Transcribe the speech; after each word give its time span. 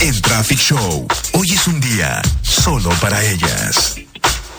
en 0.00 0.20
Traffic 0.22 0.58
Show. 0.58 1.06
Hoy 1.32 1.50
es 1.52 1.66
un 1.66 1.80
día 1.80 2.20
solo 2.42 2.90
para 3.00 3.22
ellas. 3.24 3.96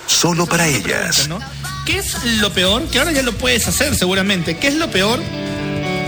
Solo 0.07 0.45
para 0.45 0.67
ellas. 0.67 1.27
¿Qué 1.85 1.97
es 1.97 2.23
lo 2.39 2.51
peor? 2.53 2.83
Que 2.89 2.99
ahora 2.99 3.11
ya 3.11 3.21
lo 3.21 3.33
puedes 3.33 3.67
hacer 3.67 3.95
seguramente. 3.95 4.57
¿Qué 4.57 4.67
es 4.67 4.75
lo 4.75 4.89
peor 4.89 5.21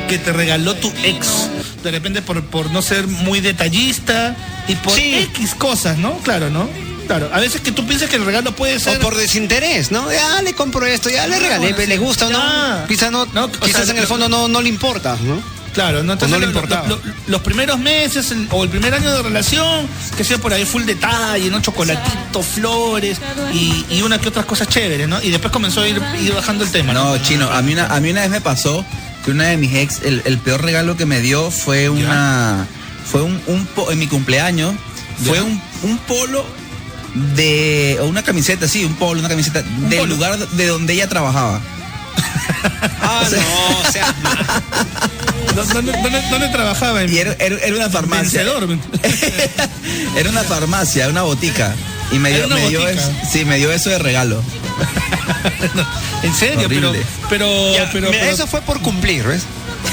que 0.08 0.18
te 0.18 0.34
regaló 0.34 0.76
tu 0.76 0.92
ex? 1.04 1.28
De 1.84 1.92
repente 1.92 2.22
por, 2.22 2.44
por 2.46 2.72
no 2.72 2.82
ser 2.82 3.08
muy 3.08 3.40
detallista 3.40 4.36
y 4.68 4.76
por 4.76 4.94
Sí. 4.94 5.16
X 5.36 5.56
cosas, 5.56 5.98
¿no? 5.98 6.18
Claro, 6.20 6.50
¿no? 6.50 6.68
Claro, 7.08 7.30
a 7.34 7.40
veces 7.40 7.62
que 7.62 7.72
tú 7.72 7.86
piensas 7.88 8.10
que 8.10 8.18
el 8.18 8.26
regalo 8.26 8.54
puede 8.54 8.80
ser... 8.82 8.98
O 8.98 9.00
por 9.00 9.16
desinterés, 9.16 9.92
¿no? 9.92 10.12
Ya 10.12 10.42
le 10.42 10.54
compro 10.54 10.86
esto, 10.86 11.10
ya 11.10 11.26
le 11.26 11.40
regalé, 11.40 11.72
bueno, 11.72 11.88
le 11.88 11.98
gusta 11.98 12.28
o 12.28 12.30
no. 12.30 12.86
Quizás 12.88 13.12
no, 13.14 13.26
No, 13.28 13.46
o 13.46 13.52
quizás 13.52 13.86
sea, 13.86 13.94
en 13.94 14.02
el 14.02 14.08
fondo 14.08 14.28
no, 14.28 14.50
no 14.50 14.62
le 14.62 14.68
importa, 14.68 15.18
¿no? 15.22 15.42
Claro, 15.78 16.04
no, 16.04 16.14
Entonces, 16.14 16.30
no 16.30 16.40
le 16.40 16.48
lo- 16.48 16.52
lo- 16.54 16.60
importaba. 16.60 16.88
lo- 16.88 17.00
los 17.28 17.42
primeros 17.42 17.78
meses 17.80 18.32
el- 18.32 18.48
o 18.52 18.64
el 18.64 18.70
primer 18.70 18.94
año 18.96 19.12
de 19.14 19.22
relación, 19.22 19.88
que 20.18 20.24
sea 20.24 20.40
por 20.40 20.52
ahí 20.52 20.66
full 20.66 20.84
detalle, 20.86 21.50
¿no? 21.52 21.62
Chocolatito, 21.62 22.42
flores 22.42 23.20
y, 23.54 23.86
y 23.92 24.02
una 24.02 24.18
que 24.20 24.30
otras 24.30 24.46
cosas 24.46 24.68
chéveres, 24.70 25.08
¿no? 25.08 25.22
Y 25.22 25.30
después 25.30 25.52
comenzó 25.54 25.82
a 25.82 25.88
ir, 25.88 26.02
ir 26.22 26.34
bajando 26.34 26.64
el 26.64 26.72
tema, 26.72 26.94
¿no? 26.94 27.16
No, 27.16 27.18
chino, 27.24 27.52
a 27.52 27.62
mí 27.62 27.74
una, 27.74 27.86
a 27.96 28.00
mí 28.00 28.10
una 28.10 28.22
vez 28.22 28.30
me 28.32 28.42
pasó 28.42 28.84
que 29.24 29.30
una 29.32 29.46
de 29.46 29.58
mis 29.58 29.74
ex, 29.76 30.02
el, 30.04 30.24
el 30.26 30.38
peor 30.40 30.64
regalo 30.64 30.98
que 30.98 31.06
me 31.06 31.20
dio 31.22 31.52
fue 31.52 31.90
una. 31.90 32.66
Fue 33.06 33.22
un, 33.22 33.40
un 33.48 33.66
po- 33.68 33.92
en 33.92 34.00
mi 34.00 34.08
cumpleaños, 34.08 34.74
fue 35.26 35.42
un, 35.42 35.62
un 35.84 35.98
polo 36.00 36.44
de. 37.36 37.98
o 38.02 38.06
una 38.06 38.24
camiseta, 38.24 38.68
sí, 38.68 38.84
un 38.84 38.96
polo, 38.96 39.20
una 39.20 39.30
camiseta 39.30 39.62
del 39.62 40.00
polo. 40.00 40.16
lugar 40.16 40.38
de 40.38 40.68
donde 40.68 40.94
ella 40.94 41.08
trabajaba. 41.08 41.62
Ah, 43.02 43.24
no, 43.32 43.80
o 43.88 43.92
sea, 43.92 44.14
¿Dó- 45.56 45.64
¿Dónde, 45.74 45.92
dónde- 45.92 46.22
dónde 46.30 46.48
trabajaba? 46.50 47.02
En 47.04 47.14
Y 47.14 47.18
era, 47.18 47.34
era- 47.40 47.58
era 47.58 47.76
una 47.76 47.90
farmacia. 47.90 48.44
Vencedor. 48.44 48.78
era 50.18 50.30
una 50.30 50.44
farmacia, 50.44 51.08
una 51.10 51.22
botica. 51.24 51.74
Y 52.12 52.20
me 52.20 52.32
dio, 52.32 52.48
me 52.48 52.70
dio 52.70 52.88
eso, 52.88 53.12
sí, 53.32 53.44
me 53.46 53.58
dio 53.58 53.72
eso 53.72 53.90
de 53.90 54.00
regalo. 54.00 54.42
En 56.24 56.34
serio, 56.34 56.66
pero, 56.70 56.90
Horrible. 56.90 57.06
pero, 57.30 57.74
ya, 57.74 57.90
pero, 57.92 58.08
mira, 58.08 58.20
pero, 58.22 58.32
eso 58.34 58.48
fue 58.48 58.62
por 58.62 58.82
cumplir, 58.82 59.24
¿ves? 59.28 59.44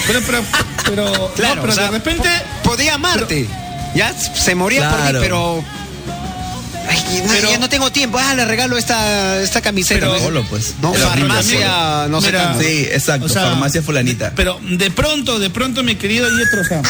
pero, 0.06 0.20
pero, 0.26 0.42
pero, 0.88 1.32
Claro, 1.34 1.56
no, 1.56 1.60
pero 1.62 1.72
o 1.72 1.76
sea, 1.76 1.84
de 1.86 1.90
repente, 1.90 2.28
po- 2.62 2.70
podía 2.70 2.94
amarte. 2.94 3.46
ya 3.94 4.12
se 4.14 4.54
moría 4.54 4.88
por 4.90 5.00
mí, 5.00 5.18
pero. 5.20 5.64
Ay, 6.88 7.22
no, 7.24 7.32
Pero- 7.32 7.50
ya 7.50 7.58
no 7.58 7.68
tengo 7.68 7.90
tiempo. 7.92 8.18
Ah, 8.18 8.34
le 8.34 8.44
regalo 8.44 8.76
esta, 8.76 9.40
esta 9.40 9.60
camiseta. 9.60 10.08
Pero- 10.18 10.44
pues. 10.44 10.74
No, 10.80 10.92
farmacia, 10.94 12.06
no 12.08 12.20
sé 12.20 12.28
Mira, 12.28 12.42
tanto. 12.44 12.60
Sí, 12.62 12.86
exacto, 12.90 13.26
O 13.26 13.28
sea, 13.28 13.42
farmacia 13.42 13.82
fulanita. 13.82 14.32
pero 14.36 14.60
de 14.62 14.90
pronto, 14.90 15.38
de 15.38 15.50
pronto, 15.50 15.82
mi 15.82 15.96
querido 15.96 16.28
Yetro, 16.28 16.60
o 16.60 16.64
sea, 16.64 16.82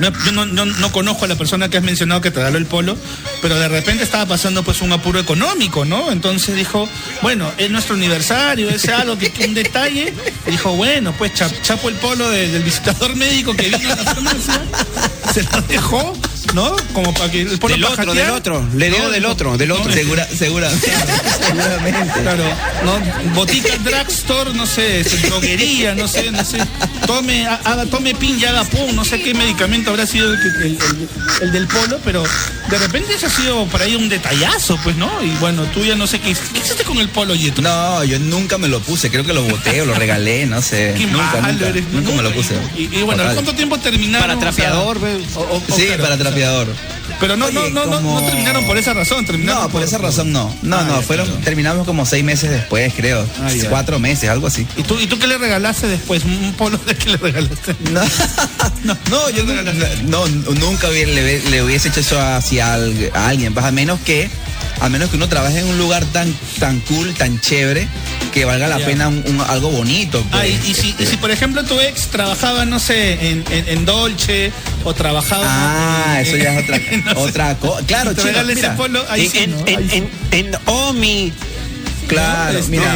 no- 0.00 0.12
yo 0.24 0.32
no, 0.32 0.46
no- 0.46 0.66
no 0.66 0.92
conozco 0.92 1.24
a 1.24 1.28
la 1.28 1.34
persona 1.36 1.68
que 1.68 1.78
has 1.78 1.82
mencionado 1.82 2.20
que 2.20 2.30
te 2.30 2.38
regaló 2.38 2.58
el 2.58 2.66
polo, 2.66 2.96
pero 3.42 3.58
de 3.58 3.68
repente 3.68 4.04
estaba 4.04 4.26
pasando 4.26 4.62
pues 4.62 4.80
un 4.82 4.92
apuro 4.92 5.18
económico, 5.18 5.84
¿no? 5.84 6.12
Entonces 6.12 6.54
dijo, 6.54 6.88
bueno, 7.22 7.50
es 7.58 7.70
nuestro 7.70 7.94
aniversario, 7.96 8.70
es 8.70 8.88
algo 8.88 9.18
que, 9.18 9.30
que 9.32 9.46
un 9.46 9.54
detalle. 9.54 10.12
Dijo, 10.46 10.74
bueno, 10.76 11.12
pues 11.16 11.34
cha- 11.34 11.50
chapo 11.62 11.88
el 11.88 11.96
polo 11.96 12.30
de- 12.30 12.48
del 12.48 12.62
visitador 12.62 13.16
médico 13.16 13.54
que 13.54 13.68
vino 13.68 13.92
a 13.92 13.96
la 13.96 14.04
farmacia, 14.04 14.62
se 15.32 15.42
lo 15.42 15.60
dejó, 15.62 16.16
¿no? 16.52 16.76
Como 16.92 17.12
para 17.14 17.30
que 17.30 17.42
el 17.42 17.58
polo 17.58 17.74
Del 17.74 17.84
otro, 17.84 18.14
del 18.14 18.30
otro. 18.30 18.68
Le 18.74 18.90
dio 18.90 18.98
No, 18.98 19.10
del 19.10 19.24
otro, 19.26 19.56
del 19.56 19.68
no, 19.68 19.74
otro. 19.76 19.92
Segura, 19.92 20.26
seguramente. 20.36 20.92
seguramente. 21.46 22.20
Claro, 22.22 22.44
¿no? 22.84 23.34
Botica 23.34 23.76
drugstore, 23.78 24.52
no 24.54 24.66
sé, 24.66 25.02
droguería, 25.26 25.94
no 25.94 26.06
sé, 26.08 26.30
no 26.30 26.44
sé. 26.44 26.58
Tome, 27.06 27.46
ha- 27.46 27.60
haga, 27.64 27.86
tome 27.86 28.14
pin 28.14 28.38
y 28.38 28.44
haga 28.44 28.64
pum, 28.64 28.94
no 28.94 29.04
sé 29.04 29.20
qué 29.22 29.34
medicamento 29.34 29.90
habrá 29.90 30.06
sido 30.06 30.32
el, 30.32 30.38
que- 30.40 30.48
el- 30.66 30.78
el- 30.78 31.08
el 31.42 31.52
del 31.52 31.66
polo, 31.66 31.98
pero 32.04 32.22
de 32.70 32.78
repente 32.78 33.14
eso 33.14 33.26
ha 33.26 33.30
sido 33.30 33.66
por 33.66 33.82
ahí 33.82 33.94
un 33.94 34.08
detallazo, 34.08 34.78
pues, 34.82 34.96
¿no? 34.96 35.10
Y 35.22 35.30
bueno, 35.40 35.64
tú 35.64 35.84
ya 35.84 35.94
no 35.96 36.06
sé 36.06 36.18
qué, 36.20 36.34
¿qué 36.52 36.58
hiciste 36.58 36.84
con 36.84 36.98
el 36.98 37.08
polo, 37.08 37.34
Yeto? 37.34 37.60
No, 37.62 38.02
yo 38.04 38.18
nunca 38.18 38.58
me 38.58 38.68
lo 38.68 38.80
puse, 38.80 39.10
creo 39.10 39.24
que 39.24 39.32
lo 39.34 39.42
boté 39.42 39.82
o 39.82 39.86
lo 39.86 39.94
regalé, 39.94 40.46
no 40.46 40.62
sé. 40.62 40.94
Qué 40.98 41.06
nunca, 41.06 41.40
malo 41.40 41.52
nunca, 41.52 41.68
eres. 41.68 41.84
nunca 41.92 42.10
me 42.12 42.22
lo 42.22 42.32
puse. 42.32 42.54
Y, 42.76 42.82
y 42.84 43.02
bueno, 43.02 43.22
Total. 43.22 43.34
¿cuánto 43.34 43.54
tiempo 43.54 43.78
terminaron? 43.78 44.26
Para 44.26 44.38
O 44.38 44.40
sea, 44.40 44.50
trapeador, 44.52 45.00
ve. 45.00 45.20
o- 45.34 45.40
o- 45.40 45.56
o 45.56 45.76
Sí, 45.76 45.86
claro, 45.86 46.02
para 46.02 46.14
o 46.14 46.16
sea, 46.18 46.24
trapeador. 46.26 46.74
Pero 47.20 47.36
no, 47.36 47.50
no, 47.50 47.60
Oye, 47.62 47.70
no, 47.70 47.86
no, 47.86 48.00
no 48.00 48.22
terminaron 48.22 48.64
por 48.66 48.76
esa 48.76 48.92
razón, 48.92 49.24
terminaron 49.24 49.62
No, 49.64 49.68
por 49.70 49.82
esa 49.82 49.98
razón 49.98 50.32
no. 50.32 50.54
No, 50.62 50.76
Ah, 50.78 50.84
no, 50.88 50.96
ya, 51.00 51.02
fueron, 51.06 51.26
claro. 51.26 51.42
terminamos 51.44 51.86
como 51.86 52.04
seis 52.06 52.24
meses 52.24 52.50
después, 52.50 52.92
creo. 52.94 53.26
Ah. 53.40 53.48
Cuatro 53.70 53.98
meses, 53.98 54.28
algo 54.28 54.46
así. 54.48 54.66
¿Y 54.76 54.82
tú, 54.82 54.98
¿Y 55.00 55.06
tú 55.06 55.18
qué 55.18 55.26
le 55.26 55.38
regalaste 55.38 55.86
después? 55.88 56.24
¿Un 56.24 56.52
polo 56.56 56.76
de 56.78 56.94
qué 56.96 57.10
le 57.10 57.16
regalaste? 57.16 57.74
No, 58.84 58.94
no, 59.10 59.30
yo 59.30 59.44
nunca, 59.44 59.62
no, 60.04 60.26
nunca 60.28 60.88
hubiera- 60.90 61.10
le, 61.12 61.40
le 61.48 61.62
hubiese 61.62 61.88
hecho 61.88 62.00
eso 62.00 62.20
hacia 62.20 62.74
al- 62.74 63.10
a 63.14 63.28
alguien, 63.28 63.54
pues, 63.54 63.64
a 63.64 63.70
menos 63.70 63.98
que, 64.00 64.28
a 64.80 64.88
menos 64.88 65.10
que 65.10 65.16
uno 65.16 65.28
trabaje 65.28 65.58
en 65.60 65.66
un 65.66 65.78
lugar 65.78 66.04
tan, 66.06 66.32
tan 66.58 66.80
cool, 66.80 67.14
tan 67.14 67.40
chévere, 67.40 67.88
que 68.32 68.44
valga 68.44 68.66
la 68.68 68.78
pena 68.78 69.08
un- 69.08 69.22
un- 69.26 69.40
algo 69.42 69.70
bonito. 69.70 70.24
Ah, 70.32 70.38
pues. 70.42 70.66
y, 70.66 70.70
y 70.70 70.74
si, 70.74 70.94
y 70.98 71.06
si, 71.06 71.16
por 71.16 71.30
ejemplo 71.30 71.64
tu 71.64 71.78
ex 71.80 72.08
trabajaba, 72.08 72.64
no 72.66 72.78
sé, 72.78 73.30
en, 73.30 73.44
en, 73.50 73.68
en 73.68 73.84
Dolce 73.84 74.52
o 74.84 74.92
trabajaba. 74.94 75.44
Ah, 75.46 76.16
en- 76.20 76.26
eso 76.26 76.36
ya 76.36 76.58
es 76.58 76.64
otra, 76.64 76.78
no 77.14 77.20
otra 77.20 77.54
cosa. 77.56 77.86
Claro, 77.86 78.10
ese 78.10 78.22
mira. 78.56 78.76
en 80.32 80.56
Omi, 80.66 81.32
Claro, 82.08 82.58
Este, 82.58 82.70
mira. 82.70 82.94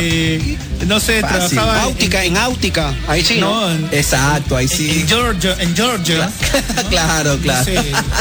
No 0.87 1.01
sé, 1.01 1.21
Fácil. 1.21 1.51
trabajaba. 1.59 1.75
en- 1.75 1.81
Áutica, 1.89 2.25
en 2.25 2.37
Áutica. 2.37 2.95
Ahí 3.09 3.25
sí. 3.25 3.39
No, 3.41 3.71
en, 3.71 3.89
Exacto, 3.93 4.57
ahí 4.57 4.67
en- 4.71 4.77
sí. 4.77 5.01
en 5.01 5.09
Georgia, 5.09 5.57
en 5.59 5.77
Georgia. 5.77 6.31
claro, 6.91 7.35
No 7.37 7.43
claro. 7.43 7.65
sé, 7.65 7.79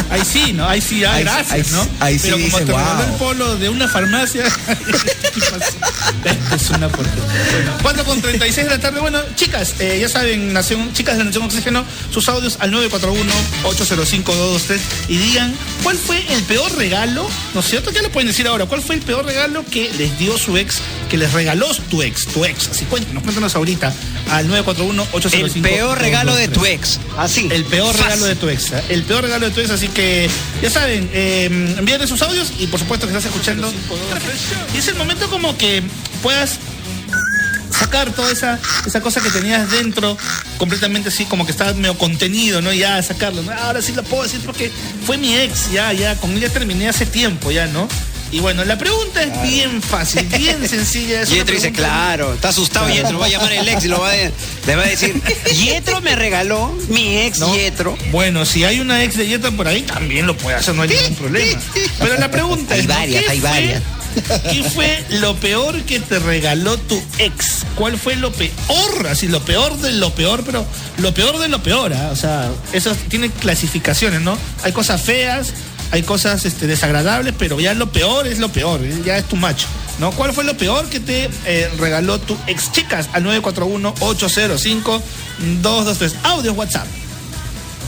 ahí 0.10 0.22
sí, 0.32 0.54
¿no? 0.54 0.68
Ahí 0.68 0.82
sí, 0.82 1.04
ah, 1.06 1.20
gracias, 1.20 1.52
ahí- 1.52 1.64
¿no? 1.72 1.88
ahí 2.00 2.16
sí 2.20 2.22
Pero 2.24 2.36
como 2.38 2.46
dice, 2.48 2.66
te 2.66 2.72
wow. 2.72 2.82
el 3.06 3.12
polo 3.18 3.56
de 3.58 3.70
una 3.70 3.88
farmacia. 3.88 4.44
¿qué 6.24 6.30
es 6.56 6.70
una 6.70 6.90
porquería. 6.90 7.24
Bueno, 7.54 7.72
4 7.82 8.06
con 8.06 8.22
36 8.22 8.68
de 8.68 8.72
la 8.76 8.80
tarde. 8.80 9.00
Bueno, 9.00 9.20
chicas, 9.36 9.76
eh, 9.80 9.98
ya 10.02 10.10
saben, 10.10 10.54
Nación, 10.54 10.92
chicas 10.94 11.16
de 11.16 11.20
la 11.20 11.26
Nación 11.26 11.44
Oxígeno, 11.46 11.84
sus 12.12 12.28
audios 12.30 12.58
al 12.60 12.72
941-805-223 12.72 14.80
y 15.10 15.18
digan 15.18 15.54
cuál 15.84 15.98
fue 15.98 16.24
el 16.34 16.42
peor 16.44 16.74
regalo, 16.76 17.30
¿no 17.54 17.60
es 17.60 17.66
cierto? 17.68 17.92
Ya 17.92 18.02
lo 18.02 18.12
pueden 18.12 18.28
decir 18.28 18.48
ahora. 18.48 18.66
¿Cuál 18.66 18.82
fue 18.82 18.96
el 18.96 19.02
peor 19.02 19.26
regalo 19.26 19.64
que 19.66 19.92
les 19.98 20.18
dio 20.18 20.38
su 20.38 20.58
ex, 20.58 20.78
que 21.08 21.18
les 21.18 21.34
regaló 21.34 21.68
tu 21.90 22.02
ex, 22.02 22.26
tu 22.28 22.46
ex? 22.46 22.70
Así 22.70 22.86
cuéntanos, 22.86 23.24
cuéntanos 23.24 23.56
ahorita 23.56 23.94
al 24.32 24.50
941-805. 24.50 25.56
El 25.56 25.62
peor 25.62 26.00
regalo 26.00 26.36
de 26.36 26.48
tu 26.48 26.66
ex. 26.66 27.00
Así. 27.18 27.48
El 27.52 27.66
peor 27.66 27.96
Fácil. 27.96 28.04
regalo 28.06 28.26
de 28.26 28.36
tu 28.36 28.50
ex. 28.50 28.72
¿eh? 28.72 28.84
El 28.90 29.04
peor 29.04 29.24
regalo 29.24 29.46
de 29.48 29.52
tu 29.52 29.62
ex, 29.62 29.70
así 29.70 29.88
que 29.88 30.30
ya 30.62 30.70
saben, 30.70 31.10
eh, 31.14 31.46
envíen 31.78 32.08
sus 32.08 32.22
audios 32.22 32.52
y 32.60 32.68
por 32.68 32.80
supuesto 32.80 33.08
que 33.08 33.14
estás 33.16 33.26
escuchando. 33.32 33.72
Y 34.74 34.78
es 34.78 34.88
el 34.88 34.96
momento 34.96 35.30
como 35.30 35.58
que 35.58 35.84
puedas 36.22 36.60
sacar 37.78 38.12
toda 38.12 38.32
esa, 38.32 38.60
esa 38.86 39.02
cosa 39.02 39.22
que 39.22 39.30
tenías 39.30 39.70
dentro, 39.70 40.18
completamente 40.58 41.10
así, 41.10 41.26
como 41.26 41.46
que 41.46 41.52
estaba 41.52 41.74
medio 41.74 41.98
contenido, 41.98 42.62
¿no? 42.62 42.74
Ya 42.74 43.02
sacarlo. 43.04 43.44
¿no? 43.44 43.52
Ahora 43.52 43.82
sí 43.82 43.94
lo 43.94 44.04
puedo 44.04 44.24
decir 44.24 44.42
porque 44.46 44.72
fue 45.06 45.18
mi 45.18 45.36
ex, 45.36 45.72
ya, 45.72 45.94
ya, 45.94 46.16
con 46.16 46.32
ella 46.32 46.50
terminé 46.50 46.90
hace 46.90 47.06
tiempo, 47.06 47.52
ya, 47.52 47.68
¿no? 47.68 47.88
Y 48.32 48.40
bueno, 48.42 48.66
la 48.66 48.78
pregunta 48.78 49.24
es 49.24 49.42
bien 49.42 49.82
fácil, 49.82 50.24
bien 50.28 50.68
sencilla. 50.70 51.22
es 51.22 51.30
Yetro 51.30 51.56
dice, 51.56 51.72
claro, 51.72 52.34
está 52.34 52.50
asustado 52.50 52.90
Yetro, 52.90 53.18
va 53.20 53.28
a 53.28 53.30
llamar 53.30 53.54
el 53.54 53.68
ex 53.70 53.86
y 53.86 53.88
lo 53.88 54.02
va 54.02 54.12
a, 54.12 54.16
le 54.16 54.76
va 54.76 54.84
a 54.84 54.88
decir, 54.88 55.22
Yetro 55.56 56.02
me 56.02 56.16
regaló, 56.16 56.78
mi 56.90 57.18
ex 57.20 57.40
¿no? 57.40 57.56
Yetro. 57.56 57.98
Bueno, 58.12 58.46
si 58.46 58.64
hay 58.66 58.80
una 58.82 59.04
ex 59.04 59.16
de 59.18 59.28
Yetro 59.28 59.52
por 59.56 59.68
ahí, 59.68 59.82
también 59.84 60.28
lo 60.28 60.36
puede 60.36 60.58
hacer, 60.58 60.76
no 60.76 60.82
hay 60.82 60.90
ningún 60.90 61.16
problema. 61.16 61.62
Pero 62.00 62.18
la 62.18 62.30
pregunta 62.30 62.74
Hay 62.76 62.86
varias, 62.86 63.24
¿qué 63.24 63.30
hay 63.32 63.40
fue- 63.40 63.50
varias. 63.50 63.84
¿Qué 64.52 64.64
fue 64.64 65.04
lo 65.12 65.36
peor 65.36 65.84
que 65.84 66.00
te 66.00 66.18
regaló 66.18 66.76
tu 66.78 67.00
ex? 67.20 67.66
¿Cuál 67.76 68.00
fue 68.00 68.16
lo 68.16 68.32
peor? 68.32 69.08
Así, 69.12 69.28
lo 69.28 69.46
peor 69.46 69.78
de 69.78 69.92
lo 69.92 70.12
peor, 70.16 70.44
pero 70.44 70.66
lo 70.98 71.14
peor 71.14 71.38
de 71.38 71.48
lo 71.50 71.62
peor, 71.62 71.94
¿ah? 71.94 72.10
O 72.12 72.16
sea, 72.16 72.50
eso 72.74 72.96
tiene 73.10 73.30
clasificaciones, 73.30 74.22
¿no? 74.22 74.36
Hay 74.64 74.72
cosas 74.72 75.02
feas, 75.04 75.54
hay 75.92 76.04
cosas 76.04 76.46
este, 76.46 76.68
desagradables, 76.68 77.34
pero 77.38 77.60
ya 77.60 77.74
lo 77.74 77.92
peor 77.92 78.28
es 78.28 78.40
lo 78.40 78.50
peor, 78.50 78.82
¿eh? 78.84 78.96
ya 79.06 79.18
es 79.18 79.26
tu 79.26 79.36
macho. 79.36 79.68
¿No? 80.00 80.12
¿Cuál 80.12 80.32
fue 80.34 80.44
lo 80.44 80.56
peor 80.56 80.88
que 80.90 81.00
te 81.00 81.28
eh, 81.46 81.70
regaló 81.80 82.20
tu 82.20 82.38
ex 82.46 82.72
chicas 82.72 83.10
al 83.14 83.24
941-805-223? 83.26 86.14
Audios 86.24 86.56
WhatsApp. 86.56 86.86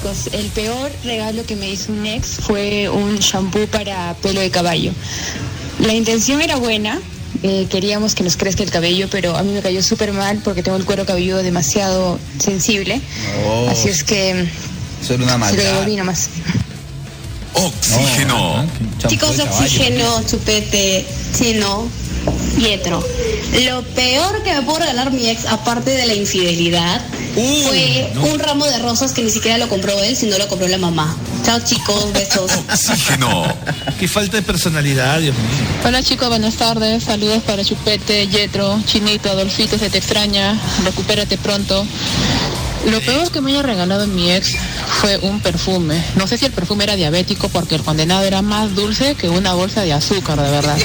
Pues 0.02 0.34
el 0.34 0.48
peor 0.48 0.92
regalo 1.04 1.46
que 1.46 1.56
me 1.56 1.70
hizo 1.70 1.92
un 1.92 2.08
ex 2.08 2.38
fue 2.42 2.90
un 2.90 3.20
shampoo 3.20 3.68
para 3.68 4.16
pelo 4.24 4.40
de 4.40 4.50
caballo. 4.50 4.92
La 5.80 5.94
intención 5.94 6.42
era 6.42 6.56
buena, 6.56 7.00
eh, 7.44 7.68
queríamos 7.70 8.16
que 8.16 8.24
nos 8.24 8.38
crezca 8.38 8.64
el 8.64 8.72
cabello, 8.72 9.08
pero 9.12 9.38
a 9.38 9.44
mí 9.44 9.54
me 9.54 9.62
cayó 9.62 9.84
súper 9.84 10.12
mal 10.12 10.42
porque 10.44 10.64
tengo 10.64 10.78
el 10.78 10.86
cuero 10.86 11.06
cabelludo 11.06 11.44
demasiado 11.44 12.18
sensible. 12.40 13.00
Oh. 13.46 13.70
Así 13.70 13.88
es 13.88 14.04
que 14.04 14.32
era 14.32 14.44
una 14.44 14.50
se 15.08 15.18
lo 15.18 15.38
maldad. 15.38 15.64
devolví 15.64 15.96
nomás. 15.96 16.30
Oxígeno. 17.96 18.66
Chicos 19.08 19.38
de 19.38 19.44
oxígeno, 19.44 20.24
chupete, 20.28 21.06
chino, 21.38 21.88
Pietro. 22.56 23.04
Lo 23.66 23.82
peor 23.84 24.44
que 24.44 24.54
me 24.54 24.62
pudo 24.62 24.80
regalar 24.80 25.12
mi 25.12 25.30
ex, 25.30 25.46
aparte 25.46 25.92
de 25.92 26.06
la 26.06 26.14
infidelidad, 26.14 27.02
Fue 27.34 28.12
un 28.32 28.40
ramo 28.40 28.66
de 28.66 28.80
rosas 28.80 29.14
que 29.14 29.22
ni 29.22 29.30
siquiera 29.30 29.58
lo 29.58 29.70
compró 29.70 29.98
él, 30.04 30.16
sino 30.16 30.38
lo 30.38 30.48
compró 30.48 30.68
la 30.68 30.78
mamá. 30.78 31.16
Chao 31.46 31.60
chicos, 31.60 32.12
besos. 32.12 32.52
Oxígeno. 32.70 33.46
Qué 34.00 34.08
falta 34.08 34.38
de 34.38 34.44
personalidad, 34.44 35.20
Dios 35.20 35.36
mío. 35.36 35.66
Hola 35.86 36.04
chicos, 36.04 36.28
buenas 36.28 36.56
tardes. 36.56 37.04
Saludos 37.04 37.42
para 37.44 37.64
Chupete, 37.64 38.28
Yetro, 38.28 38.82
Chinito, 38.86 39.30
Adolfito, 39.30 39.78
se 39.78 39.90
te 39.90 40.00
extraña. 40.00 40.60
Recupérate 40.84 41.38
pronto. 41.38 41.86
Lo 42.86 43.02
peor 43.02 43.30
que 43.32 43.42
me 43.42 43.52
haya 43.52 43.62
regalado 43.62 44.08
mi 44.08 44.32
ex 44.32 44.56
fue 45.02 45.18
un 45.18 45.42
perfume. 45.42 46.04
No 46.16 46.28
sé 46.28 46.38
si 46.38 46.46
el 46.46 46.52
perfume 46.52 46.86
era 46.86 46.96
diabético 46.96 47.50
porque 47.50 47.76
el 47.76 47.84
condenado 47.84 48.24
era 48.24 48.42
más 48.42 48.74
dulce 48.74 49.16
que 49.16 49.30
una 49.30 49.54
bolsa 49.54 49.82
de 49.82 49.94
azúcar, 49.94 50.42
de 50.42 50.50
verdad. 50.50 50.78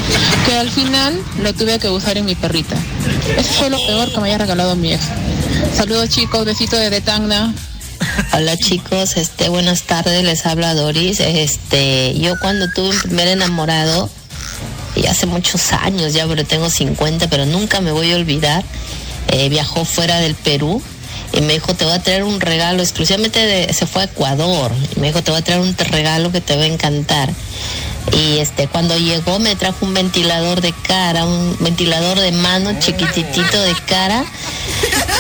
Que 0.45 0.55
al 0.57 0.71
final 0.71 1.21
lo 1.43 1.53
tuve 1.55 1.79
que 1.79 1.89
usar 1.89 2.19
en 2.19 2.25
mi 2.25 2.35
perrita. 2.35 2.77
Eso 3.37 3.53
fue 3.55 3.71
lo 3.71 3.79
peor 3.87 4.13
que 4.13 4.21
me 4.21 4.29
haya 4.29 4.39
regalado 4.39 4.75
mi 4.77 4.93
ex. 4.93 5.05
Saludos 5.77 6.11
chicos, 6.11 6.45
besito 6.45 6.77
de 6.77 7.01
Tacna. 7.01 7.55
Hola 8.33 8.57
chicos, 8.57 9.17
este, 9.17 9.49
buenas 9.49 9.85
tardes, 9.85 10.25
les 10.25 10.45
habla 10.47 10.75
Doris. 10.75 11.21
Este, 11.21 12.19
yo 12.19 12.39
cuando 12.41 12.69
tuve 12.71 12.91
un 12.91 13.01
primer 13.01 13.29
enamorado, 13.29 14.11
y 14.97 15.07
hace 15.07 15.27
muchos 15.27 15.73
años 15.73 16.13
ya, 16.13 16.27
pero 16.27 16.45
tengo 16.45 16.71
50, 16.71 17.29
pero 17.29 17.47
nunca 17.47 17.81
me 17.81 17.93
voy 17.93 18.13
a 18.13 18.17
olvidar, 18.17 18.65
eh, 19.29 19.49
viajó 19.49 19.85
fuera 19.85 20.19
del 20.19 20.35
Perú 20.35 20.83
y 21.35 21.41
me 21.41 21.55
dijo, 21.55 21.75
te 21.75 21.85
voy 21.85 21.95
a 21.95 22.03
traer 22.03 22.25
un 22.25 22.41
regalo, 22.41 22.83
exclusivamente 22.83 23.45
de, 23.45 23.73
se 23.73 23.87
fue 23.87 24.03
a 24.03 24.05
Ecuador, 24.05 24.71
y 24.97 25.01
me 25.01 25.09
dijo, 25.09 25.23
te 25.23 25.31
voy 25.31 25.41
a 25.41 25.45
traer 25.45 25.61
un 25.61 25.77
regalo 25.77 26.31
que 26.31 26.41
te 26.41 26.57
va 26.57 26.63
a 26.63 26.67
encantar. 26.67 27.31
Y 28.13 28.39
este, 28.39 28.69
cuando 28.69 28.97
llegó 28.99 29.39
me 29.39 29.57
trajo 29.57 29.87
un 29.87 29.95
ventilador 29.95 30.61
de 30.61 30.73
cara, 30.87 31.25
un 31.25 31.57
ventilador 31.61 32.21
de 32.21 32.33
mano 32.33 32.79
chiquititito 32.79 33.63
de 33.63 33.75
cara. 33.87 34.25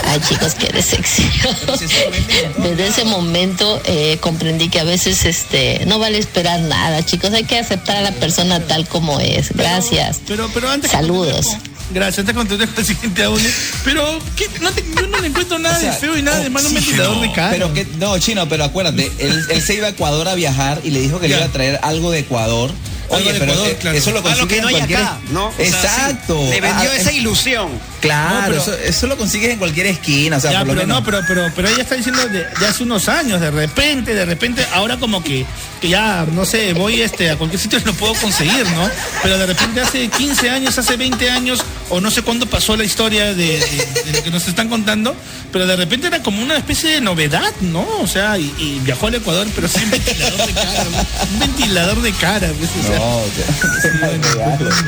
Ay 0.06 0.20
chicos, 0.28 0.54
qué 0.54 0.68
decepción. 0.68 1.30
Desde 2.58 2.86
ese 2.86 3.04
momento 3.04 3.80
eh, 3.84 4.18
comprendí 4.20 4.68
que 4.68 4.80
a 4.80 4.84
veces 4.84 5.24
este 5.24 5.84
no 5.86 5.98
vale 5.98 6.18
esperar 6.18 6.60
nada, 6.60 7.04
chicos. 7.04 7.32
Hay 7.32 7.44
que 7.44 7.58
aceptar 7.58 7.96
a 7.96 8.02
la 8.02 8.12
persona 8.12 8.60
tal 8.60 8.86
como 8.86 9.18
es. 9.18 9.52
Gracias. 9.56 10.20
Pero, 10.26 10.50
pero 10.52 10.70
antes 10.70 10.90
Saludos. 10.90 11.46
Gracias, 11.92 12.26
de 12.26 12.34
continuar 12.34 12.68
con 12.68 12.78
el 12.78 12.84
siguiente 12.94 13.22
audio. 13.24 13.48
Pero 13.84 14.18
¿qué? 14.36 14.46
No 14.60 14.70
te- 14.72 14.84
yo 15.00 15.06
no 15.06 15.20
le 15.20 15.26
encuentro 15.28 15.58
nada 15.58 15.76
O 15.78 15.80
sea, 15.80 15.92
de 15.92 15.98
feo 15.98 16.16
y 16.16 16.22
nada 16.22 16.40
de 16.40 16.50
malo 16.50 16.68
un 16.68 16.74
ventilador 16.74 17.20
de 17.20 17.32
cara. 17.32 17.50
Pero 17.50 17.72
que, 17.74 17.86
no, 17.98 18.18
chino, 18.18 18.48
pero 18.48 18.64
acuérdate, 18.64 19.10
él, 19.18 19.44
él 19.50 19.62
se 19.62 19.74
iba 19.74 19.86
a 19.86 19.90
Ecuador 19.90 20.28
a 20.28 20.34
viajar 20.34 20.80
y 20.84 20.90
le 20.90 21.00
dijo 21.00 21.20
que 21.20 21.28
le 21.28 21.36
iba 21.36 21.44
a 21.44 21.48
traer 21.52 21.78
algo 21.82 22.10
de 22.10 22.20
Ecuador. 22.20 22.70
Algo 23.16 23.28
Oye, 23.28 23.32
de 23.34 23.40
pero 23.40 23.52
Ecuador, 23.52 23.70
eh, 23.72 23.76
claro. 23.80 23.96
eso 23.98 24.10
lo 24.10 24.16
Algo 24.18 24.28
consigues 24.30 24.54
que 24.56 24.62
no 24.62 24.68
en 24.68 24.74
hay 24.74 24.80
cualquier... 24.80 25.00
acá, 25.00 25.18
¿no? 25.30 25.46
O 25.48 25.54
sea, 25.56 25.66
Exacto. 25.66 26.38
sí, 26.44 26.50
le 26.50 26.60
vendió 26.60 26.90
Ah, 26.90 26.96
esa 26.96 27.10
eh, 27.10 27.14
ilusión. 27.16 27.68
Claro, 28.00 28.34
No, 28.34 28.46
pero- 28.48 28.60
eso, 28.62 28.74
eso 28.74 29.06
lo 29.06 29.16
consigues 29.16 29.50
en 29.50 29.58
cualquier 29.58 29.86
esquina, 29.86 30.36
o 30.36 30.40
sea, 30.40 30.52
ya, 30.52 30.58
por 30.58 30.68
lo 30.68 30.74
pero 30.74 30.86
menos. 30.86 30.98
no, 31.00 31.04
pero, 31.04 31.20
pero, 31.26 31.52
pero 31.56 31.68
ella 31.68 31.82
está 31.82 31.94
diciendo 31.94 32.22
de, 32.28 32.44
de 32.44 32.66
hace 32.66 32.82
unos 32.82 33.08
años, 33.08 33.40
de 33.40 33.50
repente, 33.50 34.14
de 34.14 34.24
repente, 34.26 34.66
ahora 34.74 34.98
como 34.98 35.22
que, 35.24 35.46
que 35.80 35.88
ya, 35.88 36.26
no 36.30 36.44
sé, 36.44 36.74
voy 36.74 37.00
este, 37.00 37.30
a 37.30 37.36
cualquier 37.36 37.60
sitio 37.60 37.78
y 37.78 37.82
lo 37.84 37.94
puedo 37.94 38.14
conseguir, 38.14 38.66
¿no? 38.72 38.90
Pero 39.22 39.38
de 39.38 39.46
repente 39.46 39.80
hace 39.80 40.08
15 40.08 40.50
años, 40.50 40.76
hace 40.76 40.96
20 40.98 41.30
años, 41.30 41.60
o 41.88 42.00
no 42.00 42.10
sé 42.10 42.20
cuándo 42.22 42.44
pasó 42.46 42.76
la 42.76 42.84
historia 42.84 43.32
de, 43.32 43.34
de- 43.58 44.02
de 44.04 44.12
lo 44.18 44.22
que 44.22 44.30
nos 44.30 44.46
están 44.48 44.68
contando, 44.68 45.16
pero 45.50 45.66
de 45.66 45.76
repente 45.76 46.08
era 46.08 46.22
como 46.22 46.42
una 46.42 46.56
especie 46.58 46.90
de 46.90 47.00
novedad, 47.00 47.52
¿no? 47.62 47.86
O 48.00 48.06
sea, 48.06 48.36
y, 48.38 48.52
y 48.58 48.80
viajó 48.84 49.06
al 49.06 49.14
Ecuador, 49.14 49.46
pero 49.54 49.66
sin 49.68 49.90
ventilador 49.90 50.46
de 50.46 50.52
cara, 50.52 50.84
¿no? 50.84 51.28
un 51.32 51.38
ventilador 51.38 52.02
de 52.02 52.12
cara, 52.12 52.50
pues, 52.58 52.70
o 52.84 52.86
sea, 52.86 53.00
No, 53.04 53.22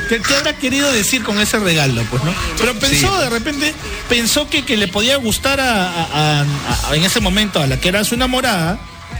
¿qué, 0.09 0.21
qué 0.21 0.35
habrá 0.37 0.53
querido 0.55 0.91
decir 0.93 1.23
con 1.23 1.39
ese 1.41 1.59
regalo, 1.59 2.03
pues, 2.11 2.23
no? 2.25 2.35
Pero 2.59 2.75
pensó, 2.79 3.19
de 3.21 3.31
repente, 3.31 3.75
pensó 4.09 4.49
que, 4.49 4.65
que 4.65 4.77
le 4.77 4.89
podía 4.89 5.17
gustar 5.17 5.61
a, 5.61 5.89
a- 5.89 6.41
a- 6.41 6.47
a- 6.91 6.97
en 6.97 7.05
ese 7.05 7.21
momento 7.21 7.61
a 7.61 7.67
la 7.67 7.79
que 7.79 7.89
era 7.89 8.05
su 8.05 8.15
enamorada, 8.15 8.79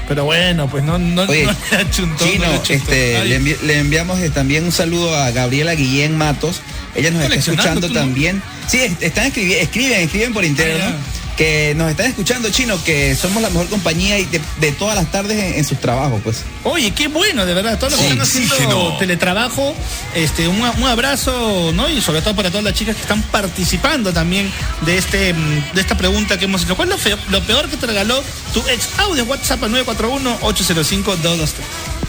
pero 0.09 0.25
bueno, 0.25 0.69
pues 0.69 0.85
no, 0.85 0.99
no, 0.99 1.23
Oye, 1.23 1.45
no 1.47 1.55
le 1.71 1.77
achuntó, 1.79 2.25
no 2.25 2.31
Chino, 2.31 2.45
le 2.47 2.55
achuntó. 2.55 2.73
este, 2.73 3.25
le, 3.25 3.41
envi- 3.41 3.61
le 3.63 3.79
enviamos 3.79 4.21
eh, 4.21 4.31
también 4.31 4.65
un 4.65 4.73
saludo 4.73 5.15
a 5.17 5.31
Gabriela 5.33 5.75
Guillén 5.75 6.17
Matos. 6.17 6.61
Ella 6.95 7.11
nos 7.11 7.23
está 7.25 7.35
escuchando 7.35 7.89
¿no? 7.89 7.95
también. 7.95 8.43
Sí, 8.69 8.79
es- 8.79 8.93
están 9.01 9.27
escribiendo, 9.27 9.63
escriben, 9.65 10.01
escriben 10.03 10.33
por 10.33 10.45
interno. 10.45 10.85
Ah, 10.85 10.95
Que 11.37 11.75
nos 11.77 11.91
están 11.91 12.07
escuchando, 12.07 12.49
Chino, 12.51 12.83
que 12.83 13.15
somos 13.15 13.43
la 13.43 13.51
mejor 13.51 13.69
compañía 13.69 14.19
y 14.19 14.25
de, 14.25 14.41
de 14.59 14.73
todas 14.73 14.95
las 14.97 15.11
tardes 15.13 15.39
en, 15.39 15.55
en 15.59 15.65
sus 15.65 15.79
trabajos, 15.79 16.21
pues. 16.25 16.43
Oye, 16.65 16.93
qué 16.93 17.09
bueno, 17.09 17.45
de 17.45 17.53
verdad. 17.53 17.79
Todos 17.79 17.93
los 17.93 18.01
que 18.01 18.07
Sí, 18.07 18.13
están 18.13 18.43
haciendo 18.57 18.97
teletrabajo, 18.99 19.75
este, 20.15 20.49
un, 20.49 20.61
un 20.63 20.85
abrazo, 20.85 21.73
¿no? 21.75 21.91
Y 21.91 22.01
sobre 22.01 22.23
todo 22.23 22.35
para 22.35 22.49
todas 22.51 22.65
las 22.65 22.73
chicas 22.75 22.97
que 22.97 23.03
están 23.03 23.21
participando 23.25 24.13
también 24.15 24.51
de 24.87 24.97
este 24.97 25.35
mm, 25.35 25.73
de 25.75 25.81
esta 25.83 25.97
pregunta 25.97 26.39
que 26.39 26.47
hemos 26.47 26.63
hecho. 26.63 26.75
¿Cuál 26.75 26.89
es 26.91 26.95
lo, 26.95 26.99
feo- 27.01 27.19
lo 27.29 27.43
peor 27.43 27.69
que 27.69 27.77
te 27.77 27.87
regaló 27.87 28.23
tu 28.55 28.61
ex 28.69 28.89
audio? 28.99 29.25
WhatsApp 29.25 29.63
al 29.65 29.73
941-805-223. 29.87 31.47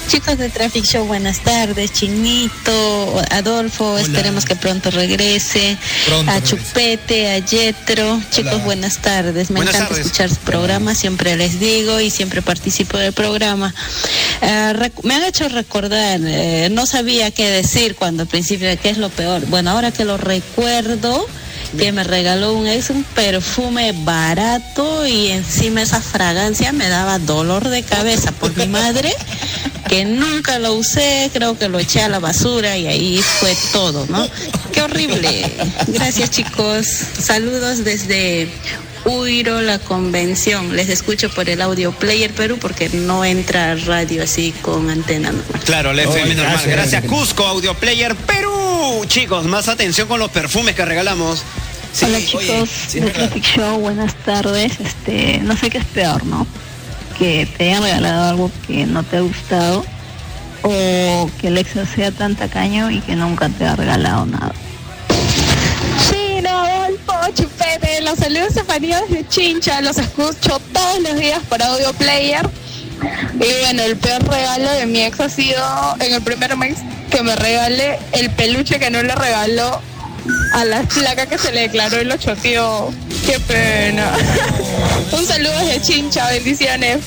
Chicos 0.07 0.37
de 0.37 0.49
Traffic 0.49 0.85
Show, 0.85 1.05
buenas 1.05 1.39
tardes. 1.41 1.91
Chinito, 1.91 3.21
Adolfo, 3.29 3.97
esperemos 3.97 4.45
que 4.45 4.55
pronto 4.55 4.89
regrese. 4.89 5.77
Pronto 6.05 6.31
a 6.31 6.35
regrese. 6.35 6.55
Chupete, 6.55 7.31
a 7.31 7.39
Yetro. 7.39 8.21
Chicos, 8.31 8.63
buenas 8.63 8.99
tardes. 8.99 9.49
Me 9.49 9.57
Buenas 9.57 9.75
encanta 9.75 9.89
tardes. 9.89 10.05
escuchar 10.05 10.29
su 10.29 10.37
programa, 10.37 10.95
siempre 10.95 11.35
les 11.35 11.59
digo 11.59 11.99
y 11.99 12.09
siempre 12.09 12.41
participo 12.41 12.97
del 12.97 13.11
programa. 13.11 13.73
Eh, 14.41 14.73
rec- 14.77 15.03
me 15.03 15.13
han 15.15 15.23
hecho 15.23 15.49
recordar, 15.49 16.21
eh, 16.23 16.69
no 16.71 16.85
sabía 16.85 17.29
qué 17.31 17.49
decir 17.49 17.95
cuando 17.95 18.23
al 18.23 18.29
principio, 18.29 18.67
qué 18.81 18.89
es 18.89 18.97
lo 18.97 19.09
peor. 19.09 19.45
Bueno, 19.47 19.71
ahora 19.71 19.91
que 19.91 20.05
lo 20.05 20.17
recuerdo, 20.17 21.27
que 21.77 21.91
me 21.91 22.05
regaló 22.05 22.53
un 22.53 22.65
ex 22.65 22.89
un 22.91 23.03
perfume 23.03 23.93
barato 24.05 25.05
y 25.05 25.27
encima 25.31 25.81
esa 25.81 25.99
fragancia 25.99 26.71
me 26.71 26.87
daba 26.87 27.19
dolor 27.19 27.67
de 27.67 27.83
cabeza 27.83 28.31
por 28.31 28.55
mi 28.55 28.67
madre 28.67 29.13
que 29.89 30.05
nunca 30.05 30.59
lo 30.59 30.73
usé, 30.73 31.29
creo 31.33 31.57
que 31.57 31.69
lo 31.69 31.79
eché 31.79 32.01
a 32.01 32.09
la 32.09 32.19
basura 32.19 32.77
y 32.77 32.87
ahí 32.87 33.21
fue 33.21 33.55
todo, 33.71 34.05
¿no? 34.07 34.27
Qué 34.71 34.81
horrible. 34.81 35.51
Gracias 35.87 36.31
chicos. 36.31 36.85
Saludos 37.19 37.83
desde 37.83 38.49
Uiro, 39.05 39.61
la 39.61 39.79
convención. 39.79 40.75
Les 40.75 40.89
escucho 40.89 41.29
por 41.29 41.49
el 41.49 41.61
audio 41.61 41.91
player 41.91 42.33
Perú 42.33 42.57
porque 42.59 42.89
no 42.89 43.23
entra 43.23 43.75
radio 43.75 44.23
así 44.23 44.53
con 44.61 44.89
antena 44.89 45.31
normal. 45.31 45.61
Claro, 45.65 45.91
el 45.91 45.99
FM 45.99 46.23
Oye, 46.23 46.35
normal. 46.35 46.63
gracias. 46.65 47.05
Cusco, 47.05 47.45
Audio 47.45 47.73
Player 47.73 48.15
Perú. 48.15 49.05
Chicos, 49.07 49.45
más 49.45 49.67
atención 49.67 50.07
con 50.07 50.19
los 50.19 50.31
perfumes 50.31 50.75
que 50.75 50.85
regalamos. 50.85 51.43
Sí, 51.93 52.05
Hola 52.05 52.17
oye, 52.17 52.27
chicos 52.27 52.69
sí, 52.87 52.99
de 52.99 53.41
Show, 53.41 53.79
buenas 53.79 54.13
tardes. 54.23 54.73
Este, 54.79 55.39
no 55.39 55.57
sé 55.57 55.69
qué 55.69 55.79
es 55.79 55.85
peor, 55.85 56.25
¿no? 56.25 56.45
Que 57.19 57.47
te 57.57 57.69
hayan 57.69 57.83
regalado 57.83 58.29
algo 58.29 58.51
que 58.65 58.85
no 58.85 59.03
te 59.03 59.17
ha 59.17 59.21
gustado 59.21 59.83
o 60.63 61.29
que 61.39 61.47
el 61.47 61.57
ex 61.57 61.71
sea 61.95 62.11
tan 62.11 62.35
tacaño 62.35 62.91
y 62.91 62.99
que 63.01 63.15
nunca 63.15 63.49
te 63.49 63.65
ha 63.65 63.75
regalado 63.75 64.25
nada. 64.25 64.53
Chino, 66.09 66.49
Adolfo, 66.49 67.13
Chupete, 67.33 68.01
los 68.01 68.19
saludos 68.19 68.53
sefanidos 68.53 69.09
de 69.09 69.27
Chincha, 69.27 69.81
los 69.81 69.97
escucho 69.97 70.59
todos 70.73 70.99
los 71.01 71.15
días 71.17 71.41
por 71.49 71.61
audio 71.61 71.93
player. 71.93 72.47
Y 73.35 73.61
bueno, 73.61 73.83
el 73.83 73.97
peor 73.97 74.23
regalo 74.27 74.71
de 74.71 74.85
mi 74.87 75.01
ex 75.03 75.19
ha 75.19 75.29
sido 75.29 75.63
en 75.99 76.13
el 76.13 76.21
primer 76.21 76.55
mes 76.57 76.77
que 77.11 77.21
me 77.21 77.35
regale 77.35 77.99
el 78.11 78.29
peluche 78.31 78.79
que 78.79 78.89
no 78.89 79.01
le 79.03 79.13
regaló 79.15 79.81
a 80.53 80.65
la 80.65 80.85
flaca 80.87 81.25
que 81.25 81.37
se 81.37 81.51
le 81.51 81.61
declaró 81.61 82.01
y 82.01 82.05
lo 82.05 82.17
choteó. 82.17 82.91
Qué 83.25 83.39
pena. 83.39 84.11
Un 85.11 85.25
saludo 85.25 85.57
desde 85.59 85.81
Chincha, 85.81 86.27
bendiciones. 86.29 86.99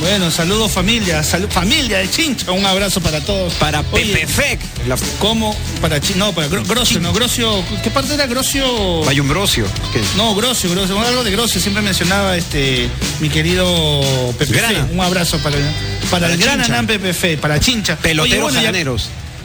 Bueno, 0.00 0.30
saludos 0.30 0.70
familia, 0.70 1.24
salud, 1.24 1.48
familia 1.50 1.98
de 1.98 2.08
Chincha, 2.08 2.52
un 2.52 2.64
abrazo 2.64 3.00
para 3.00 3.20
todos. 3.20 3.52
Para 3.54 3.80
Oye, 3.90 4.04
Pepe 4.06 4.26
Fec. 4.28 4.60
La... 4.86 4.96
¿Cómo? 5.18 5.56
Para 5.80 6.00
Chi- 6.00 6.14
no, 6.14 6.32
para 6.32 6.46
Gro- 6.48 6.64
Grosio, 6.64 7.00
no, 7.00 7.12
Grosio, 7.12 7.64
¿qué 7.82 7.90
parte 7.90 8.14
era 8.14 8.26
Grosio? 8.28 9.02
Bayumbrosio. 9.04 9.64
¿Qué? 9.92 10.00
No, 10.16 10.36
Grosio, 10.36 10.70
Grosio, 10.70 11.00
algo 11.00 11.24
de 11.24 11.32
Grosio, 11.32 11.60
siempre 11.60 11.82
mencionaba 11.82 12.36
este 12.36 12.88
mi 13.18 13.28
querido 13.28 14.00
Pepe 14.38 14.52
Grana. 14.54 14.86
Fe. 14.86 14.94
Un 14.94 15.00
abrazo 15.00 15.36
para, 15.38 15.56
para, 15.56 16.10
Para 16.10 16.26
el 16.32 16.38
gran 16.38 16.58
Chincha. 16.60 16.72
Anán 16.74 16.86
Pepe 16.86 17.12
Fe, 17.12 17.36
para 17.36 17.58
Chincha. 17.58 17.96
Peloteros 17.96 18.52
Oye, 18.54 18.70
bueno. 18.70 18.96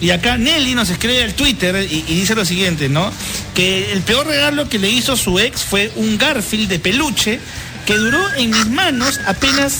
Y 0.04 0.12
acá 0.12 0.38
Nelly 0.38 0.76
nos 0.76 0.90
escribe 0.90 1.24
al 1.24 1.34
Twitter 1.34 1.88
y, 1.90 2.04
y 2.06 2.16
dice 2.16 2.36
lo 2.36 2.44
siguiente, 2.44 2.90
¿no? 2.90 3.10
Que 3.56 3.94
el 3.94 4.02
peor 4.02 4.28
regalo 4.28 4.68
que 4.68 4.78
le 4.78 4.90
hizo 4.90 5.16
su 5.16 5.40
ex 5.40 5.64
fue 5.64 5.94
un 5.96 6.18
Garfield 6.18 6.68
de 6.68 6.78
peluche 6.78 7.40
que 7.86 7.96
duró 7.96 8.22
en 8.36 8.50
mis 8.50 8.68
manos 8.68 9.22
apenas 9.26 9.76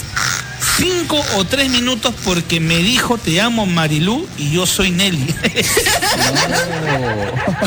cinco 0.78 1.22
o 1.36 1.44
tres 1.44 1.70
minutos 1.70 2.16
porque 2.24 2.62
me 2.62 2.78
dijo 2.78 3.18
te 3.18 3.42
amo 3.42 3.66
Marilú 3.66 4.26
y 4.38 4.52
yo 4.52 4.66
soy 4.66 4.92
Nelly. 4.92 5.36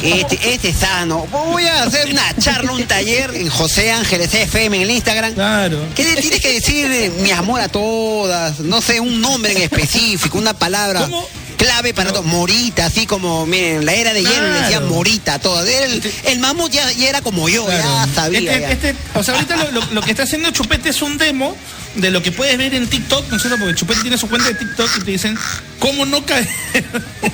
Este, 0.03 0.55
este 0.55 0.69
es 0.69 0.77
sano. 0.77 1.27
Voy 1.31 1.65
a 1.65 1.83
hacer 1.83 2.11
una 2.11 2.35
charla, 2.39 2.73
un 2.73 2.87
taller 2.87 3.35
en 3.35 3.49
José 3.49 3.91
Ángeles 3.91 4.33
FM 4.33 4.77
en 4.77 4.83
el 4.83 4.91
Instagram. 4.91 5.35
claro. 5.35 5.81
¿Qué 5.95 6.05
le 6.05 6.21
tienes 6.21 6.41
que 6.41 6.53
decir 6.53 7.13
mi 7.23 7.33
amor 7.33 7.61
a 7.61 7.69
todas? 7.69 8.61
No 8.61 8.81
sé, 8.81 9.01
un 9.01 9.21
nombre 9.21 9.53
en 9.53 9.63
específico, 9.63 10.39
una 10.39 10.55
palabra. 10.55 11.03
¿Cómo? 11.03 11.27
Clave 11.57 11.95
para 11.95 12.11
todo. 12.13 12.23
Morita, 12.23 12.87
así 12.87 13.07
como, 13.07 13.47
miren, 13.47 13.85
la 13.85 13.95
era 13.95 14.13
de 14.13 14.23
hielo 14.23 14.43
le 14.43 14.61
decían 14.61 14.81
Claro. 14.83 14.87
Morita 14.89 15.35
a 15.35 15.39
todo. 15.39 15.65
El, 15.65 16.03
el 16.25 16.39
mamut 16.39 16.71
ya, 16.73 16.91
ya 16.93 17.09
era 17.09 17.21
como 17.23 17.49
yo, 17.49 17.67
ya 17.69 18.07
sabía. 18.15 18.39
Este- 18.53 18.61
ya. 18.61 18.71
este- 18.71 18.97
o 19.15 19.23
sea, 19.23 19.35
ahorita 19.35 19.57
lo, 19.57 19.71
lo- 19.73 19.87
lo 19.93 20.01
que 20.03 20.11
está 20.11 20.23
haciendo 20.25 20.51
Chupete 20.51 20.91
es 20.91 21.03
un 21.03 21.19
demo 21.19 21.57
de 21.95 22.11
lo 22.11 22.23
que 22.23 22.31
puedes 22.31 22.59
ver 22.59 22.75
en 22.75 22.87
TikTok, 22.89 23.29
¿no 23.31 23.37
es 23.37 23.43
cierto? 23.43 23.59
Porque 23.59 23.75
Chupete 23.75 24.03
tiene 24.03 24.19
su 24.19 24.29
cuenta 24.29 24.49
de 24.49 24.55
TikTok 24.55 24.91
y 24.99 25.05
te 25.05 25.11
dicen 25.13 25.37
cómo 25.79 26.05
no 26.05 26.25
caer. 26.27 26.49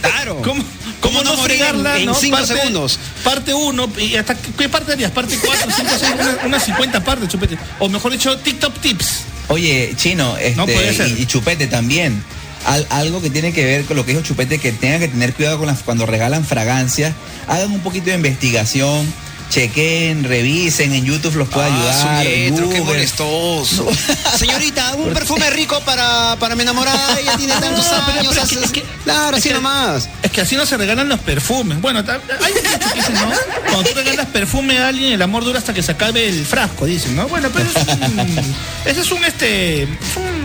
Claro. 0.00 0.36
¿Cómo, 0.44 0.62
¿Cómo 1.00 1.18
cómo 1.18 1.24
no 1.24 1.32
no 1.34 1.38
en- 1.38 1.44
fregarla? 1.44 1.98
en 1.98 2.06
¿no? 2.06 2.14
cinco 2.14 2.36
Parte- 2.36 2.54
segundos? 2.54 2.98
Parte 3.24 3.52
1, 3.54 3.90
y 3.98 4.14
hasta 4.16 4.36
qué 4.36 4.68
parte 4.68 4.92
harías? 4.92 5.10
Parte 5.10 5.36
4, 5.44 5.68
5, 5.76 5.90
6, 5.98 6.12
una- 6.20 6.46
unas 6.46 6.64
50 6.64 7.02
partes, 7.02 7.28
Chupete. 7.28 7.58
O 7.80 7.88
mejor 7.88 8.12
dicho, 8.12 8.36
TikTok 8.38 8.78
tips. 8.80 9.06
Oye, 9.48 9.92
Chino, 9.96 10.36
este, 10.36 10.54
No 10.56 10.66
puede 10.66 10.94
ser. 10.94 11.08
Y, 11.08 11.22
y 11.22 11.26
Chupete 11.26 11.66
también. 11.66 12.22
Al- 12.66 12.86
algo 12.90 13.20
que 13.20 13.30
tiene 13.30 13.52
que 13.52 13.64
ver 13.64 13.84
con 13.84 13.96
lo 13.96 14.04
que 14.06 14.12
dijo 14.12 14.22
Chupete, 14.24 14.58
que 14.58 14.72
tengan 14.72 15.00
que 15.00 15.08
tener 15.08 15.34
cuidado 15.34 15.58
con 15.58 15.66
las, 15.66 15.82
cuando 15.82 16.06
regalan 16.06 16.44
fragancias. 16.44 17.12
Hagan 17.48 17.72
un 17.72 17.80
poquito 17.80 18.06
de 18.10 18.14
investigación, 18.16 19.12
chequen, 19.50 20.24
revisen, 20.24 20.94
en 20.94 21.04
YouTube 21.04 21.34
los 21.36 21.48
puede 21.48 21.66
Ah, 21.68 21.74
ayudar. 21.74 22.22
su 22.24 22.28
en 22.30 22.54
Yetro, 22.54 22.70
qué 22.70 22.80
molestoso. 22.80 23.88
Señorita, 24.38 24.94
un 24.94 25.12
perfume 25.12 25.50
rico 25.50 25.78
para, 25.84 26.36
para 26.38 26.54
mi 26.56 26.62
enamorada. 26.62 27.18
Ella 27.20 27.36
tiene 27.36 27.52
tantos 27.54 27.84
No, 27.90 27.96
años. 27.96 28.28
pero 28.28 28.30
es 28.32 28.38
hace- 28.38 28.56
que- 28.58 28.64
es 28.64 28.70
que- 28.70 28.84
claro, 29.04 29.36
así 29.36 29.48
que- 29.48 29.54
nomás. 29.54 30.08
Es 30.22 30.30
que 30.30 30.40
así 30.40 30.56
no 30.56 30.64
se 30.64 30.76
regalan 30.78 31.08
los 31.08 31.20
perfumes. 31.20 31.80
Bueno, 31.82 31.98
hay 32.00 32.52
un 32.52 32.62
dicho 32.62 32.78
que 32.88 32.94
dicen, 32.98 33.14
¿no? 33.14 33.30
Cuando 33.70 33.90
tú 33.90 33.94
regalas 33.96 34.26
perfume 34.28 34.78
a 34.78 34.88
alguien, 34.88 35.12
el 35.12 35.20
amor 35.22 35.44
dura 35.44 35.58
hasta 35.58 35.74
que 35.74 35.82
se 35.82 35.92
acabe 35.92 36.28
el 36.28 36.46
frasco, 36.46 36.86
dicen, 36.86 37.14
¿no? 37.14 37.28
Bueno, 37.28 37.50
pero 37.52 37.68
es 37.68 37.76
un, 37.76 38.54
ese 38.86 39.00
es 39.02 39.10
un, 39.12 39.24
este, 39.24 39.82
es 39.82 39.88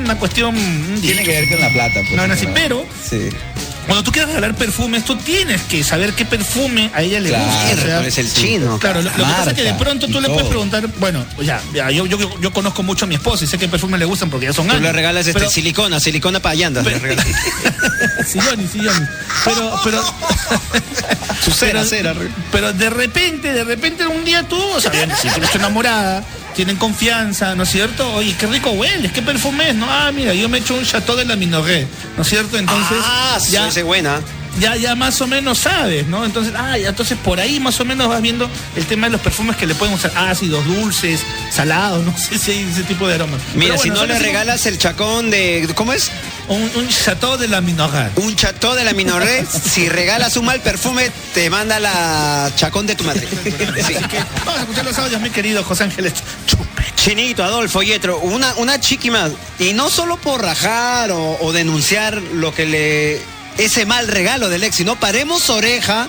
una 0.07 0.17
cuestión... 0.19 0.55
un 0.57 0.99
Tiene 1.01 1.23
que 1.23 1.31
ver 1.31 1.49
con 1.49 1.59
la 1.61 1.69
plata. 1.69 1.99
Pues, 2.01 2.11
No, 2.15 2.27
no, 2.27 2.35
sí, 2.35 2.45
¿no? 2.47 2.53
pero 2.53 2.85
Sí. 3.09 3.29
cuando 3.85 4.03
tú 4.03 4.11
quieres 4.11 4.29
regalar 4.29 4.53
perfumes, 4.55 5.05
tú 5.05 5.15
tienes 5.17 5.61
que 5.63 5.83
saber 5.83 6.13
qué 6.13 6.25
perfume 6.25 6.89
a 6.93 7.01
ella 7.01 7.19
le 7.19 7.29
Claro, 7.29 7.45
gusta. 7.45 7.73
o 7.73 7.85
sea, 7.85 8.07
es 8.07 8.17
el 8.17 8.33
chino. 8.33 8.79
Claro, 8.79 9.01
lo, 9.01 9.09
lo 9.09 9.15
que 9.15 9.21
pasa 9.23 9.51
es 9.51 9.55
que 9.55 9.63
de 9.63 9.73
pronto 9.75 10.07
tú 10.07 10.19
le 10.21 10.27
puedes 10.29 10.47
preguntar, 10.47 10.87
bueno, 10.99 11.25
ya, 11.41 11.61
ya, 11.73 11.89
yo, 11.91 12.05
yo, 12.05 12.17
yo 12.41 12.51
conozco 12.53 12.83
mucho 12.83 13.05
a 13.05 13.07
mi 13.07 13.15
esposa 13.15 13.43
y 13.45 13.47
sé 13.47 13.57
qué 13.57 13.67
perfumes 13.67 13.99
le 13.99 14.05
gustan 14.05 14.29
porque 14.29 14.45
ya 14.47 14.53
son 14.53 14.65
Tú 14.67 14.71
años. 14.73 14.83
le 14.83 14.91
regalas 14.93 15.25
este 15.27 15.39
Pero- 15.39 15.51
silicona, 15.51 15.99
silicona 15.99 16.39
para 16.41 16.55
llandas. 16.55 16.85
le 16.85 16.97
regalas. 16.99 17.25
Silloni, 18.27 18.67
silloni. 18.67 19.05
Pero, 19.45 19.79
pero. 19.83 20.03
Su 21.43 21.51
cera, 21.51 21.79
pero, 21.79 21.85
cera. 21.85 22.13
Pero 22.51 22.73
de 22.73 22.89
repente, 22.89 23.53
de 23.53 23.63
repente 23.63 24.05
un 24.05 24.23
día 24.25 24.43
tú, 24.43 24.59
o 24.61 24.81
sea, 24.81 24.91
bien, 24.91 25.09
si 25.21 25.29
tú 25.29 25.35
eres 25.37 25.55
enamorada, 25.55 26.23
tienen 26.57 26.77
confianza, 26.77 27.53
¿no 27.53 27.63
es 27.63 27.69
cierto? 27.69 28.11
Oye, 28.13 28.35
qué 28.35 28.47
rico 28.47 28.71
hueles, 28.71 29.11
qué 29.11 29.21
perfume 29.21 29.69
es, 29.69 29.75
¿no? 29.75 29.85
Ah, 29.87 30.11
mira, 30.11 30.33
yo 30.33 30.49
me 30.49 30.57
echo 30.57 30.73
un 30.73 30.83
chateau 30.83 31.15
de 31.15 31.23
la 31.23 31.35
Minoré, 31.35 31.85
¿no 32.15 32.23
es 32.23 32.27
cierto? 32.27 32.57
Entonces, 32.57 32.97
ah, 32.99 33.37
sí, 33.39 33.51
ya, 33.51 33.67
es 33.67 33.83
buena. 33.83 34.21
ya, 34.59 34.75
ya 34.75 34.95
más 34.95 35.21
o 35.21 35.27
menos 35.27 35.59
sabes, 35.59 36.07
¿no? 36.07 36.25
Entonces, 36.25 36.53
ah, 36.57 36.75
ya, 36.75 36.89
entonces 36.89 37.15
por 37.23 37.39
ahí 37.39 37.59
más 37.59 37.79
o 37.79 37.85
menos 37.85 38.07
vas 38.09 38.23
viendo 38.23 38.49
el 38.75 38.87
tema 38.87 39.05
de 39.05 39.11
los 39.11 39.21
perfumes 39.21 39.55
que 39.55 39.67
le 39.67 39.75
pueden 39.75 39.93
usar 39.93 40.11
ácidos, 40.17 40.65
dulces, 40.65 41.21
salados, 41.51 42.03
no 42.07 42.17
sé 42.17 42.39
si 42.39 42.49
hay 42.49 42.67
ese 42.71 42.81
tipo 42.81 43.07
de 43.07 43.13
aromas. 43.13 43.39
Mira, 43.53 43.77
si 43.77 43.91
no 43.91 44.03
le 44.07 44.17
regalas 44.17 44.65
el 44.65 44.79
chacón 44.79 45.29
de. 45.29 45.69
¿Cómo 45.75 45.93
es? 45.93 46.09
Un, 46.49 46.71
un 46.75 46.87
chateau 46.87 47.37
de 47.37 47.47
la 47.47 47.59
Minoré. 47.61 48.09
Un 48.15 48.35
cható 48.35 48.73
de 48.75 48.85
la 48.85 48.93
minoré. 48.93 49.45
si 49.73 49.89
regalas 49.89 50.37
un 50.37 50.45
mal 50.45 50.61
perfume, 50.61 51.11
te 51.33 51.49
manda 51.49 51.79
la 51.79 52.49
chacón 52.55 52.87
de 52.87 52.95
tu 52.95 53.03
madre. 53.03 53.27
Sí. 53.87 53.93
Así 53.95 54.03
que 54.07 54.17
vamos 54.45 54.57
a 54.57 54.61
escuchar 54.61 54.85
los 54.85 54.97
audios, 54.97 55.21
mi 55.21 55.29
querido 55.29 55.63
José 55.63 55.83
Ángeles 55.83 56.13
Chupe. 56.45 56.65
Chinito, 56.95 57.43
Adolfo, 57.43 57.83
Yetro, 57.83 58.19
una, 58.19 58.53
una 58.55 58.79
chiqui 58.79 59.11
más. 59.11 59.31
Y 59.59 59.73
no 59.73 59.89
solo 59.89 60.17
por 60.17 60.41
rajar 60.41 61.11
o, 61.11 61.37
o 61.41 61.51
denunciar 61.53 62.15
lo 62.21 62.53
que 62.53 62.65
le. 62.65 63.21
ese 63.63 63.85
mal 63.85 64.07
regalo 64.07 64.49
del 64.49 64.63
ex, 64.63 64.75
sino 64.77 64.95
paremos 64.99 65.49
oreja 65.49 66.07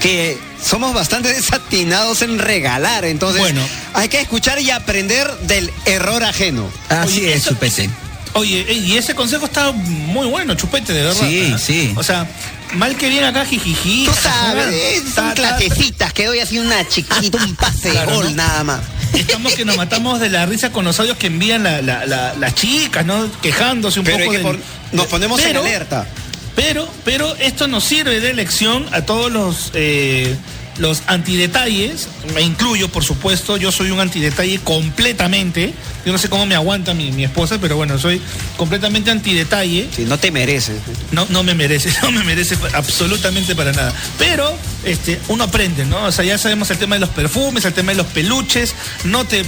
que 0.00 0.38
somos 0.62 0.92
bastante 0.94 1.32
desatinados 1.34 2.22
en 2.22 2.38
regalar. 2.38 3.04
Entonces, 3.06 3.40
Bueno. 3.40 3.62
hay 3.94 4.08
que 4.08 4.20
escuchar 4.20 4.60
y 4.60 4.70
aprender 4.70 5.30
del 5.40 5.72
error 5.86 6.22
ajeno. 6.24 6.70
Así 6.90 7.18
Oye, 7.20 7.32
es, 7.32 7.40
eso- 7.40 7.50
Chupete. 7.50 7.88
Oye, 8.34 8.66
y 8.72 8.96
ese 8.96 9.14
consejo 9.14 9.46
está 9.46 9.72
muy 9.72 10.26
bueno, 10.28 10.54
chupete, 10.54 10.92
de 10.92 11.02
verdad. 11.02 11.20
Sí, 11.20 11.54
sí. 11.58 11.92
O 11.96 12.02
sea, 12.02 12.26
mal 12.74 12.96
que 12.96 13.08
bien 13.08 13.24
acá, 13.24 13.44
jijiji. 13.44 14.04
Tú 14.06 14.12
sabes, 14.22 14.66
eh, 14.72 15.02
son 15.02 15.14
Ta- 15.14 15.34
ta- 15.34 15.56
clasecitas 15.56 16.12
que 16.12 16.26
doy 16.26 16.40
así 16.40 16.58
una 16.58 16.86
chiquita, 16.88 17.38
un 17.44 17.56
pase 17.56 17.90
Claro, 17.90 18.10
de 18.10 18.16
gol 18.16 18.24
¿no? 18.36 18.42
nada 18.42 18.64
más. 18.64 18.80
Estamos 19.14 19.54
que 19.54 19.64
nos 19.64 19.76
matamos 19.76 20.20
de 20.20 20.28
la 20.28 20.44
risa 20.46 20.70
con 20.70 20.84
los 20.84 21.00
audios 21.00 21.16
que 21.16 21.28
envían 21.28 21.62
la- 21.62 21.80
la- 21.82 22.04
la- 22.06 22.34
las 22.34 22.54
chicas, 22.54 23.04
¿no? 23.06 23.28
Quejándose 23.40 24.00
un 24.00 24.04
Pero 24.04 24.18
poco 24.18 24.30
que 24.32 24.38
del- 24.38 24.60
nos 24.92 25.06
ponemos 25.06 25.40
Pero- 25.40 25.60
en 25.60 25.66
alerta. 25.66 26.06
Pero, 26.54 26.88
pero 27.04 27.34
esto 27.36 27.68
nos 27.68 27.84
sirve 27.84 28.18
de 28.20 28.34
lección 28.34 28.84
a 28.92 29.02
todos 29.02 29.30
los, 29.30 29.70
eh, 29.74 30.36
los 30.78 31.02
antidetalles. 31.06 32.08
Me 32.34 32.42
incluyo, 32.42 32.88
por 32.88 33.04
supuesto. 33.04 33.56
Yo 33.56 33.72
soy 33.72 33.90
un 33.90 34.00
antidetalle 34.00 34.58
completamente. 34.60 35.74
Yo 36.04 36.12
no 36.12 36.18
sé 36.18 36.28
cómo 36.28 36.46
me 36.46 36.54
aguanta 36.54 36.94
mi, 36.94 37.12
mi 37.12 37.24
esposa, 37.24 37.58
pero 37.60 37.76
bueno, 37.76 37.98
soy 37.98 38.20
completamente 38.56 39.10
antidetalle. 39.10 39.88
Si 39.94 40.04
no 40.04 40.18
te 40.18 40.30
mereces. 40.30 40.80
No, 41.12 41.26
no 41.30 41.42
me 41.42 41.54
merece, 41.54 41.92
no 42.02 42.10
me 42.10 42.24
merece 42.24 42.56
absolutamente 42.74 43.54
para 43.54 43.72
nada. 43.72 43.92
Pero 44.18 44.56
este, 44.84 45.20
uno 45.28 45.44
aprende, 45.44 45.84
¿no? 45.84 46.04
O 46.04 46.12
sea, 46.12 46.24
ya 46.24 46.38
sabemos 46.38 46.70
el 46.70 46.78
tema 46.78 46.96
de 46.96 47.00
los 47.00 47.10
perfumes, 47.10 47.64
el 47.64 47.74
tema 47.74 47.92
de 47.92 47.98
los 47.98 48.06
peluches. 48.06 48.74
No 49.04 49.24
te 49.24 49.44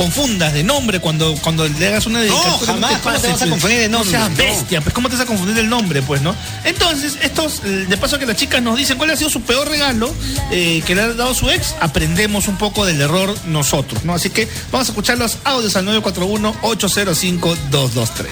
confundas 0.00 0.54
de 0.54 0.62
nombre 0.62 0.98
cuando, 0.98 1.34
cuando 1.42 1.68
le 1.68 1.88
hagas 1.88 2.06
una 2.06 2.20
dedicación. 2.22 2.58
jamás, 2.60 2.96
¿cómo 3.02 3.18
te 3.20 3.28
vas 3.28 3.42
a 3.42 3.46
confundir 3.48 3.80
de 3.80 3.88
nombre? 3.90 3.90
No 3.90 4.04
seas 4.10 4.30
No. 4.30 4.36
bestia, 4.36 4.80
pues 4.80 4.94
¿cómo 4.94 5.08
te 5.10 5.16
vas 5.16 5.24
a 5.24 5.26
confundir 5.26 5.58
el 5.58 5.68
nombre, 5.68 6.00
pues, 6.00 6.22
no? 6.22 6.34
Entonces, 6.64 7.18
estos, 7.20 7.60
eh, 7.66 7.84
de 7.86 7.96
paso 7.98 8.18
que 8.18 8.24
las 8.24 8.34
chicas 8.36 8.62
nos 8.62 8.78
dicen 8.78 8.96
cuál 8.96 9.10
ha 9.10 9.16
sido 9.16 9.28
su 9.28 9.42
peor 9.42 9.68
regalo 9.68 10.10
eh, 10.50 10.82
que 10.86 10.94
le 10.94 11.02
ha 11.02 11.12
dado 11.12 11.34
su 11.34 11.50
ex, 11.50 11.74
aprendemos 11.80 12.48
un 12.48 12.56
poco 12.56 12.86
del 12.86 12.98
error 12.98 13.36
nosotros, 13.44 14.02
¿no? 14.04 14.14
Así 14.14 14.30
que 14.30 14.48
vamos 14.72 14.88
a 14.88 14.92
escuchar 14.92 15.18
los 15.18 15.36
audios 15.44 15.76
al 15.76 15.84
941-805-223. 16.02 18.26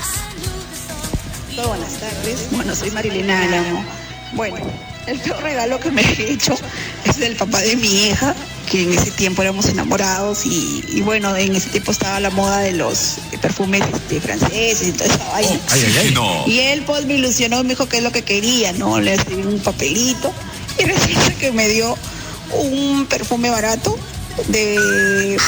Buenas 1.66 1.92
tardes. 2.00 2.46
Bueno, 2.52 2.74
soy 2.74 2.90
Marilena 2.92 3.42
Álamo. 3.42 3.84
Bueno, 4.32 4.56
el 5.08 5.18
peor 5.20 5.42
regalo 5.42 5.80
que 5.80 5.90
me 5.90 6.02
he 6.02 6.32
hecho 6.32 6.54
es 7.04 7.18
del 7.18 7.36
papá 7.36 7.60
de 7.60 7.76
mi 7.76 8.08
hija, 8.08 8.34
que 8.70 8.82
en 8.82 8.92
ese 8.92 9.10
tiempo 9.10 9.42
éramos 9.42 9.66
enamorados 9.66 10.44
y, 10.44 10.84
y 10.88 11.00
bueno, 11.00 11.34
en 11.36 11.56
ese 11.56 11.70
tiempo 11.70 11.92
estaba 11.92 12.20
la 12.20 12.30
moda 12.30 12.58
de 12.60 12.72
los 12.72 13.16
perfumes 13.40 13.82
este, 13.92 14.20
franceses 14.20 14.88
y 14.88 14.92
toda 14.92 15.06
esa 15.06 15.24
vaina. 15.30 15.60
Oxígeno. 15.64 16.44
Y 16.46 16.58
él 16.60 16.82
pues 16.86 17.06
me 17.06 17.14
ilusionó, 17.14 17.62
me 17.62 17.70
dijo 17.70 17.88
que 17.88 17.98
es 17.98 18.02
lo 18.02 18.12
que 18.12 18.22
quería, 18.22 18.72
¿no? 18.74 19.00
Le 19.00 19.14
escribí 19.14 19.42
un 19.42 19.60
papelito 19.60 20.32
y 20.78 20.84
resulta 20.84 21.32
que 21.38 21.52
me 21.52 21.68
dio 21.68 21.96
un 22.52 23.06
perfume 23.06 23.50
barato 23.50 23.98
de 24.48 25.38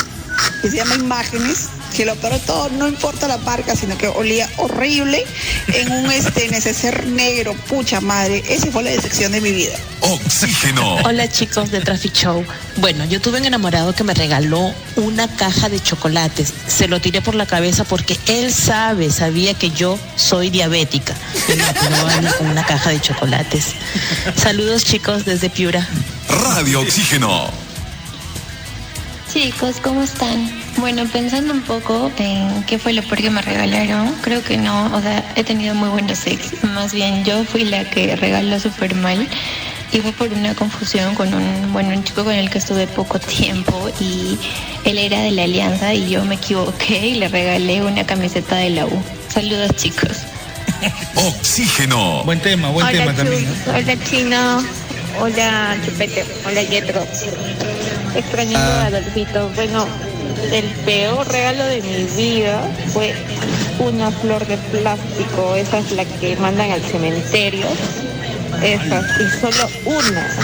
que 0.62 0.70
se 0.70 0.76
llama 0.76 0.94
Imágenes, 0.94 1.68
que 2.00 2.06
lo 2.06 2.16
peor 2.16 2.32
de 2.32 2.38
todo, 2.38 2.70
no 2.70 2.88
importa 2.88 3.28
la 3.28 3.36
marca, 3.36 3.76
sino 3.76 3.98
que 3.98 4.08
olía 4.08 4.48
horrible 4.56 5.22
en 5.66 5.92
un 5.92 6.10
este 6.10 6.48
neceser 6.48 7.06
negro, 7.06 7.52
pucha 7.68 8.00
madre, 8.00 8.42
esa 8.48 8.68
fue 8.68 8.82
la 8.84 8.88
decepción 8.88 9.32
de 9.32 9.42
mi 9.42 9.52
vida. 9.52 9.74
Oxígeno. 10.00 10.94
Hola 11.04 11.30
chicos 11.30 11.70
de 11.70 11.82
Traffic 11.82 12.14
Show. 12.14 12.42
Bueno, 12.76 13.04
yo 13.04 13.20
tuve 13.20 13.38
un 13.38 13.44
enamorado 13.44 13.94
que 13.94 14.02
me 14.02 14.14
regaló 14.14 14.74
una 14.96 15.28
caja 15.28 15.68
de 15.68 15.78
chocolates. 15.78 16.54
Se 16.66 16.88
lo 16.88 17.02
tiré 17.02 17.20
por 17.20 17.34
la 17.34 17.44
cabeza 17.44 17.84
porque 17.84 18.16
él 18.28 18.50
sabe, 18.50 19.10
sabía 19.10 19.52
que 19.52 19.68
yo 19.68 19.98
soy 20.16 20.48
diabética. 20.48 21.14
Y 21.48 21.56
me 21.56 22.30
con 22.38 22.46
una 22.46 22.64
caja 22.64 22.88
de 22.88 23.00
chocolates. 23.02 23.74
Saludos 24.36 24.84
chicos 24.84 25.26
desde 25.26 25.50
Piura. 25.50 25.86
Radio 26.30 26.80
Oxígeno. 26.80 27.50
Chicos, 29.30 29.76
¿cómo 29.82 30.02
están? 30.02 30.59
Bueno, 30.76 31.04
pensando 31.12 31.52
un 31.52 31.60
poco 31.62 32.10
en 32.18 32.62
qué 32.64 32.78
fue 32.78 32.92
lo 32.92 33.02
peor 33.02 33.20
que 33.20 33.30
me 33.30 33.42
regalaron, 33.42 34.14
creo 34.22 34.42
que 34.42 34.56
no, 34.56 34.86
o 34.94 35.00
sea, 35.02 35.22
he 35.36 35.44
tenido 35.44 35.74
muy 35.74 35.88
buenos 35.90 36.26
ex. 36.26 36.62
Más 36.64 36.92
bien, 36.94 37.24
yo 37.24 37.44
fui 37.44 37.64
la 37.64 37.84
que 37.90 38.16
regaló 38.16 38.58
súper 38.58 38.94
mal 38.94 39.28
y 39.92 39.98
fue 39.98 40.12
por 40.12 40.32
una 40.32 40.54
confusión 40.54 41.14
con 41.14 41.34
un, 41.34 41.72
bueno, 41.72 41.90
un 41.90 42.02
chico 42.04 42.24
con 42.24 42.32
el 42.34 42.48
que 42.48 42.58
estuve 42.58 42.86
poco 42.86 43.18
tiempo 43.18 43.90
y 44.00 44.38
él 44.84 44.96
era 44.98 45.20
de 45.20 45.32
la 45.32 45.42
Alianza 45.44 45.92
y 45.92 46.08
yo 46.08 46.24
me 46.24 46.36
equivoqué 46.36 47.08
y 47.08 47.14
le 47.16 47.28
regalé 47.28 47.82
una 47.82 48.06
camiseta 48.06 48.56
de 48.56 48.70
la 48.70 48.86
U. 48.86 49.02
Saludos, 49.28 49.70
chicos. 49.76 50.18
Oxígeno. 51.16 52.24
Buen 52.24 52.40
tema, 52.40 52.70
buen 52.70 52.86
tema 52.88 53.12
también. 53.14 53.44
¿no? 53.66 53.72
Hola 53.74 53.96
Chino, 54.08 54.64
hola 55.20 55.76
Chupete, 55.84 56.24
hola 56.46 56.62
Yetro. 56.62 57.06
Extrañando 58.14 58.58
Ah. 58.58 58.82
a 58.84 58.86
Adolfito. 58.86 59.50
Bueno, 59.54 59.86
el 60.52 60.64
peor 60.84 61.28
regalo 61.28 61.64
de 61.64 61.82
mi 61.82 62.04
vida 62.16 62.60
fue 62.92 63.14
una 63.78 64.10
flor 64.10 64.46
de 64.46 64.56
plástico, 64.56 65.54
esa 65.56 65.78
es 65.78 65.92
la 65.92 66.04
que 66.04 66.36
mandan 66.36 66.70
al 66.70 66.82
cementerio. 66.82 67.66
Esa, 68.62 69.00
y 69.00 69.40
solo 69.40 69.68
una. 69.86 70.36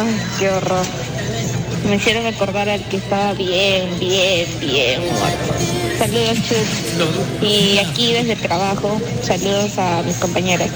Ay, 0.00 0.20
qué 0.38 0.50
horror. 0.50 0.86
Me 1.88 1.96
hicieron 1.96 2.26
acordar 2.26 2.68
al 2.68 2.82
que 2.88 2.98
estaba 2.98 3.32
bien, 3.32 3.98
bien, 3.98 4.46
bien 4.60 5.00
muerto. 5.00 5.54
Saludos, 5.98 6.38
Chus. 6.48 7.48
Y 7.48 7.78
aquí 7.78 8.12
desde 8.12 8.34
el 8.34 8.40
trabajo, 8.40 9.00
saludos 9.22 9.78
a 9.78 10.02
mis 10.02 10.16
compañeros. 10.16 10.68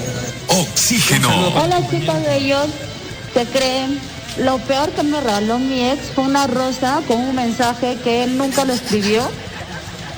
Oxígeno. 0.47 1.29
Hola 1.55 1.81
chicos 1.89 2.15
bellos, 2.23 2.67
¿qué 3.33 3.45
creen? 3.45 3.99
Lo 4.39 4.59
peor 4.59 4.91
que 4.91 5.03
me 5.03 5.19
regaló 5.19 5.57
mi 5.57 5.89
ex 5.89 6.11
fue 6.13 6.23
una 6.23 6.47
rosa 6.47 7.01
con 7.07 7.17
un 7.17 7.35
mensaje 7.35 7.97
que 8.03 8.23
él 8.23 8.37
nunca 8.37 8.65
lo 8.65 8.73
escribió 8.73 9.27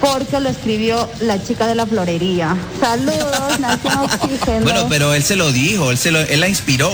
porque 0.01 0.39
lo 0.39 0.49
escribió 0.49 1.09
la 1.21 1.41
chica 1.41 1.67
de 1.67 1.75
la 1.75 1.85
florería. 1.85 2.55
Saludos, 2.79 3.59
Nación 3.59 3.97
Oxígeno. 3.99 4.63
Bueno, 4.63 4.87
pero 4.89 5.13
él 5.13 5.23
se 5.23 5.35
lo 5.35 5.51
dijo, 5.51 5.91
él, 5.91 5.97
se 5.97 6.11
lo, 6.11 6.19
él 6.19 6.39
la 6.39 6.47
inspiró. 6.47 6.91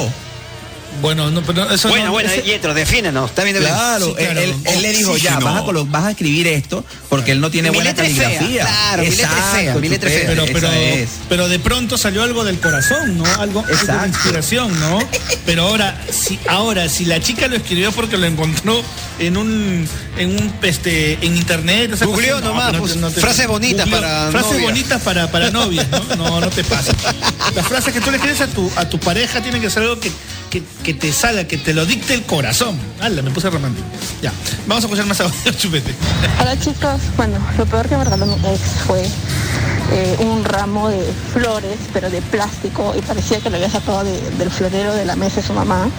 Bueno, 1.02 1.30
no, 1.30 1.42
pero 1.44 1.70
eso 1.72 1.90
Bueno, 1.90 2.06
no- 2.08 2.12
bueno, 2.14 2.30
ese- 2.32 2.42
Yetro, 2.44 2.74
defínenos. 2.74 3.30
Está 3.30 3.44
bien, 3.44 3.58
Claro, 3.58 4.08
Sí, 4.08 4.24
él, 4.24 4.38
él- 4.38 4.56
él 4.66 4.82
le 4.82 4.92
dijo 4.94 5.18
ya, 5.18 5.40
vas 5.40 5.62
a, 5.62 5.66
colo- 5.66 5.86
vas 5.90 6.06
a 6.06 6.12
escribir 6.12 6.48
esto 6.48 6.84
porque 7.10 7.32
él 7.32 7.42
no 7.42 7.50
tiene 7.52 7.70
Mi 7.70 7.76
buena 7.78 7.92
letra 7.92 8.06
es 8.08 8.14
fea, 8.18 8.24
caligrafía. 8.30 8.62
claro, 8.66 9.04
mi 9.04 9.10
letra 9.10 9.30
fea, 9.30 9.60
Exacto, 9.62 9.80
mi 9.80 9.90
letra 9.90 10.10
chupete, 10.10 10.28
pero, 10.28 10.46
pero, 10.54 10.72
es. 10.72 11.10
pero 11.30 11.48
de 11.50 11.60
pronto 11.60 11.98
salió 11.98 12.24
algo 12.24 12.44
del 12.44 12.60
corazón, 12.60 13.18
¿no? 13.18 13.26
Algo, 13.26 13.42
algo 13.42 13.62
de 13.68 13.74
Exacto. 13.74 14.08
inspiración, 14.08 14.80
¿no? 14.80 15.00
Pero 15.46 15.64
ahora, 15.68 16.02
si, 16.12 16.40
ahora, 16.48 16.90
si 16.90 17.06
la 17.06 17.20
chica 17.20 17.48
lo 17.48 17.56
escribió 17.56 17.92
porque 17.92 18.18
lo 18.18 18.26
encontró 18.26 18.82
en 19.20 19.38
un, 19.38 19.88
en 20.18 20.30
un, 20.30 20.54
este, 20.64 21.14
en 21.26 21.38
internet, 21.38 21.98
Googleó 22.04 22.40
no, 22.42 22.48
nomás, 22.50 22.74
no 22.74 22.80
pues, 22.80 22.94
te- 22.94 23.00
no 23.00 23.12
te- 23.12 23.22
frases 23.22 23.48
bonitas 23.48 23.88
para 23.88 24.32
Frases 24.32 24.52
novia. 24.54 24.66
bonitas 24.66 25.02
para, 25.02 25.32
para 25.32 25.52
novias, 25.52 25.88
¿no? 25.90 26.16
No, 26.16 26.42
no 26.42 26.50
te 26.50 26.64
pasa. 26.64 26.94
Las 27.56 27.68
frases 27.68 27.94
que 27.94 28.02
tú 28.02 28.10
le 28.12 28.18
escribes 28.18 28.42
a 28.42 28.48
tu, 28.48 28.70
a 28.76 28.90
tu 28.90 29.00
pareja 29.00 29.42
tienen 29.42 29.62
que 29.62 29.70
ser 29.70 29.84
algo 29.84 30.00
que, 30.00 30.12
que, 30.56 30.64
que 30.84 30.94
te 30.94 31.12
salga, 31.12 31.44
que 31.46 31.58
te 31.58 31.74
lo 31.74 31.86
dicte 31.86 32.14
el 32.14 32.24
corazón. 32.24 32.78
Hala, 33.02 33.22
me 33.22 33.30
puse 33.32 33.50
romántico. 33.50 33.86
Ya, 34.22 34.32
vamos 34.68 34.84
a 34.84 34.88
escuchar 34.88 35.06
más 35.06 35.20
audio, 35.20 35.34
chupete. 35.58 35.94
Hola 36.40 36.58
chicos, 36.58 37.02
bueno, 37.18 37.38
lo 37.58 37.66
peor 37.66 37.90
que 37.90 37.98
me 37.98 38.06
regaló 38.06 38.26
mi 38.26 38.36
ex 38.36 38.62
fue 38.88 39.02
eh, 39.92 40.16
un 40.20 40.46
ramo 40.46 40.88
de 40.90 41.04
flores, 41.34 41.78
pero 41.92 42.10
de 42.10 42.22
plástico, 42.22 42.94
y 42.98 43.02
parecía 43.02 43.40
que 43.40 43.50
lo 43.50 43.58
había 43.58 43.70
sacado 43.70 44.06
de- 44.06 44.30
del 44.38 44.50
florero 44.50 44.94
de 44.94 45.04
la 45.06 45.18
mesa 45.18 45.42
de 45.42 45.48
su 45.48 45.52
mamá. 45.54 45.90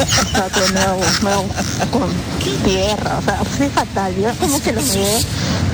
Estaba 0.00 0.48
todo 0.48 0.68
nuevo, 0.70 1.00
nuevo, 1.22 1.46
con 1.92 2.10
tierra, 2.64 3.18
o 3.18 3.22
sea, 3.22 3.36
fue 3.56 3.68
fatal. 3.68 4.14
Yo 4.20 4.32
como 4.34 4.60
que 4.60 4.72
lo 4.72 4.82
miré, 4.82 5.18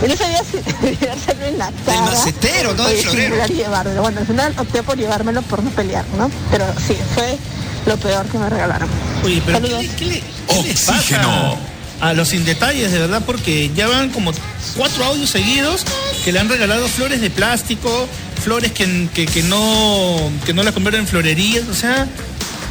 y 0.05 0.09
no 0.09 0.17
sabía 0.17 0.43
si 0.45 0.59
en 1.47 1.59
la 1.59 1.73
cara. 1.87 2.03
macetero, 2.03 2.75
no 2.75 2.85
del 2.85 2.99
florero. 2.99 3.47
llevármelo. 3.47 4.03
Bueno, 4.03 4.21
al 4.21 4.27
final 4.27 4.55
opté 4.59 4.83
por 4.83 4.99
llevármelo 4.99 5.41
por 5.43 5.63
no 5.63 5.71
pelear, 5.71 6.05
¿no? 6.19 6.31
Pero 6.51 6.67
sí, 6.87 6.95
fue 7.15 7.39
lo 7.87 7.97
peor 7.97 8.27
que 8.27 8.39
me 8.39 8.49
regalaron. 8.51 8.89
Oye, 9.25 9.43
pero 9.45 9.59
Saludos. 9.61 9.85
¿qué, 9.99 10.05
le- 10.07 10.23
qué 10.49 10.63
les 10.69 10.83
pasa 10.85 11.57
a 12.01 12.13
los 12.13 12.29
sin 12.29 12.45
detalles, 12.45 12.93
de 12.93 12.99
verdad? 13.01 13.23
Porque 13.27 13.71
ya 13.75 13.89
van 13.89 14.11
como 14.11 14.33
cuatro 14.77 15.05
audios 15.05 15.31
seguidos 15.31 15.85
que 16.25 16.33
le 16.33 16.39
han 16.39 16.49
regalado 16.49 16.87
flores 16.89 17.21
de 17.21 17.31
plástico, 17.31 18.09
flores 18.45 18.73
que, 18.73 19.09
que, 19.15 19.27
que 19.27 19.43
no 19.43 20.31
que 20.47 20.55
no 20.55 20.63
las 20.63 20.75
compraron 20.75 21.01
en 21.01 21.07
florerías, 21.07 21.65
o 21.69 21.75
sea, 21.75 22.07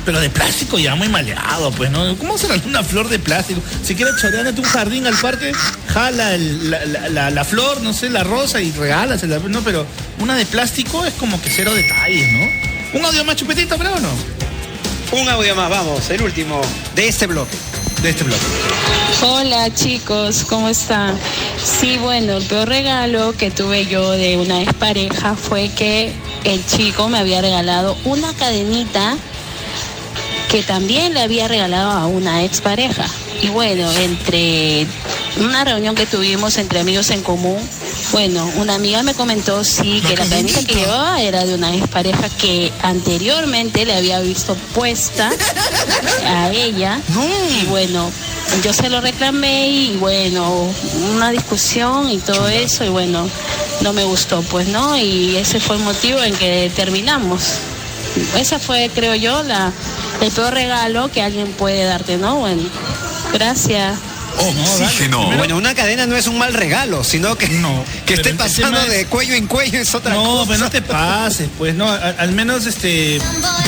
pero 0.05 0.21
de 0.21 0.29
plástico 0.29 0.79
ya 0.79 0.95
muy 0.95 1.09
maleado, 1.09 1.71
pues, 1.71 1.91
¿no? 1.91 2.15
¿Cómo 2.17 2.37
será 2.37 2.55
una 2.65 2.81
flor 2.83 3.09
de 3.09 3.19
plástico? 3.19 3.59
Si 3.83 3.93
quieres 3.95 4.15
choreándote 4.21 4.61
un 4.61 4.67
jardín 4.67 5.05
al 5.05 5.15
parque, 5.15 5.51
jala 5.89 6.33
el- 6.35 6.71
la, 6.71 6.85
la- 6.85 7.09
la- 7.09 7.29
la 7.29 7.43
flor, 7.43 7.81
no 7.81 7.91
sé, 7.91 8.09
la 8.09 8.23
rosa 8.23 8.61
y 8.61 8.71
regálasela, 8.71 9.39
¿no? 9.39 9.61
Pero 9.61 9.85
una 10.19 10.35
de 10.37 10.45
plástico 10.45 11.05
es 11.05 11.13
como 11.15 11.41
que 11.41 11.49
cero 11.49 11.73
detalles, 11.73 12.27
¿no? 12.31 12.99
¿Un 12.99 13.05
audio 13.05 13.25
más 13.25 13.35
chupetito, 13.35 13.77
pero 13.77 13.99
no? 13.99 14.07
Un 15.11 15.29
audio 15.29 15.55
más, 15.55 15.69
vamos, 15.69 16.09
el 16.09 16.21
último 16.21 16.59
de 16.93 17.07
este 17.07 17.27
bloque. 17.27 17.55
De 18.03 18.09
este 18.09 18.25
bloque. 18.25 18.43
Hola 19.21 19.73
chicos, 19.73 20.43
¿cómo 20.43 20.67
están? 20.67 21.17
Sí, 21.63 21.97
bueno, 21.97 22.33
el 22.37 22.43
peor 22.43 22.67
regalo 22.67 23.33
que 23.33 23.49
tuve 23.49 23.85
yo 23.85 24.11
de 24.11 24.37
una 24.37 24.61
expareja 24.61 25.35
fue 25.35 25.69
que 25.69 26.13
el 26.43 26.65
chico 26.65 27.07
me 27.07 27.19
había 27.19 27.41
regalado 27.41 27.97
una 28.03 28.33
cadenita 28.33 29.15
que 30.51 30.61
también 30.61 31.13
le 31.13 31.21
había 31.21 31.47
regalado 31.47 31.91
a 31.91 32.05
una 32.07 32.43
expareja. 32.43 33.05
Y 33.41 33.49
bueno, 33.49 33.89
entre 33.91 34.87
una 35.39 35.63
reunión 35.63 35.95
que 35.95 36.05
tuvimos 36.05 36.57
entre 36.57 36.79
amigos 36.79 37.11
en 37.11 37.21
común, 37.21 37.57
bueno, 38.11 38.49
una 38.57 38.75
amiga 38.75 39.03
me 39.03 39.13
comentó 39.13 39.63
sí 39.63 40.01
que 40.07 40.15
la 40.15 40.23
cadenita 40.23 40.63
que 40.63 40.73
llevaba 40.73 41.21
era 41.21 41.45
de 41.45 41.55
una 41.55 41.75
expareja 41.75 42.29
que 42.29 42.71
anteriormente 42.81 43.85
le 43.85 43.95
había 43.95 44.19
visto 44.21 44.55
puesta 44.73 45.29
a 46.25 46.51
ella. 46.51 46.99
Y 47.61 47.65
bueno, 47.65 48.09
yo 48.63 48.73
se 48.73 48.89
lo 48.89 49.01
reclamé 49.01 49.69
y 49.69 49.97
bueno, 49.97 50.69
una 51.13 51.31
discusión 51.31 52.09
y 52.09 52.17
todo 52.17 52.47
eso 52.47 52.83
y 52.83 52.89
bueno, 52.89 53.29
no 53.81 53.93
me 53.93 54.03
gustó, 54.03 54.41
pues 54.43 54.67
no, 54.67 54.97
y 54.97 55.35
ese 55.35 55.59
fue 55.59 55.75
el 55.75 55.83
motivo 55.83 56.23
en 56.23 56.33
que 56.33 56.71
terminamos. 56.75 57.41
Esa 58.35 58.57
fue, 58.57 58.89
creo 58.93 59.13
yo, 59.15 59.43
la, 59.43 59.71
el 60.21 60.31
peor 60.31 60.53
regalo 60.53 61.11
que 61.11 61.21
alguien 61.21 61.51
puede 61.53 61.83
darte, 61.83 62.17
¿no? 62.17 62.37
Bueno, 62.37 62.63
gracias. 63.33 63.97
Oxígeno. 64.39 65.31
Bueno, 65.37 65.57
una 65.57 65.73
cadena 65.73 66.05
no 66.05 66.15
es 66.15 66.27
un 66.27 66.37
mal 66.37 66.53
regalo, 66.53 67.03
sino 67.03 67.35
que, 67.37 67.47
que 68.05 68.13
esté 68.15 68.33
pasando 68.35 68.79
es- 68.81 68.89
de 68.89 69.05
cuello 69.07 69.33
en 69.33 69.47
cuello 69.47 69.79
es 69.79 69.95
otra 69.95 70.13
no, 70.13 70.23
cosa. 70.23 70.45
pero 70.47 70.59
no 70.59 70.69
te 70.69 70.81
pases, 70.83 71.49
pues, 71.57 71.73
no, 71.73 71.89
al 71.89 72.31
menos 72.33 72.65
este, 72.65 73.19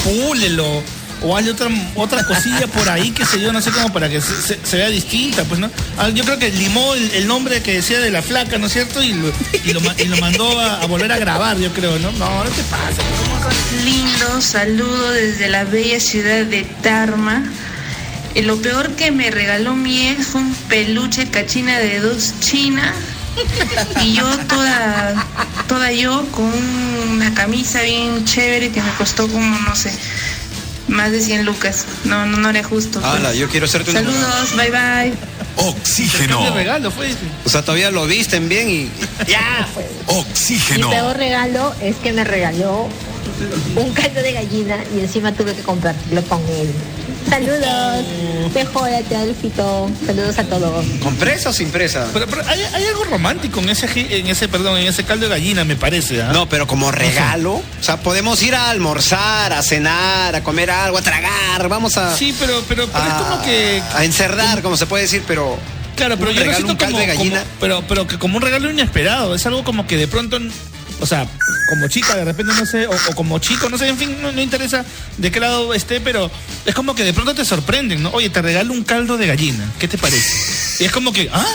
púlelo. 0.03 0.83
O 1.21 1.35
hazle 1.35 1.51
otra, 1.51 1.67
otra 1.95 2.23
cosilla 2.25 2.65
por 2.67 2.87
ahí, 2.87 3.11
que 3.11 3.25
sé 3.25 3.41
yo, 3.41 3.51
no 3.51 3.61
sé 3.61 3.71
cómo, 3.71 3.91
para 3.91 4.07
que 4.07 4.21
se, 4.21 4.41
se- 4.41 4.59
se 4.63 4.77
vea 4.77 4.87
distinta, 4.87 5.43
pues, 5.43 5.59
¿no? 5.59 5.69
Ah, 5.97 6.07
Yo 6.11 6.23
creo 6.23 6.39
que 6.39 6.49
limó 6.49 6.93
el, 6.93 7.11
el 7.11 7.27
nombre 7.27 7.61
que 7.61 7.73
decía 7.73 7.99
de 7.99 8.09
la 8.09 8.21
flaca, 8.21 8.57
¿no 8.57 8.67
es 8.67 8.71
cierto? 8.71 9.03
Y 9.03 9.11
lo, 9.11 9.27
y 9.65 9.73
lo, 9.73 9.81
ma- 9.81 9.95
y 9.97 10.05
lo 10.05 10.15
mandó 10.15 10.57
a, 10.57 10.75
a 10.81 10.85
volver 10.85 11.11
a 11.11 11.17
grabar, 11.17 11.57
yo 11.57 11.73
creo, 11.73 11.99
¿no? 11.99 12.13
No, 12.13 12.41
no 12.45 12.49
te 12.49 12.63
pases. 12.63 13.03
Lindo 13.83 14.39
saludo 14.39 15.11
desde 15.11 15.49
la 15.49 15.65
bella 15.65 15.99
ciudad 15.99 16.45
de 16.45 16.63
Tarma. 16.81 17.43
Y 18.35 18.41
lo 18.43 18.57
peor 18.57 18.91
que 18.91 19.11
me 19.11 19.31
regaló 19.31 19.75
mi 19.75 20.07
ex 20.09 20.27
fue 20.27 20.41
un 20.41 20.53
peluche 20.69 21.29
cachina 21.29 21.79
de 21.79 21.99
dos 21.99 22.33
chinas. 22.39 22.93
Y 24.03 24.13
yo 24.13 24.25
toda, 24.47 25.25
toda 25.67 25.91
yo 25.91 26.25
con 26.31 26.51
una 27.11 27.33
camisa 27.33 27.81
bien 27.81 28.25
chévere 28.25 28.69
que 28.71 28.81
me 28.81 28.91
costó 28.91 29.27
como, 29.27 29.57
no 29.59 29.75
sé, 29.75 29.91
más 30.87 31.11
de 31.11 31.21
100 31.21 31.45
lucas. 31.45 31.85
No, 32.03 32.25
no, 32.25 32.37
no 32.37 32.49
era 32.49 32.63
justo. 32.63 32.99
pues. 32.99 33.13
Ala, 33.13 33.33
yo 33.33 33.47
quiero 33.49 33.65
hacerte 33.65 33.91
una. 33.91 34.01
Saludos, 34.01 34.55
bye 34.55 34.71
bye. 34.71 35.13
Oxígeno. 35.55 36.53
regalo 36.53 36.89
fue 36.91 37.13
O 37.45 37.49
sea, 37.49 37.61
todavía 37.63 37.91
lo 37.91 38.05
visten 38.07 38.47
bien 38.49 38.69
y. 38.69 38.91
Ya, 39.27 39.67
fue. 39.73 39.83
Mi 40.07 40.19
Oxígeno. 40.19 40.89
peor 40.89 41.17
regalo 41.17 41.73
es 41.81 41.95
que 41.97 42.13
me 42.13 42.23
regaló 42.23 42.89
un 43.75 43.93
caldo 43.93 44.21
de 44.21 44.33
gallina 44.33 44.77
y 44.95 44.99
encima 44.99 45.31
tuve 45.33 45.53
que 45.55 45.61
compartirlo 45.61 46.21
con 46.23 46.41
él. 46.49 46.71
Saludos, 47.29 48.05
mejórate 48.53 49.15
Alfito, 49.15 49.89
saludos 50.05 50.37
a 50.39 50.43
todos. 50.45 50.85
¿Con 51.03 51.15
presa 51.15 51.49
o 51.49 51.53
sin 51.53 51.69
presa? 51.69 52.07
Pero, 52.11 52.25
pero 52.27 52.41
hay, 52.47 52.61
hay 52.73 52.85
algo 52.85 53.03
romántico 53.03 53.59
en 53.59 53.69
ese, 53.69 53.87
en 54.19 54.27
ese, 54.27 54.47
perdón, 54.47 54.77
en 54.79 54.87
ese 54.87 55.03
caldo 55.03 55.25
de 55.25 55.29
gallina, 55.29 55.63
me 55.63 55.75
parece. 55.75 56.21
¿ah? 56.23 56.31
No, 56.33 56.49
pero 56.49 56.65
como 56.65 56.91
regalo. 56.91 57.53
O 57.55 57.63
sea, 57.83 57.97
podemos 57.97 58.41
ir 58.41 58.55
a 58.55 58.69
almorzar, 58.71 59.53
a 59.53 59.61
cenar, 59.61 60.35
a 60.35 60.43
comer 60.43 60.71
algo, 60.71 60.97
a 60.97 61.01
tragar. 61.01 61.69
Vamos 61.69 61.97
a. 61.97 62.15
Sí, 62.17 62.35
pero, 62.39 62.63
pero, 62.67 62.87
pero 62.87 63.05
es 63.05 63.13
como 63.13 63.41
que. 63.43 63.81
A 63.93 64.03
encerdar, 64.05 64.61
como 64.63 64.75
se 64.75 64.87
puede 64.87 65.03
decir, 65.03 65.23
pero. 65.27 65.57
Claro, 65.95 66.17
pero 66.17 66.31
un 66.31 66.35
yo 66.35 66.43
lo 66.45 66.51
regalo, 66.51 66.65
siento 66.67 66.71
un 66.73 66.77
caldo 66.77 66.93
como, 66.97 66.99
de 67.01 67.15
gallina. 67.17 67.39
como- 67.41 67.51
pero, 67.59 67.83
pero 67.87 68.07
que 68.07 68.17
como 68.17 68.37
un 68.37 68.41
regalo 68.41 68.71
inesperado, 68.71 69.35
es 69.35 69.45
algo 69.45 69.63
como 69.63 69.85
que 69.85 69.97
de 69.97 70.07
pronto, 70.07 70.39
o 70.99 71.05
sea, 71.05 71.27
como 71.69 71.87
chica 71.87 72.15
de 72.15 72.25
repente 72.25 72.53
no 72.53 72.65
sé, 72.65 72.87
o, 72.87 72.91
como 73.15 73.39
chico, 73.39 73.69
no 73.69 73.77
sé, 73.77 73.87
en 73.87 73.97
fin, 73.97 74.17
no, 74.21 74.29
interesa 74.41 74.83
de 75.17 75.31
qué 75.31 75.39
lado 75.39 75.73
esté, 75.73 75.99
pero 76.01 76.29
es 76.65 76.75
como 76.75 76.95
que 76.95 77.03
de 77.03 77.13
pronto 77.13 77.33
te 77.35 77.45
sorprenden, 77.45 78.03
¿no? 78.03 78.09
Oye, 78.11 78.29
te 78.29 78.41
regalo 78.41 78.73
un 78.73 78.83
caldo 78.83 79.17
de 79.17 79.27
gallina, 79.27 79.65
¿qué 79.79 79.87
te 79.87 79.97
parece? 79.97 80.83
Y 80.83 80.85
es 80.85 80.91
como 80.91 81.11
que, 81.13 81.29
¿ah? 81.33 81.45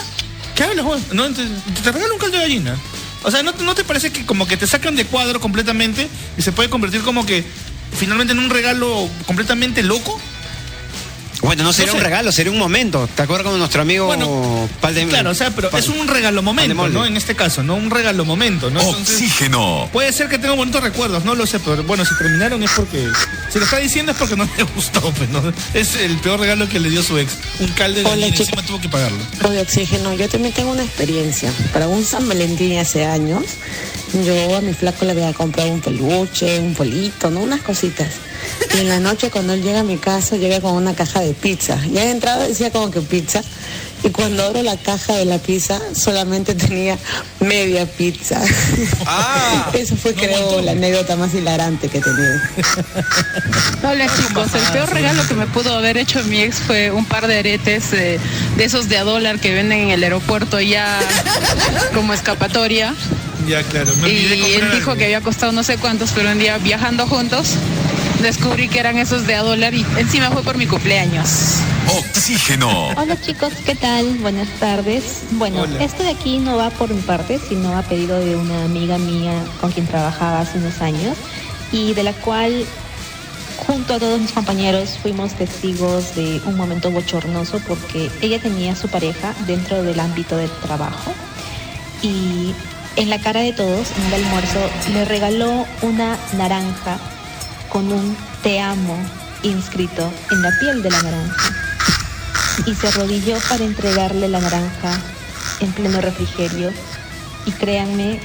¿Qué 0.55 0.63
hablas, 0.63 0.85
Juan? 0.85 1.03
No, 1.13 1.29
te, 1.33 1.43
te 1.83 1.93
regalo 1.93 2.15
un 2.15 2.21
caldo 2.21 2.37
de 2.39 2.43
gallina. 2.45 2.77
O 3.25 3.31
sea, 3.31 3.43
¿no, 3.43 3.53
te- 3.55 3.65
¿no 3.65 3.75
te 3.75 3.85
parece 3.85 4.13
que 4.13 4.25
como 4.27 4.47
que 4.47 4.57
te 4.57 4.67
sacan 4.67 4.95
de 4.97 5.05
cuadro 5.07 5.41
completamente 5.41 6.09
y 6.39 6.43
se 6.43 6.53
puede 6.53 6.69
convertir 6.71 7.01
como 7.03 7.25
que 7.27 7.45
finalmente 7.99 8.33
en 8.35 8.39
un 8.39 8.51
regalo 8.51 9.09
completamente 9.27 9.83
loco? 9.83 10.21
Bueno, 11.45 11.63
no 11.63 11.73
sería 11.73 11.93
No 11.93 11.93
sé. 11.93 11.99
un 11.99 12.05
regalo, 12.05 12.33
sería 12.33 12.53
un 12.53 12.59
momento. 12.59 13.09
¿Te 13.15 13.23
acuerdas 13.23 13.47
con 13.49 13.59
nuestro 13.59 13.83
amigo 13.83 14.07
Bueno, 14.07 14.69
Pal 14.81 14.95
de 14.95 15.07
Claro, 15.07 15.31
o 15.31 15.35
sea, 15.35 15.51
pero 15.51 15.71
Pal- 15.71 15.81
es 15.81 15.89
un 15.89 16.09
regalo 16.09 16.43
momento. 16.43 16.89
¿no? 16.89 17.05
En 17.05 17.17
este 17.17 17.35
caso, 17.37 17.63
¿no? 17.63 17.75
Un 17.75 17.91
regalo 17.91 18.25
momento, 18.25 18.71
¿no? 18.71 18.81
Entonces, 18.81 19.17
Oxígeno. 19.17 19.89
puede 19.93 20.13
ser 20.13 20.29
que 20.29 20.39
tenga 20.39 20.55
bonitos 20.55 20.83
recuerdos, 20.83 21.25
no 21.25 21.35
lo 21.35 21.47
sé, 21.47 21.61
pero 21.61 21.83
bueno, 21.85 22.05
si 22.05 22.17
terminaron 22.17 22.63
es 22.63 22.71
porque. 22.71 23.07
Si 23.53 23.59
lo 23.59 23.65
está 23.67 23.77
diciendo 23.79 24.13
es 24.13 24.19
porque 24.19 24.37
no 24.37 24.49
le 24.57 24.63
gustó, 24.75 25.01
pues, 25.17 25.29
¿no? 25.31 25.43
Es 25.75 25.95
el 25.97 26.17
peor 26.19 26.41
regalo 26.41 26.69
que 26.69 26.81
le 26.81 26.89
dio 26.91 27.03
su 27.03 27.19
ex. 27.19 27.33
Un 27.61 27.69
calde 27.69 28.03
de 28.03 28.11
Hola, 28.11 28.27
encima 28.27 28.63
tuvo 28.63 28.81
que 28.81 28.89
pagarlo. 28.89 29.19
de 29.51 29.61
oxígeno, 29.61 30.15
yo 30.15 30.29
también 30.29 30.55
tengo 30.55 30.71
una 30.73 30.83
experiencia. 30.85 31.53
Para 31.73 31.89
un 31.89 32.05
San 32.05 32.27
Valentín 32.27 32.79
hace 32.79 33.05
años, 33.05 33.43
yo 34.25 34.57
a 34.57 34.61
mi 34.61 34.73
flaco 34.73 35.05
le 35.05 35.13
había 35.13 35.33
comprado 35.35 35.71
un 35.71 35.81
peluche, 35.81 36.59
un 36.59 36.75
polito, 36.75 37.31
¿no? 37.31 37.41
Unas 37.41 37.61
cositas. 37.61 38.09
Y 38.75 38.81
en 38.81 38.89
la 38.89 38.99
noche 39.01 39.31
cuando 39.31 39.53
él 39.53 39.63
llega 39.63 39.81
a 39.81 39.85
mi 39.85 39.97
casa, 39.99 40.37
llega 40.37 40.61
con 40.61 40.75
una 40.75 40.95
caja 40.95 41.21
de 41.21 41.33
pizza. 41.35 41.79
Ya 41.93 42.03
en 42.05 42.11
entrada 42.11 42.47
decía 42.47 42.71
como 42.71 42.91
que 42.91 43.01
pizza. 43.01 43.43
Y 44.03 44.11
cuando 44.11 44.45
abro 44.45 44.63
la 44.63 44.77
caja 44.77 45.15
de 45.15 45.25
la 45.25 45.39
pizza, 45.39 45.81
solamente 45.95 46.55
tenía 46.55 46.99
media 47.41 47.87
pizza. 47.87 48.39
Ah. 49.07 49.71
Eso 49.73 49.97
fue, 49.97 50.13
creo, 50.13 50.61
la 50.61 50.73
anécdota 50.73 51.17
más 51.17 51.33
hilarante 51.33 51.89
que 51.89 51.99
he 51.99 52.01
tenido. 52.03 52.39
Hola 53.83 54.07
chicos, 54.15 54.49
el 54.55 54.73
peor 54.73 54.91
regalo 54.91 55.27
que 55.27 55.33
me 55.35 55.47
pudo 55.47 55.75
haber 55.75 55.97
hecho 55.97 56.23
mi 56.25 56.41
ex 56.43 56.57
fue 56.57 56.91
un 56.91 57.07
par 57.07 57.27
de 57.27 57.39
aretes 57.39 57.95
eh, 57.95 58.19
de 58.59 58.65
esos 58.65 58.91
de 58.91 58.99
a 58.99 59.05
dólar 59.05 59.41
que 59.41 59.55
venden 59.55 59.81
en 59.81 59.91
el 59.91 60.03
aeropuerto 60.03 60.61
ya 60.61 60.99
como 61.95 62.13
escapatoria. 62.13 62.95
Ya, 63.49 63.63
claro. 63.63 63.95
Me 64.03 64.09
Y 64.11 64.27
él 64.27 64.71
dijo 64.73 64.91
algo. 64.91 64.97
que 64.97 65.05
había 65.05 65.21
costado 65.23 65.53
no 65.53 65.63
sé 65.63 65.79
cuántos, 65.79 66.11
pero 66.13 66.31
un 66.31 66.39
día 66.39 66.59
viajando 66.59 67.07
juntos 67.07 67.55
descubrí 68.25 68.69
que 68.69 68.81
eran 68.81 68.97
esos 68.97 69.27
de 69.27 69.35
a 69.35 69.43
dólar 69.43 69.75
y 69.75 69.85
encima 69.99 70.31
fue 70.31 70.43
por 70.43 70.57
mi 70.57 70.67
cumpleaños. 70.67 71.59
Oxígeno. 71.99 72.89
Hola 72.97 73.21
chicos, 73.21 73.53
¿qué 73.67 73.75
tal? 73.75 74.17
Buenas 74.17 74.49
tardes. 74.59 75.25
Bueno, 75.33 75.61
Hola. 75.61 75.85
esto 75.85 76.03
de 76.03 76.09
aquí 76.09 76.39
no 76.39 76.57
va 76.57 76.71
por 76.71 76.89
mi 76.89 77.03
parte, 77.03 77.39
sino 77.39 77.77
a 77.77 77.83
pedido 77.83 78.19
de 78.19 78.35
una 78.35 78.65
amiga 78.65 78.97
mía 78.97 79.45
con 79.61 79.71
quien 79.73 79.87
trabajaba 79.87 80.41
hace 80.41 80.57
unos 80.57 80.81
años 80.81 81.19
y 81.71 81.93
de 81.93 82.03
la 82.03 82.15
cual 82.15 82.65
junto 83.67 83.93
a 83.93 83.99
todos 83.99 84.19
mis 84.19 84.33
compañeros 84.33 84.99
fuimos 85.03 85.35
testigos 85.35 86.15
de 86.15 86.41
un 86.47 86.57
momento 86.57 86.91
bochornoso 86.91 87.61
porque 87.69 88.11
ella 88.23 88.41
tenía 88.41 88.73
a 88.73 88.77
su 88.77 88.89
pareja 88.89 89.35
dentro 89.47 89.83
del 89.83 90.01
ámbito 90.01 90.39
del 90.39 90.51
trabajo 90.63 91.13
y 92.01 92.55
en 92.97 93.11
la 93.11 93.19
cara 93.19 93.41
de 93.41 93.53
todos, 93.53 93.89
en 93.99 94.07
el 94.07 94.25
almuerzo, 94.25 94.61
le 94.95 95.05
regaló 95.05 95.67
una 95.83 96.17
naranja 96.39 96.99
con 97.75 97.91
un 97.91 98.17
te 98.45 98.61
amo 98.61 98.97
inscrito 99.43 100.09
en 100.31 100.43
la 100.43 100.51
piel 100.61 100.81
de 100.81 100.91
la 100.93 101.03
naranja 101.03 101.53
y 102.67 102.75
se 102.77 102.87
arrodilló 102.87 103.37
para 103.49 103.65
entregarle 103.65 104.29
la 104.29 104.39
naranja 104.39 104.97
en 105.59 105.73
pleno 105.73 106.01
refrigerio 106.01 106.71
y 107.47 107.51
créanme 107.51 108.21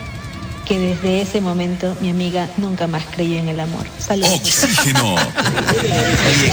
que 0.67 0.77
desde 0.77 1.23
ese 1.23 1.41
momento 1.41 1.97
mi 1.99 2.11
amiga 2.11 2.47
nunca 2.57 2.85
más 2.85 3.03
creyó 3.09 3.39
en 3.39 3.49
el 3.49 3.59
amor. 3.59 3.87
Saludos. 3.97 4.33
Oxígeno. 4.35 5.15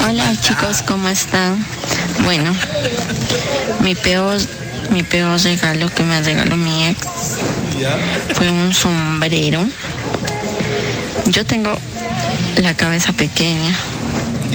Hola 0.08 0.34
chicos, 0.40 0.80
¿cómo 0.80 1.10
están? 1.10 1.62
Bueno, 2.24 2.50
mi 3.80 3.94
peor, 3.94 4.38
mi 4.88 5.02
peor 5.02 5.38
regalo 5.42 5.90
que 5.90 6.02
me 6.02 6.22
regaló 6.22 6.56
mi 6.56 6.86
ex 6.86 7.06
fue 8.32 8.48
un 8.48 8.72
sombrero. 8.72 9.66
Yo 11.26 11.44
tengo 11.44 11.76
la 12.62 12.74
cabeza 12.74 13.12
pequeña, 13.12 13.74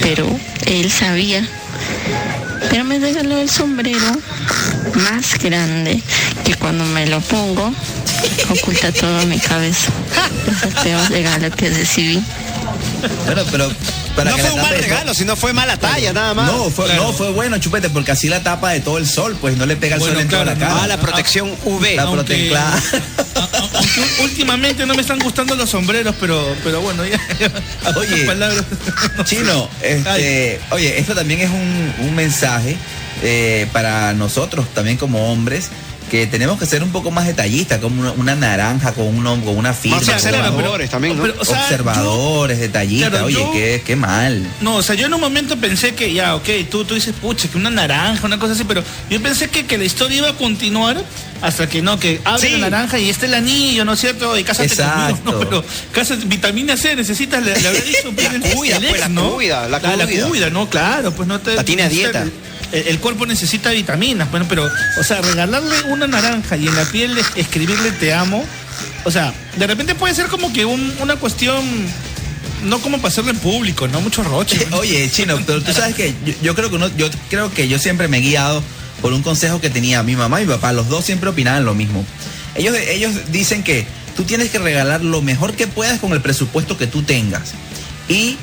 pero 0.00 0.28
él 0.66 0.90
sabía. 0.90 1.46
Pero 2.70 2.84
me 2.84 2.98
regaló 2.98 3.38
el 3.38 3.50
sombrero 3.50 4.18
más 4.94 5.38
grande 5.38 6.00
que 6.44 6.54
cuando 6.54 6.84
me 6.84 7.06
lo 7.06 7.20
pongo 7.20 7.72
oculta 8.50 8.92
toda 8.92 9.24
mi 9.26 9.38
cabeza. 9.38 9.90
Es 10.50 10.62
el 10.62 10.82
peor 10.82 11.10
regalo 11.10 11.50
que 11.50 11.70
recibí. 11.70 12.22
Pero 13.26 13.44
para 14.14 14.30
No 14.30 14.36
que 14.36 14.42
fue 14.42 14.52
un 14.52 14.60
mal 14.62 14.74
regalo, 14.76 15.14
sino 15.14 15.36
fue 15.36 15.52
mala 15.52 15.76
talla, 15.76 16.12
nada 16.12 16.34
más. 16.34 16.50
No, 16.52 16.70
fue, 16.70 16.92
no, 16.94 17.12
fue 17.12 17.30
bueno, 17.32 17.58
chupete, 17.58 17.90
porque 17.90 18.12
así 18.12 18.28
la 18.28 18.42
tapa 18.42 18.70
de 18.70 18.80
todo 18.80 18.98
el 18.98 19.06
sol, 19.06 19.36
pues 19.40 19.56
no 19.56 19.66
le 19.66 19.76
pega 19.76 19.96
el 19.96 20.00
Bueno, 20.00 20.14
sol 20.14 20.22
en 20.22 20.28
toda 20.28 20.44
la 20.44 20.54
cara. 20.56 20.82
Ah, 20.82 20.86
la 20.86 20.98
protección 20.98 21.50
UV. 21.64 21.96
La 21.96 22.02
Aunque- 22.02 22.34
prote- 22.34 22.48
claro. 22.48 22.82
Aunque 23.74 24.00
últimamente 24.22 24.86
no 24.86 24.94
me 24.94 25.00
están 25.02 25.18
gustando 25.18 25.54
los 25.54 25.70
sombreros, 25.70 26.14
pero, 26.20 26.54
pero 26.64 26.80
bueno, 26.80 27.04
ya. 27.06 27.18
ya 27.38 27.50
Oye, 27.96 28.24
palabras. 28.24 28.64
Chino, 29.24 29.68
este, 29.82 30.60
oye, 30.70 30.98
esto 30.98 31.14
también 31.14 31.40
es 31.40 31.50
un, 31.50 31.94
un 32.00 32.14
mensaje 32.14 32.76
eh, 33.22 33.66
para 33.72 34.12
nosotros 34.14 34.66
también 34.74 34.96
como 34.96 35.30
hombres 35.32 35.68
que 36.12 36.26
tenemos 36.26 36.58
que 36.58 36.66
ser 36.66 36.82
un 36.82 36.92
poco 36.92 37.10
más 37.10 37.26
detallistas, 37.26 37.78
como 37.80 38.02
una, 38.02 38.12
una 38.12 38.34
naranja 38.36 38.92
con, 38.92 39.06
uno, 39.06 39.40
con 39.42 39.56
una 39.56 39.72
firma. 39.72 39.96
Más 39.96 40.04
con- 40.04 40.14
observadores 40.14 40.90
también, 40.90 41.16
¿no? 41.16 41.22
Pero, 41.22 41.36
o 41.40 41.44
sea, 41.44 41.62
observadores, 41.62 42.58
detallistas. 42.60 43.08
claro, 43.10 43.24
oye, 43.24 43.34
yo- 43.36 43.50
qué, 43.52 43.82
qué 43.84 43.96
mal. 43.96 44.46
No, 44.60 44.76
o 44.76 44.82
sea, 44.82 44.94
yo 44.94 45.06
en 45.06 45.14
un 45.14 45.20
momento 45.22 45.56
pensé 45.56 45.94
que 45.94 46.12
ya, 46.12 46.34
ok, 46.36 46.48
tú, 46.70 46.84
tú 46.84 46.94
dices, 46.96 47.14
pucha, 47.18 47.48
que 47.48 47.56
una 47.56 47.70
naranja, 47.70 48.26
una 48.26 48.38
cosa 48.38 48.52
así, 48.52 48.64
pero 48.64 48.84
yo 49.08 49.22
pensé 49.22 49.48
que, 49.48 49.64
que 49.64 49.78
la 49.78 49.84
historia 49.84 50.18
iba 50.18 50.28
a 50.28 50.34
continuar 50.36 51.02
hasta 51.40 51.66
que 51.66 51.80
no, 51.80 51.98
que 51.98 52.20
abre 52.24 52.42
Sí. 52.50 52.52
la 52.58 52.68
naranja 52.68 52.98
y 52.98 53.08
este 53.08 53.24
el 53.24 53.32
anillo, 53.32 53.86
¿no 53.86 53.94
es 53.94 54.00
cierto? 54.00 54.38
Y 54.38 54.44
cásate 54.44 54.66
Exacto. 54.68 55.16
conmigo, 55.24 55.32
¿no? 55.32 55.38
Pero 55.48 55.64
cásate, 55.92 56.26
vitamina 56.26 56.76
C 56.76 56.94
necesitas, 56.94 57.42
le, 57.42 57.58
le 57.58 57.68
habrá 57.68 57.80
dicho. 57.80 58.12
pues, 58.14 58.32
La 58.32 58.50
cuida, 58.54 58.76
el 58.76 58.86
pues, 58.86 59.00
la 59.00 59.08
¿no? 59.08 59.30
cuida, 59.32 59.62
la 59.68 59.78
La, 59.80 60.06
cuida. 60.06 60.28
cuida, 60.28 60.50
¿no? 60.50 60.68
Claro, 60.68 61.10
pues 61.12 61.26
no 61.26 61.40
te... 61.40 61.54
La 61.56 61.64
tiene 61.64 61.84
a 61.84 61.88
dieta. 61.88 62.26
El 62.72 62.98
cuerpo 63.00 63.26
necesita 63.26 63.70
vitaminas, 63.70 64.30
bueno, 64.30 64.46
pero, 64.48 64.68
o 64.98 65.02
sea, 65.04 65.20
regalarle 65.20 65.82
una 65.88 66.06
naranja 66.06 66.56
y 66.56 66.66
en 66.68 66.74
la 66.76 66.84
piel 66.86 67.16
es- 67.18 67.26
escribirle 67.36 67.92
te 67.92 68.12
amo, 68.14 68.44
o 69.04 69.10
sea, 69.10 69.32
de 69.56 69.66
repente 69.66 69.94
puede 69.94 70.14
ser 70.14 70.26
como 70.26 70.52
que 70.52 70.64
un- 70.64 70.94
una 71.00 71.16
cuestión, 71.16 71.62
no 72.64 72.78
como 72.80 72.96
para 72.98 73.08
hacerlo 73.08 73.30
en 73.30 73.38
público, 73.38 73.88
¿no? 73.88 74.00
Mucho 74.00 74.22
roche. 74.22 74.66
Oye, 74.72 75.10
Chino, 75.10 75.38
pero 75.46 75.62
tú 75.62 75.72
sabes 75.72 75.94
que 75.94 76.14
yo, 76.42 76.54
creo 76.54 76.70
que 76.70 76.78
yo 76.96 77.10
creo 77.28 77.52
que 77.52 77.68
yo 77.68 77.78
siempre 77.78 78.08
me 78.08 78.18
he 78.18 78.20
guiado 78.20 78.62
por 79.00 79.12
un 79.12 79.22
consejo 79.22 79.60
que 79.60 79.68
tenía 79.68 80.02
mi 80.02 80.14
mamá 80.16 80.40
y 80.40 80.46
mi 80.46 80.52
papá. 80.52 80.72
Los 80.72 80.88
dos 80.88 81.04
siempre 81.04 81.28
opinaban 81.30 81.64
lo 81.64 81.74
mismo. 81.74 82.04
Ellos, 82.54 82.76
ellos 82.76 83.12
dicen 83.32 83.62
que 83.64 83.84
tú 84.16 84.22
tienes 84.24 84.50
que 84.50 84.58
regalar 84.58 85.02
lo 85.02 85.22
mejor 85.22 85.54
que 85.54 85.66
puedas 85.66 85.98
con 85.98 86.12
el 86.12 86.20
presupuesto 86.20 86.78
que 86.78 86.86
tú 86.86 87.02
tengas. 87.02 87.50
Y 88.08 88.36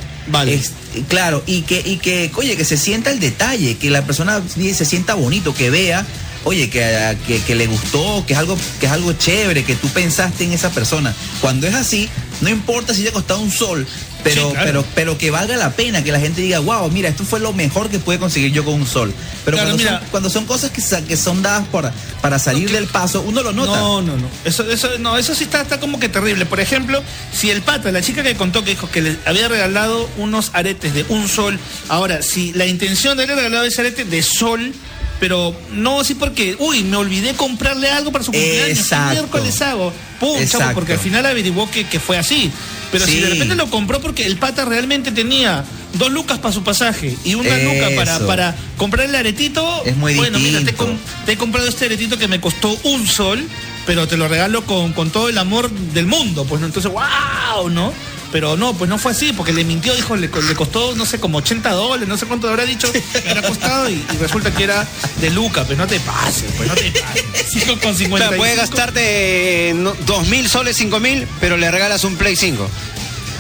es- 0.48 0.72
claro, 1.08 1.44
y 1.46 1.62
que, 1.62 1.82
y 1.86 1.98
que, 1.98 2.32
oye, 2.36 2.56
que 2.56 2.66
se 2.66 2.78
sienta 2.78 3.12
el 3.12 3.20
detalle, 3.20 3.78
que 3.78 3.90
la 3.90 4.06
persona 4.06 4.42
se 4.56 4.86
sienta 4.86 5.14
bonito, 5.16 5.54
que 5.54 5.70
vea, 5.70 6.06
oye, 6.44 6.70
que, 6.70 7.18
que, 7.28 7.42
que 7.42 7.56
le 7.56 7.68
gustó, 7.68 8.24
que 8.26 8.34
es 8.34 8.40
algo, 8.40 8.58
que 8.80 8.86
es 8.86 8.92
algo 8.92 9.14
chévere, 9.14 9.64
que 9.64 9.76
tú 9.76 9.88
pensaste 9.90 10.44
en 10.46 10.54
esa 10.54 10.70
persona. 10.70 11.14
Cuando 11.42 11.68
es 11.68 11.76
así, 11.76 12.10
no 12.42 12.50
importa 12.50 12.94
si 12.94 13.04
te 13.04 13.10
ha 13.10 13.12
costado 13.14 13.40
un 13.42 13.52
sol, 13.52 13.86
pero, 14.24 14.48
Sí, 14.50 14.52
claro. 14.54 14.66
pero, 14.66 14.86
pero 14.96 15.18
que 15.18 15.32
valga 15.32 15.56
la 15.56 15.72
pena, 15.72 16.04
que 16.04 16.12
la 16.12 16.20
gente 16.20 16.42
diga, 16.42 16.60
wow, 16.60 16.90
mira, 16.92 17.08
esto 17.10 17.24
fue 17.24 17.40
lo 17.40 17.54
mejor 17.54 17.90
que 17.90 18.00
pude 18.00 18.20
conseguir 18.20 18.52
yo 18.52 18.66
con 18.66 18.74
un 18.74 18.86
sol. 18.86 19.14
Pero 19.46 19.56
Claro, 19.56 19.70
cuando, 19.72 19.78
mira. 19.78 20.00
son, 20.00 20.08
cuando 20.12 20.30
son 20.30 20.46
cosas 20.46 20.72
que, 20.72 20.82
sa- 20.82 21.02
que 21.04 21.16
son 21.16 21.42
dadas 21.42 21.66
por, 21.68 21.90
para 22.22 22.38
salir 22.38 22.70
del 22.72 22.88
paso, 22.88 23.22
uno 23.22 23.42
lo 23.44 23.54
nota. 23.54 23.80
No, 23.80 24.02
no, 24.02 24.18
no. 24.18 24.28
Eso, 24.44 24.70
eso, 24.70 24.90
no, 25.00 25.18
eso 25.18 25.34
sí 25.36 25.46
está, 25.46 25.62
está 25.62 25.80
como 25.80 26.00
que 26.02 26.10
terrible. 26.10 26.46
Por 26.46 26.60
ejemplo, 26.60 27.02
si 27.34 27.50
el 27.50 27.62
pata, 27.62 27.92
la 27.94 28.02
chica 28.02 28.22
que 28.22 28.36
contó 28.36 28.64
que 28.66 28.72
dijo 28.72 28.90
que 28.92 29.02
le 29.02 29.18
había 29.26 29.48
regalado 29.48 30.10
unos 30.18 30.52
aretes 30.54 30.94
de 30.94 31.06
un 31.08 31.30
sol, 31.30 31.58
ahora, 31.88 32.22
si 32.22 32.52
la 32.54 32.66
intención 32.66 33.16
de 33.16 33.24
haberle 33.24 33.44
regalado 33.44 33.66
ese 33.68 33.80
arete 33.82 34.04
de 34.04 34.22
sol, 34.22 34.74
pero 35.20 35.56
no 35.74 36.00
así 36.00 36.16
porque, 36.16 36.56
uy, 36.60 36.84
me 36.84 36.98
olvidé 36.98 37.34
comprarle 37.34 37.90
algo 37.90 38.12
para 38.12 38.24
su 38.24 38.32
cumpleaños. 38.32 38.66
¿Qué 38.66 38.72
Exacto. 38.72 39.12
miércoles 39.14 39.62
hago? 39.62 39.94
Pum, 40.20 40.46
chavo, 40.48 40.74
porque 40.74 40.94
al 40.94 41.00
final 41.00 41.26
averiguó 41.26 41.70
que, 41.70 41.86
que 41.86 42.00
fue 42.00 42.18
así. 42.18 42.52
Pero 42.92 43.06
si 43.06 43.20
de 43.20 43.30
repente 43.30 43.56
lo 43.56 43.70
compró 43.70 44.02
porque 44.02 44.26
el 44.26 44.38
pata 44.38 44.66
realmente 44.66 45.12
tenía 45.12 45.64
dos 45.94 46.12
lucas 46.12 46.40
para 46.40 46.54
su 46.54 46.64
pasaje 46.64 47.16
y 47.24 47.36
una 47.36 47.56
luca 47.58 47.90
para, 47.96 48.16
Eso. 48.18 48.26
para 48.28 48.56
comprar 48.78 49.06
el 49.08 49.16
aretito, 49.16 49.84
Es 49.86 49.96
muy 49.96 50.16
bueno, 50.16 50.40
mira, 50.40 50.64
te, 50.64 50.74
com- 50.74 50.98
te 51.26 51.34
he 51.34 51.38
comprado 51.38 51.68
este 51.68 51.86
aretito 51.86 52.18
que 52.18 52.28
me 52.28 52.42
costó 52.42 52.76
un 52.84 53.06
sol, 53.08 53.48
pero 53.86 54.08
te 54.08 54.18
lo 54.18 54.28
regalo 54.28 54.64
con, 54.66 54.94
con 54.94 55.12
todo 55.12 55.30
el 55.30 55.38
amor 55.38 55.70
del 55.70 56.08
mundo, 56.08 56.46
pues 56.46 56.62
no, 56.62 56.68
entonces, 56.68 56.92
wow, 56.92 57.70
¿no? 57.70 57.94
Pero 58.32 58.56
no, 58.58 58.76
pues 58.76 58.88
no 58.90 58.98
fue 59.00 59.12
así, 59.14 59.34
porque 59.34 59.52
le 59.54 59.64
mintió, 59.64 59.96
dijo, 59.96 60.16
le, 60.16 60.28
le 60.30 60.56
costó, 60.56 60.94
no 60.96 61.06
sé, 61.06 61.20
como 61.20 61.40
80 61.40 61.72
dólares, 61.72 62.08
no 62.08 62.16
sé 62.16 62.28
cuánto 62.28 62.48
habrá 62.48 62.64
dicho, 62.66 62.92
que 62.92 63.04
había 63.30 63.42
costado, 63.42 63.90
y, 63.90 63.94
y 64.14 64.18
resulta 64.20 64.52
que 64.52 64.66
era 64.66 64.86
de 65.20 65.30
Luca, 65.32 65.64
pues 65.64 65.78
no 65.80 65.88
te 65.88 66.00
pases, 66.00 66.52
pues 66.56 66.70
no 66.70 66.76
te 66.76 66.92
pases. 66.92 67.26
5 67.52 67.80
con 67.82 67.96
50. 67.96 68.18
Claro, 68.28 68.38
puede 68.38 68.56
gastarte 68.56 69.74
no, 69.76 69.94
dos 70.06 70.28
mil 70.28 70.48
soles, 70.48 70.78
cinco 70.78 71.00
mil, 71.00 71.28
pero 71.40 71.58
le 71.58 71.72
regalas 71.72 72.04
un 72.04 72.16
Play 72.18 72.36
5. 72.36 72.70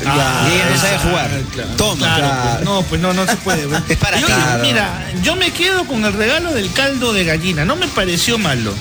y 0.01 0.03
ella 0.05 0.69
no 0.71 0.81
sabe 0.81 0.97
jugar. 0.99 1.29
Toma. 1.77 2.07
Ah, 2.09 2.15
Claro, 2.17 2.51
pues, 2.55 2.65
no, 2.65 2.81
pues 2.83 3.01
no, 3.01 3.13
no 3.13 3.25
se 3.27 3.35
puede. 3.37 3.67
pues. 3.67 3.81
Es 3.89 3.97
para 3.97 4.19
Yo- 4.19 4.25
claro. 4.27 4.63
Mira, 4.63 5.05
yo 5.23 5.35
me 5.35 5.51
quedo 5.51 5.85
con 5.85 6.03
el 6.05 6.13
regalo 6.13 6.51
del 6.53 6.71
caldo 6.73 7.13
de 7.13 7.25
gallina. 7.25 7.63
No 7.65 7.75
me 7.75 7.87
pareció 7.89 8.37
malo. 8.37 8.73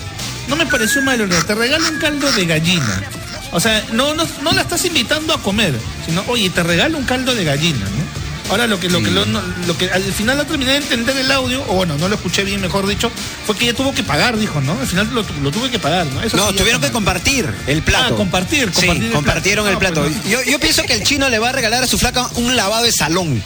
No 0.47 0.57
me 0.57 0.65
pareció 0.65 1.03
malo. 1.03 1.27
no, 1.27 1.35
Te 1.45 1.55
regalo 1.55 1.87
un 1.89 1.99
caldo 1.99 2.31
de 2.33 2.47
gallina. 2.47 3.03
O 3.53 3.61
sea, 3.61 3.85
no, 3.93 4.15
no, 4.15 4.27
no 4.43 4.53
la 4.53 4.63
estás 4.63 4.85
invitando 4.85 5.33
a 5.35 5.43
comer, 5.43 5.75
sino, 6.07 6.23
oye, 6.29 6.51
te 6.51 6.63
regalo 6.63 6.99
un 6.99 7.05
caldo 7.05 7.35
de 7.35 7.45
gallina, 7.45 7.79
¿no? 7.87 8.19
Ahora 8.51 8.67
lo 8.67 8.81
que, 8.81 8.89
lo 8.89 9.03
que, 9.03 9.11
lo, 9.11 9.27
no- 9.27 9.43
lo 9.67 9.77
que 9.77 9.91
al 9.91 10.03
final 10.05 10.39
no 10.39 10.47
terminé 10.47 10.71
de 10.73 10.77
entender 10.79 11.17
el 11.19 11.31
audio, 11.31 11.63
o 11.69 11.75
bueno, 11.75 11.99
no 11.99 12.09
lo 12.09 12.15
escuché 12.15 12.45
bien, 12.45 12.63
mejor 12.63 12.87
dicho, 12.87 13.11
fue 13.47 13.55
que 13.57 13.65
ella 13.65 13.75
tuvo 13.77 13.93
que 13.93 14.03
pagar, 14.03 14.39
dijo, 14.39 14.61
¿no? 14.63 14.73
Al 14.81 14.87
final 14.87 15.11
lo, 15.13 15.23
lo 15.43 15.51
tuve 15.51 15.71
que 15.71 15.79
pagar, 15.79 16.07
¿no? 16.07 16.23
Eso 16.23 16.37
No, 16.39 16.49
sí 16.51 16.57
tuvieron 16.57 16.81
que 16.81 16.91
compartir 16.91 17.47
el 17.67 17.83
plato. 17.83 18.15
Ah, 18.15 18.17
compartir, 18.17 18.65
compartir 18.73 19.01
Sí, 19.01 19.07
el 19.07 19.13
compartieron 19.13 19.65
plato. 19.67 19.73
el 19.73 19.93
plato. 19.93 20.09
No, 20.09 20.15
pues 20.23 20.31
yo, 20.31 20.43
yo 20.51 20.59
pienso 20.59 20.83
que 20.85 20.95
el 20.95 21.03
chino 21.05 21.29
le 21.29 21.39
va 21.39 21.51
a 21.51 21.53
regalar 21.53 21.85
a 21.85 21.87
su 21.87 21.99
flaca 21.99 22.27
un 22.37 22.57
lavado 22.57 22.85
de 22.85 22.93
salón. 22.93 23.43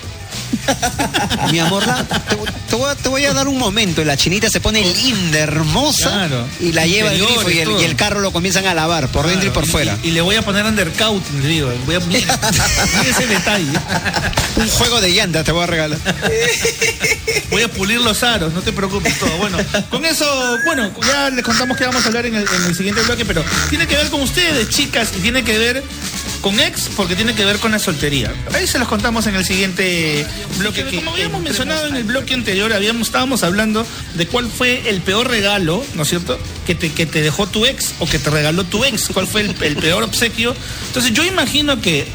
Mi 1.51 1.59
amor, 1.59 1.87
la- 1.87 2.05
te, 2.05 2.37
te 2.69 2.77
voy 2.77 2.91
a, 2.91 2.95
te 2.95 3.09
voy 3.09 3.25
a 3.25 3.33
dar 3.33 3.49
un 3.49 3.59
momento. 3.59 4.05
La 4.05 4.17
chinita 4.17 4.49
se 4.49 4.61
pone 4.61 4.83
linda, 4.85 5.39
hermosa, 5.39 6.11
Claro. 6.11 6.47
y 6.61 6.73
la 6.73 6.87
lleva 6.87 7.11
al 7.11 7.19
grifo 7.19 7.51
y 7.51 7.59
el, 7.59 7.71
y 7.91 7.95
carro 7.95 8.21
lo 8.21 8.33
comienzan 8.33 8.67
a 8.67 8.75
lavar 8.75 9.09
por 9.09 9.27
dentro 9.27 9.49
y 9.49 9.51
por 9.53 9.67
fuera. 9.67 9.97
Y, 10.03 10.09
y 10.09 10.11
le 10.13 10.21
voy 10.21 10.37
a 10.37 10.43
poner 10.43 10.65
undercoating, 10.65 11.43
le 11.43 11.49
digo. 11.49 11.73
Voy 11.87 11.95
a, 11.97 12.01
mira, 12.01 12.39
mira 12.99 13.11
ese 13.11 13.27
detalle. 13.27 13.71
Un 14.57 14.69
juego 14.69 15.01
de 15.01 15.11
llantas 15.11 15.45
te 15.45 15.53
voy 15.53 15.65
a 15.65 15.67
regalar. 15.67 15.99
Voy 17.51 17.63
a 17.63 17.69
pulir 17.69 18.01
los 18.01 18.23
aros, 18.23 18.53
no 18.53 18.63
te 18.63 18.73
preocupes 18.73 19.19
todo. 19.19 19.37
Bueno, 19.39 19.59
con 19.91 20.05
eso, 20.05 20.25
bueno, 20.65 20.91
ya 21.07 21.31
les 21.31 21.45
contamos 21.45 21.77
que 21.77 21.85
vamos 21.85 22.03
a 22.05 22.09
hablar 22.09 22.27
en 22.27 22.35
el, 22.37 22.43
en 22.49 22.65
el 22.67 22.75
siguiente 22.75 23.03
bloque, 23.03 23.25
pero 23.25 23.45
tiene 23.69 23.87
que 23.87 23.97
ver 23.97 24.09
con 24.11 24.23
ustedes, 24.23 24.69
chicas, 24.71 25.11
y 25.17 25.21
tiene 25.21 25.43
que 25.45 25.59
ver 25.59 25.83
con 26.43 26.61
ex, 26.61 26.91
porque 26.97 27.17
tiene 27.17 27.35
que 27.35 27.45
ver 27.45 27.59
con 27.59 27.73
la 27.73 27.79
soltería. 27.79 28.33
Ahí 28.53 28.67
se 28.67 28.79
los 28.79 28.89
contamos 28.89 29.27
en 29.27 29.37
el 29.37 29.45
siguiente 29.45 30.27
bloque. 30.59 30.85
Que, 30.85 30.97
como 30.97 31.13
habíamos 31.13 31.41
mencionado 31.41 31.87
en 31.87 31.97
el 31.97 32.05
bloque 32.05 32.35
anterior, 32.35 32.73
habíamos, 32.73 33.07
estábamos 33.07 33.45
hablando 33.45 33.87
de 34.15 34.27
cuál 34.27 34.51
fue 34.51 34.91
el 34.91 35.01
peor 35.01 35.29
regalo, 35.29 35.83
¿no 35.95 36.03
es 36.03 36.09
cierto?, 36.09 36.39
que 36.67 36.75
te, 36.75 36.93
que 36.93 37.07
te 37.07 37.23
dejó 37.23 37.47
tu 37.47 37.65
ex 37.65 37.95
o 38.01 38.07
que 38.07 38.19
te 38.19 38.29
regaló 38.29 38.65
tu 38.65 38.85
ex, 38.85 39.09
cuál 39.15 39.27
fue 39.27 39.43
el, 39.43 39.55
el 39.63 39.77
peor 39.77 40.03
obsequio. 40.03 40.55
Entonces 40.89 41.13
yo 41.13 41.25
imagino 41.25 41.81
que 41.81 42.07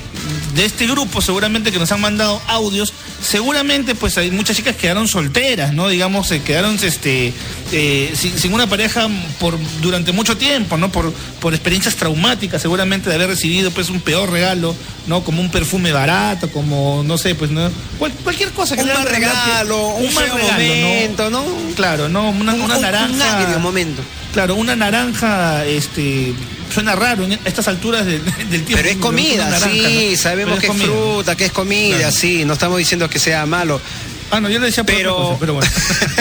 de 0.55 0.65
este 0.65 0.87
grupo 0.87 1.21
seguramente 1.21 1.71
que 1.71 1.79
nos 1.79 1.91
han 1.91 2.01
mandado 2.01 2.41
audios, 2.47 2.93
seguramente 3.21 3.95
pues 3.95 4.17
hay 4.17 4.31
muchas 4.31 4.55
chicas 4.55 4.75
que 4.75 4.81
quedaron 4.81 5.07
solteras, 5.07 5.73
¿no? 5.73 5.87
Digamos, 5.89 6.31
eh, 6.31 6.41
quedaron 6.41 6.77
este, 6.81 7.33
eh, 7.71 8.11
sin, 8.15 8.37
sin 8.37 8.53
una 8.53 8.67
pareja 8.67 9.07
por, 9.39 9.57
durante 9.81 10.11
mucho 10.11 10.37
tiempo, 10.37 10.77
¿no? 10.77 10.91
Por, 10.91 11.11
por 11.39 11.53
experiencias 11.53 11.95
traumáticas 11.95 12.61
seguramente 12.61 13.09
de 13.09 13.15
haber 13.15 13.29
recibido 13.29 13.71
pues 13.71 13.89
un 13.89 14.01
peor 14.01 14.29
regalo, 14.31 14.75
¿no? 15.07 15.23
Como 15.23 15.41
un 15.41 15.49
perfume 15.49 15.91
barato, 15.91 16.49
como, 16.51 17.03
no 17.05 17.17
sé, 17.17 17.35
pues, 17.35 17.51
¿no? 17.51 17.69
Cual- 17.99 18.13
cualquier 18.23 18.51
cosa 18.51 18.75
que 18.75 18.81
Un 18.83 18.87
le 18.89 18.93
mal 18.93 19.05
que- 19.05 19.13
regalo, 19.13 19.87
un 19.95 20.13
mal 20.13 20.25
feo 20.25 20.37
momento, 20.37 21.29
¿no? 21.29 21.43
Claro, 21.75 22.07
¿no? 22.09 22.29
Una, 22.29 22.53
Un- 22.53 22.61
una 22.61 22.75
un- 22.75 22.75
un 22.75 22.81
naranja. 22.81 23.39
agrio 23.39 23.59
momento. 23.59 24.01
Claro, 24.33 24.55
una 24.55 24.75
naranja, 24.75 25.65
este, 25.65 26.33
suena 26.77 26.95
raro 26.95 27.23
en 27.23 27.39
estas 27.43 27.67
alturas 27.67 28.05
del, 28.05 28.23
del 28.23 28.63
tiempo. 28.63 28.75
Pero 28.75 28.89
es 28.89 28.97
comida, 28.97 29.49
naranja, 29.49 29.67
sí, 29.71 30.09
¿no? 30.11 30.17
sabemos 30.17 30.59
que 30.59 30.67
es 30.67 30.73
fruta, 30.73 31.35
que 31.35 31.45
es 31.45 31.51
comida, 31.51 31.97
Claro. 31.97 32.11
sí, 32.13 32.45
no 32.45 32.53
estamos 32.53 32.77
diciendo 32.77 33.09
que 33.09 33.17
sea 33.17 33.47
malo. 33.47 33.81
Ah, 34.29 34.39
no, 34.39 34.47
yo 34.47 34.59
le 34.59 34.67
decía 34.67 34.83
por 34.83 34.93
pero, 34.93 35.15
otra 35.15 35.25
cosa, 35.25 35.39
pero 35.39 35.53
bueno. 35.55 35.71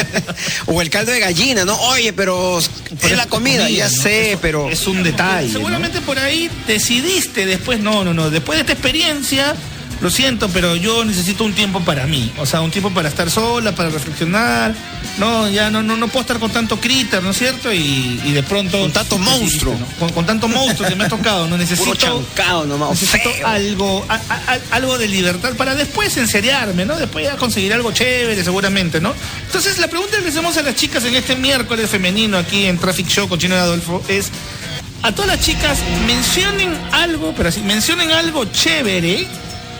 o 0.66 0.80
el 0.80 0.88
caldo 0.88 1.12
de 1.12 1.20
gallina, 1.20 1.66
¿no? 1.66 1.74
Oye, 1.90 2.14
pero 2.14 2.58
es 2.58 2.70
la 3.14 3.26
comida, 3.26 3.68
ya 3.68 3.84
¿no? 3.84 3.90
sé, 3.90 4.30
Eso 4.32 4.38
pero 4.40 4.70
Es 4.70 4.86
un 4.86 5.02
detalle. 5.02 5.52
Seguramente 5.52 6.00
por 6.00 6.18
ahí 6.18 6.48
decidiste 6.66 7.44
después, 7.44 7.78
no, 7.78 8.02
no, 8.02 8.14
no. 8.14 8.30
Después 8.30 8.56
de 8.56 8.60
esta 8.62 8.72
experiencia, 8.72 9.54
lo 10.00 10.10
siento, 10.10 10.48
pero 10.50 10.76
yo 10.76 11.04
necesito 11.04 11.44
un 11.44 11.52
tiempo 11.54 11.80
para 11.80 12.06
mí. 12.06 12.30
O 12.38 12.46
sea, 12.46 12.60
un 12.60 12.70
tiempo 12.70 12.90
para 12.90 13.08
estar 13.08 13.30
sola, 13.30 13.74
para 13.74 13.88
reflexionar. 13.90 14.74
No, 15.18 15.48
ya 15.48 15.70
no, 15.70 15.82
no, 15.82 15.96
no 15.96 16.08
puedo 16.08 16.20
estar 16.20 16.38
con 16.38 16.50
tanto 16.50 16.78
critter, 16.78 17.22
¿no 17.22 17.30
es 17.30 17.38
cierto? 17.38 17.72
Y, 17.72 18.20
y 18.24 18.32
de 18.32 18.42
pronto. 18.42 18.78
Con 18.78 18.92
tanto 18.92 19.16
monstruo. 19.18 19.74
Con, 19.98 20.10
con 20.12 20.26
tanto 20.26 20.48
monstruo 20.48 20.86
que 20.88 20.94
me 20.96 21.04
ha 21.04 21.08
tocado, 21.08 21.46
¿no? 21.48 21.56
Necesito. 21.66 21.94
Chancado 21.96 22.66
nomás, 22.66 22.90
necesito 22.90 23.30
feo. 23.32 23.46
algo, 23.46 24.04
a- 24.08 24.14
a- 24.14 24.58
algo 24.76 24.98
de 24.98 25.08
libertad 25.08 25.54
para 25.56 25.74
después 25.74 26.14
enseriarme, 26.18 26.84
¿no? 26.84 26.96
Después 26.96 27.24
ya 27.24 27.36
conseguir 27.36 27.72
algo 27.72 27.92
chévere, 27.92 28.44
seguramente, 28.44 29.00
¿no? 29.00 29.14
Entonces, 29.46 29.78
la 29.78 29.88
pregunta 29.88 30.18
que 30.22 30.28
hacemos 30.28 30.56
a 30.58 30.62
las 30.62 30.74
chicas 30.76 31.04
en 31.04 31.14
este 31.14 31.36
miércoles 31.36 31.88
femenino 31.88 32.36
aquí 32.36 32.66
en 32.66 32.76
Traffic 32.78 33.08
Show 33.08 33.28
con 33.28 33.38
Chino 33.38 33.54
y 33.54 33.58
Adolfo 33.58 34.02
es. 34.08 34.28
A 35.02 35.12
todas 35.12 35.28
las 35.36 35.40
chicas, 35.40 35.78
mencionen 36.06 36.76
algo, 36.90 37.32
pero 37.36 37.48
así, 37.50 37.60
mencionen 37.60 38.10
algo 38.10 38.44
chévere, 38.46 39.26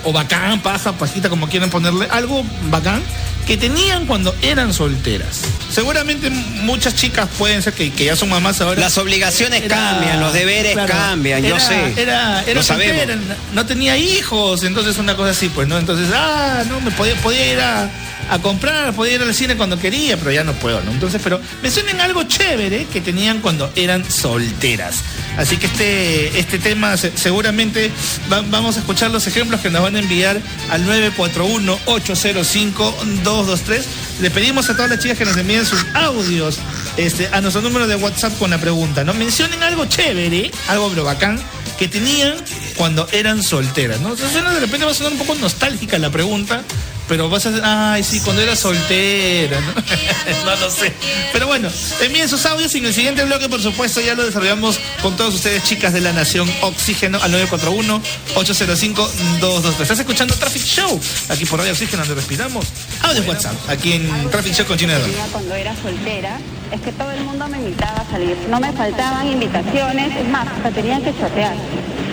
o 0.07 0.13
bacán, 0.13 0.61
paja, 0.61 0.93
pajita, 0.93 1.29
como 1.29 1.49
quieran 1.49 1.69
ponerle, 1.69 2.07
algo 2.11 2.45
bacán, 2.71 3.03
que 3.45 3.57
tenían 3.57 4.07
cuando 4.07 4.35
eran 4.41 4.73
solteras. 4.73 5.41
Seguramente 5.71 6.31
muchas 6.31 6.95
chicas 6.95 7.29
pueden 7.37 7.61
ser 7.61 7.73
que, 7.73 7.91
que 7.93 8.05
ya 8.05 8.17
son 8.17 8.29
mamás 8.29 8.61
ahora. 8.61 8.81
Las 8.81 8.97
obligaciones 8.99 9.63
cambian, 9.69 10.21
los 10.21 10.33
deberes 10.33 10.77
cambian, 10.87 11.43
yo 11.43 11.59
sé. 11.59 11.95
Era, 11.97 12.43
era 12.43 12.55
Lo 12.55 12.63
sabemos. 12.63 12.97
soltera, 12.97 13.37
no 13.53 13.67
tenía 13.67 13.97
hijos, 13.97 14.63
entonces 14.63 14.97
una 14.99 15.17
cosa 15.17 15.31
así, 15.31 15.49
pues, 15.49 15.67
¿no? 15.67 15.77
Entonces, 15.77 16.09
ah, 16.15 16.63
no, 16.69 16.81
me 16.81 16.93
podía, 16.93 17.15
podía 17.17 17.53
ir 17.53 17.61
a, 17.61 17.91
a 18.31 18.39
comprar, 18.41 18.93
podía 18.95 19.15
ir 19.15 19.23
al 19.23 19.35
cine 19.35 19.57
cuando 19.57 19.79
quería, 19.79 20.17
pero 20.17 20.31
ya 20.33 20.43
no 20.45 20.53
puedo, 20.55 20.81
¿no? 20.83 20.91
Entonces, 20.93 21.21
pero 21.23 21.41
mencionen 21.63 22.01
algo 22.01 22.23
chévere 22.25 22.87
que 22.93 23.01
tenían 23.01 23.41
cuando 23.41 23.71
eran 23.77 24.09
solteras. 24.11 24.97
Así 25.39 25.57
que 25.59 25.67
este, 25.67 26.39
este 26.39 26.59
tema 26.59 26.97
se- 26.97 27.17
seguramente 27.17 27.91
va- 28.33 28.43
vamos 28.49 28.77
a 28.77 28.81
escuchar 28.81 29.11
los 29.11 29.27
ejemplos 29.27 29.61
que 29.61 29.71
nos 29.71 29.83
van 29.83 29.97
a 29.97 29.99
enviar 30.01 30.41
al 30.71 30.87
941-805-223. 30.87 33.83
Le 34.21 34.31
pedimos 34.31 34.69
a 34.71 34.75
todas 34.75 34.91
las 34.91 34.99
chicas 35.01 35.19
que 35.19 35.25
nos 35.25 35.37
envíen 35.37 35.65
sus 35.67 35.85
audios 35.95 36.59
este, 36.97 37.29
a 37.33 37.41
nuestro 37.41 37.63
número 37.63 37.87
de 37.87 37.97
WhatsApp 37.97 38.37
con 38.39 38.51
la 38.51 38.59
pregunta, 38.59 39.05
¿no? 39.05 39.15
Mencionen 39.15 39.63
algo 39.63 39.85
chévere, 39.87 40.51
algo 40.69 40.91
pero 40.91 41.39
que 41.79 41.89
tenían 41.89 42.35
cuando 42.77 43.07
eran 43.13 43.43
solteras, 43.43 44.01
¿no? 44.01 44.17
Suena- 44.17 44.53
de 44.55 44.61
repente 44.61 44.87
va 44.87 44.93
a 44.93 44.95
sonar 44.95 45.13
un 45.13 45.19
poco 45.19 45.35
nostálgica 45.35 45.99
la 45.99 46.11
pregunta, 46.11 46.63
pero 47.09 47.29
vas 47.29 47.47
a 47.47 47.51
decir, 47.51 47.65
ay, 47.65 48.03
sí, 48.03 48.21
cuando 48.21 48.43
era 48.43 48.57
soltera, 48.57 49.61
¿no? 49.61 49.75
no 50.45 50.57
lo 50.57 50.69
sé. 50.71 50.93
Pero 51.33 51.47
bueno, 51.47 51.69
envíen 52.01 52.29
sus 52.29 52.45
audios 52.47 52.75
y 52.75 52.79
en 52.79 52.87
el 52.87 52.95
siguiente 52.95 53.25
bloque, 53.25 53.49
por 53.49 53.63
supuesto, 53.63 54.01
ya 54.01 54.15
lo 54.15 54.25
desarrollamos 54.25 54.81
con 55.03 55.17
todos 55.17 55.35
ustedes, 55.35 55.63
chicas 55.65 55.93
de 55.93 56.01
la 56.01 56.13
Nación 56.13 56.51
Oxígeno, 56.63 57.19
al 57.23 57.33
941-805-223. 57.33 59.81
Estás 59.81 60.01
escuchando 60.01 60.35
Traffic 60.35 60.63
Show, 60.63 61.01
aquí 61.29 61.45
por 61.45 61.59
Radio 61.59 61.73
Oxígeno, 61.73 62.05
donde 62.05 62.15
respiramos. 62.17 62.67
Audio 63.03 63.23
WhatsApp, 63.23 63.55
aquí 63.69 63.93
en 63.93 64.31
Traffic 64.31 64.55
Show 64.55 64.67
con 64.67 64.77
tenía 64.77 64.99
cuando 65.33 65.55
era 65.55 65.75
soltera 65.83 66.39
es 66.73 66.81
que 66.81 66.93
todo 66.93 67.11
el 67.11 67.23
mundo 67.25 67.49
me 67.49 67.59
invitaba 67.59 68.01
a 68.01 68.11
salir. 68.11 68.37
No 68.49 68.61
me 68.61 68.73
faltaban 68.73 69.27
invitaciones, 69.27 70.17
es 70.17 70.29
más, 70.29 70.47
hasta 70.49 70.71
tenían 70.71 71.03
que 71.03 71.13
chotear. 71.13 71.55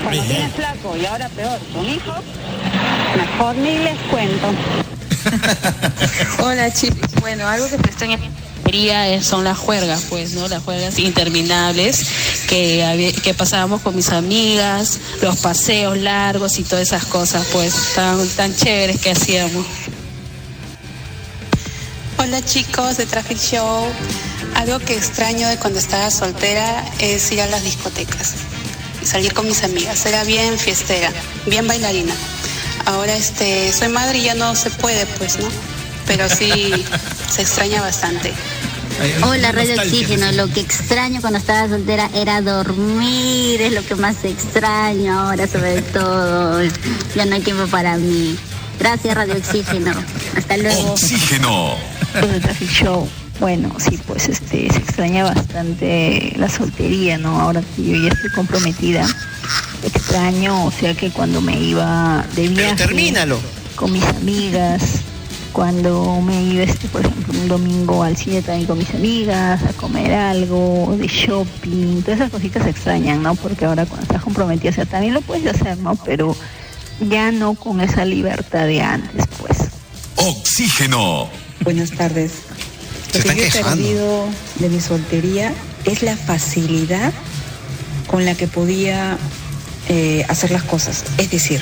Cuando 0.03 0.23
tienes 0.23 0.51
flaco 0.53 0.97
y 0.97 1.05
ahora 1.05 1.29
peor, 1.29 1.59
con 1.73 1.87
hijos, 1.87 2.19
mejor 3.15 3.55
ni 3.55 3.77
les 3.79 3.97
cuento. 4.09 4.47
Hola 6.43 6.71
chicos, 6.73 7.09
bueno, 7.21 7.47
algo 7.47 7.67
que 7.69 7.75
extraña 7.75 8.17
es- 8.17 9.25
son 9.25 9.43
las 9.43 9.57
juergas, 9.57 10.01
pues, 10.09 10.33
¿no? 10.33 10.47
Las 10.47 10.63
juergas 10.63 10.97
interminables 10.99 12.05
que, 12.47 13.13
que 13.23 13.33
pasábamos 13.33 13.81
con 13.81 13.95
mis 13.95 14.09
amigas, 14.09 14.99
los 15.21 15.37
paseos 15.37 15.97
largos 15.97 16.57
y 16.59 16.63
todas 16.63 16.87
esas 16.87 17.05
cosas, 17.05 17.45
pues, 17.53 17.73
tan, 17.95 18.27
tan 18.29 18.55
chéveres 18.55 18.99
que 18.99 19.11
hacíamos. 19.11 19.65
Hola 22.17 22.43
chicos 22.43 22.97
de 22.97 23.05
Traffic 23.05 23.37
Show. 23.37 23.85
Algo 24.55 24.79
que 24.79 24.93
extraño 24.95 25.47
de 25.47 25.57
cuando 25.57 25.79
estaba 25.79 26.09
soltera 26.11 26.83
es 26.99 27.31
ir 27.31 27.41
a 27.41 27.47
las 27.47 27.63
discotecas 27.63 28.33
y 29.01 29.05
salir 29.05 29.33
con 29.33 29.45
mis 29.47 29.63
amigas. 29.63 30.05
Era 30.05 30.23
bien 30.23 30.57
fiestera, 30.57 31.11
bien 31.45 31.67
bailarina. 31.67 32.13
Ahora 32.85 33.15
este, 33.15 33.71
soy 33.73 33.89
madre 33.89 34.19
y 34.19 34.23
ya 34.23 34.35
no 34.35 34.55
se 34.55 34.69
puede, 34.69 35.05
pues, 35.17 35.39
¿no? 35.39 35.47
Pero 36.07 36.29
sí 36.29 36.71
se 37.29 37.41
extraña 37.41 37.81
bastante. 37.81 38.33
Hola, 39.23 39.51
Radio 39.51 39.75
Oxígeno. 39.75 40.31
Lo 40.33 40.47
que 40.47 40.59
extraño 40.59 41.19
cuando 41.21 41.39
estaba 41.39 41.67
soltera 41.67 42.09
era 42.13 42.41
dormir, 42.41 43.61
es 43.61 43.73
lo 43.73 43.83
que 43.83 43.95
más 43.95 44.23
extraño 44.23 45.19
ahora, 45.19 45.47
sobre 45.47 45.81
todo. 45.93 46.61
Ya 47.15 47.25
no 47.25 47.35
hay 47.35 47.41
tiempo 47.41 47.67
para 47.67 47.97
mí. 47.97 48.37
Gracias, 48.79 49.15
Radio 49.15 49.35
Oxígeno. 49.35 49.93
Hasta 50.37 50.57
luego. 50.57 50.93
Oxígeno. 50.93 51.75
Pues 52.13 52.71
Show. 52.71 53.09
Bueno, 53.39 53.75
sí, 53.79 53.99
pues 54.07 54.29
este 54.29 54.71
se 54.71 54.77
extraña 54.77 55.23
bastante 55.23 56.33
la 56.37 56.47
soltería, 56.49 57.17
¿no? 57.17 57.41
Ahora 57.41 57.61
que 57.75 57.83
yo 57.83 57.95
ya 57.95 58.09
estoy 58.09 58.29
comprometida, 58.31 59.05
extraño, 60.13 60.65
o 60.65 60.71
sea 60.71 60.93
que 60.93 61.09
cuando 61.09 61.41
me 61.41 61.59
iba 61.59 62.23
de 62.35 62.47
viaje 62.47 62.75
termínalo. 62.75 63.39
con 63.75 63.91
mis 63.91 64.03
amigas, 64.03 64.99
cuando 65.51 66.21
me 66.21 66.39
iba, 66.43 66.61
este, 66.61 66.87
por 66.87 67.01
ejemplo, 67.01 67.33
un 67.33 67.47
domingo 67.47 68.03
al 68.03 68.15
cine 68.15 68.43
también 68.43 68.67
con 68.67 68.77
mis 68.77 68.93
amigas, 68.93 69.63
a 69.63 69.73
comer 69.73 70.13
algo, 70.13 70.95
de 70.99 71.07
shopping, 71.07 72.03
todas 72.03 72.19
esas 72.19 72.29
cositas 72.29 72.63
se 72.63 72.69
extrañan, 72.69 73.23
¿no? 73.23 73.33
Porque 73.33 73.65
ahora 73.65 73.87
cuando 73.87 74.03
estás 74.03 74.21
comprometida, 74.21 74.69
o 74.69 74.73
sea, 74.73 74.85
también 74.85 75.15
lo 75.15 75.21
puedes 75.21 75.47
hacer, 75.47 75.79
¿no? 75.79 75.95
Pero 75.95 76.35
ya 77.09 77.31
no 77.31 77.55
con 77.55 77.81
esa 77.81 78.05
libertad 78.05 78.67
de 78.67 78.83
antes, 78.83 79.25
pues. 79.39 79.57
Oxígeno. 80.17 81.27
Buenas 81.61 81.89
tardes. 81.89 82.33
Se 83.11 83.27
Lo 83.27 83.33
que 83.33 83.49
yo 83.49 83.59
he 83.59 83.63
perdido 83.63 84.25
de 84.59 84.69
mi 84.69 84.79
soltería 84.79 85.51
es 85.85 86.03
la 86.03 86.15
facilidad 86.15 87.11
con 88.05 88.25
la 88.25 88.35
que 88.35 88.47
podía 88.47 89.17
eh, 89.89 90.25
hacer 90.27 90.51
las 90.51 90.63
cosas. 90.63 91.03
Es 91.17 91.31
decir, 91.31 91.61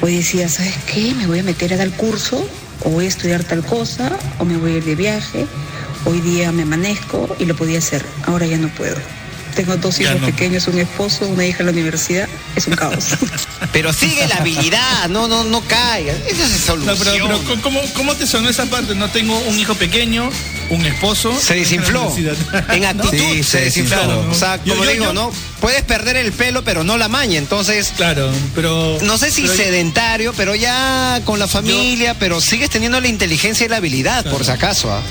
hoy 0.00 0.16
decía, 0.16 0.48
¿sabes 0.48 0.74
qué? 0.92 1.14
Me 1.14 1.26
voy 1.26 1.40
a 1.40 1.42
meter 1.42 1.74
a 1.74 1.76
tal 1.76 1.92
curso, 1.92 2.46
o 2.84 2.90
voy 2.90 3.06
a 3.06 3.08
estudiar 3.08 3.44
tal 3.44 3.64
cosa, 3.64 4.10
o 4.38 4.44
me 4.44 4.56
voy 4.56 4.72
a 4.72 4.76
ir 4.76 4.84
de 4.84 4.94
viaje. 4.94 5.46
Hoy 6.04 6.20
día 6.20 6.52
me 6.52 6.62
amanezco 6.62 7.36
y 7.38 7.44
lo 7.44 7.56
podía 7.56 7.78
hacer. 7.78 8.04
Ahora 8.26 8.46
ya 8.46 8.58
no 8.58 8.68
puedo. 8.68 8.96
Tengo 9.54 9.76
dos 9.76 9.98
hijos 10.00 10.20
no. 10.20 10.26
pequeños, 10.26 10.66
un 10.68 10.78
esposo, 10.78 11.26
una 11.26 11.44
hija 11.44 11.58
en 11.60 11.66
la 11.66 11.72
universidad. 11.72 12.28
Es 12.54 12.66
un 12.66 12.74
caos. 12.76 13.06
Pero 13.72 13.92
sigue 13.92 14.26
la 14.28 14.36
habilidad, 14.36 15.08
no, 15.08 15.26
no, 15.28 15.44
no 15.44 15.60
caiga. 15.62 16.12
Esa 16.28 16.44
es 16.44 16.50
No, 16.52 16.58
solución. 16.58 16.96
pero, 16.98 17.38
pero 17.46 17.60
¿cómo, 17.62 17.80
¿cómo 17.94 18.14
te 18.14 18.26
sonó 18.26 18.48
esa 18.48 18.66
parte? 18.66 18.94
No 18.94 19.10
tengo 19.10 19.36
un 19.40 19.58
hijo 19.58 19.74
pequeño, 19.74 20.30
un 20.70 20.86
esposo. 20.86 21.36
Se 21.38 21.54
desinfló. 21.54 22.12
En 22.70 22.84
actitud 22.84 23.10
Sí, 23.10 23.42
se 23.42 23.60
desinfló. 23.62 23.96
claro, 23.96 24.22
¿no? 24.24 24.30
O 24.30 24.34
sea, 24.34 24.58
como 24.58 24.84
yo- 24.84 24.90
digo, 24.90 25.04
yo- 25.06 25.12
¿no? 25.12 25.32
Puedes 25.60 25.82
perder 25.82 26.16
el 26.16 26.32
pelo, 26.32 26.62
pero 26.62 26.84
no 26.84 26.96
la 26.96 27.08
maña. 27.08 27.36
Entonces. 27.38 27.92
Claro, 27.96 28.30
pero. 28.54 28.98
No 29.02 29.18
sé 29.18 29.30
si 29.30 29.42
pero 29.42 29.54
yo- 29.54 29.62
sedentario, 29.64 30.32
pero 30.36 30.54
ya 30.54 31.20
con 31.24 31.38
la 31.38 31.48
familia, 31.48 32.14
pero 32.18 32.40
sigues 32.40 32.70
teniendo 32.70 33.00
la 33.00 33.08
inteligencia 33.08 33.66
y 33.66 33.68
la 33.68 33.78
habilidad, 33.78 34.24
por 34.30 34.44
si 34.44 34.50
acaso. 34.52 34.90
¿ah? 34.92 35.02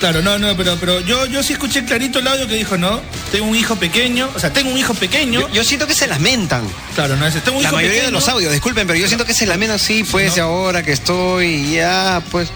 Claro, 0.00 0.22
no, 0.22 0.38
no, 0.38 0.56
pero, 0.56 0.76
pero 0.80 1.00
yo, 1.00 1.26
yo 1.26 1.42
sí 1.42 1.52
escuché 1.52 1.84
clarito 1.84 2.20
el 2.20 2.26
audio 2.26 2.48
que 2.48 2.54
dijo, 2.54 2.78
no, 2.78 3.02
tengo 3.30 3.46
un 3.46 3.54
hijo 3.54 3.76
pequeño, 3.76 4.30
o 4.34 4.38
sea, 4.40 4.50
tengo 4.50 4.70
un 4.70 4.78
hijo 4.78 4.94
pequeño. 4.94 5.40
Yo, 5.40 5.48
yo 5.50 5.62
siento 5.62 5.86
que 5.86 5.92
se 5.94 6.06
lamentan. 6.06 6.64
Claro, 6.94 7.16
no, 7.16 7.26
ese, 7.26 7.40
tengo 7.42 7.58
un 7.58 7.62
La 7.62 7.68
hijo 7.68 7.76
mayoría 7.76 7.96
de 7.96 8.06
pequeño. 8.06 8.18
los 8.18 8.28
audios, 8.28 8.52
disculpen, 8.52 8.86
pero 8.86 8.98
yo 8.98 9.06
siento 9.06 9.26
que 9.26 9.34
se 9.34 9.44
lamentan, 9.46 9.78
sí, 9.78 10.02
pues, 10.10 10.38
ahora 10.38 10.82
que 10.82 10.92
estoy, 10.92 11.74
ya, 11.74 12.22
pues. 12.30 12.48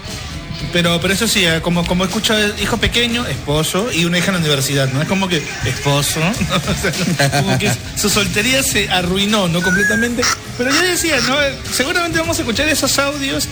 Pero, 0.73 0.99
pero 0.99 1.13
eso 1.13 1.27
sí, 1.27 1.45
eh, 1.45 1.59
como, 1.61 1.85
como 1.85 2.03
escucho 2.05 2.33
hijo 2.57 2.77
pequeño, 2.77 3.27
esposo 3.27 3.91
y 3.91 4.05
una 4.05 4.17
hija 4.17 4.27
en 4.27 4.33
la 4.33 4.39
universidad, 4.39 4.91
¿no? 4.91 5.01
Es 5.01 5.07
como 5.07 5.27
que 5.27 5.43
esposo, 5.65 6.19
¿no? 6.19 6.31
O 6.55 7.13
sea, 7.17 7.31
como 7.41 7.57
que 7.59 7.71
su 7.95 8.09
soltería 8.09 8.63
se 8.63 8.89
arruinó, 8.89 9.47
¿no? 9.47 9.61
Completamente. 9.61 10.23
Pero 10.57 10.71
yo 10.71 10.81
decía, 10.81 11.17
¿no? 11.27 11.35
Seguramente 11.71 12.19
vamos 12.19 12.37
a 12.39 12.41
escuchar 12.41 12.67
esos 12.69 12.97
audios 12.97 13.47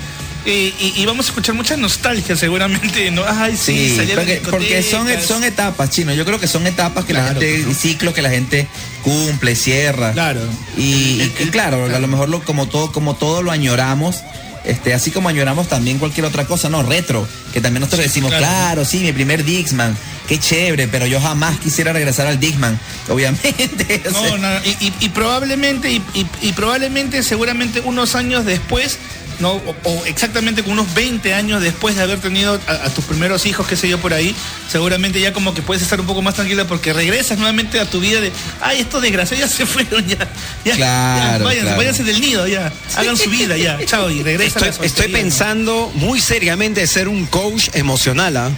y, 0.45 0.93
y 0.97 1.05
vamos 1.05 1.25
a 1.27 1.29
escuchar 1.29 1.55
mucha 1.55 1.77
nostalgia, 1.77 2.35
seguramente, 2.35 3.09
¿no? 3.11 3.23
Ay, 3.27 3.55
sí, 3.57 3.95
Sí, 3.97 4.11
porque, 4.13 4.41
porque 4.49 4.83
son, 4.83 5.07
son 5.25 5.43
etapas, 5.43 5.89
chino. 5.89 6.13
Yo 6.13 6.25
creo 6.25 6.39
que 6.39 6.47
son 6.47 6.67
etapas 6.67 7.05
que 7.05 7.13
la 7.13 7.27
gente, 7.29 7.65
y 7.69 7.73
ciclos 7.73 8.13
que 8.13 8.21
la 8.21 8.29
gente 8.29 8.67
cumple, 9.03 9.55
cierra. 9.55 10.11
Claro. 10.13 10.41
Y, 10.77 11.19
claro, 11.51 11.85
a 11.85 11.99
lo 11.99 12.07
mejor 12.07 12.29
lo, 12.29 12.43
como 12.43 12.67
todo, 12.67 12.91
como 12.91 13.15
todo 13.15 13.41
lo 13.41 13.51
añoramos. 13.51 14.17
Este, 14.65 14.93
así 14.93 15.11
como 15.11 15.27
añoramos 15.27 15.67
también 15.67 15.99
cualquier 15.99 16.25
otra 16.25 16.45
cosa, 16.45 16.69
no, 16.69 16.83
retro, 16.83 17.27
que 17.51 17.59
también 17.59 17.81
nosotros 17.81 18.05
decimos, 18.05 18.29
Claro. 18.29 18.45
claro, 18.45 18.85
sí, 18.85 18.99
mi 18.99 19.11
primer 19.11 19.43
Dixman, 19.43 19.93
qué 20.29 20.39
chévere, 20.39 20.87
pero 20.87 21.05
yo 21.05 21.19
jamás 21.19 21.57
quisiera 21.59 21.91
regresar 21.91 22.27
al 22.27 22.39
Dixman, 22.39 22.79
obviamente. 23.09 24.01
No, 24.13 24.37
no, 24.37 24.47
y, 24.63 24.69
y- 24.87 24.93
y 25.01 25.09
probablemente, 25.09 26.01
y 26.41 26.51
probablemente, 26.53 27.23
seguramente 27.23 27.81
unos 27.81 28.15
años 28.15 28.45
después, 28.45 28.99
no, 29.39 29.53
o, 29.53 29.75
o 29.83 30.05
exactamente 30.05 30.63
con 30.63 30.73
unos 30.73 30.93
20 30.93 31.33
años 31.33 31.61
después 31.61 31.95
de 31.95 32.03
haber 32.03 32.19
tenido 32.19 32.59
a, 32.67 32.71
a 32.71 32.89
tus 32.89 33.03
primeros 33.05 33.45
hijos, 33.45 33.67
qué 33.67 33.75
sé 33.75 33.89
yo, 33.89 33.99
por 33.99 34.13
ahí, 34.13 34.35
seguramente 34.71 35.19
ya 35.19 35.33
como 35.33 35.53
que 35.53 35.61
puedes 35.61 35.81
estar 35.83 35.99
un 35.99 36.05
poco 36.07 36.21
más 36.21 36.35
tranquila 36.35 36.65
porque 36.67 36.93
regresas 36.93 37.37
nuevamente 37.37 37.79
a 37.79 37.85
tu 37.89 37.99
vida 37.99 38.21
de, 38.21 38.31
ay, 38.61 38.79
estos 38.81 39.01
desgraciados 39.01 39.49
ya 39.49 39.55
se 39.57 39.65
fueron, 39.71 40.05
ya, 40.07 40.17
ya, 40.63 40.75
Claro, 40.75 41.39
ya, 41.39 41.43
váyanse, 41.45 41.61
claro. 41.61 41.77
váyanse 41.77 42.03
del 42.03 42.21
nido, 42.21 42.47
ya, 42.47 42.71
hagan 42.95 43.17
su 43.17 43.29
vida, 43.29 43.57
ya, 43.57 43.77
chao, 43.85 44.09
y 44.09 44.23
regresan 44.23 44.63
Estoy, 44.63 44.69
a 44.77 44.79
la 44.81 44.85
estoy 44.85 45.07
pensando 45.11 45.91
muy 45.95 46.19
seriamente 46.21 46.85
ser 46.87 47.07
un 47.07 47.25
coach 47.25 47.69
emocional, 47.73 48.37
¿ah? 48.37 48.51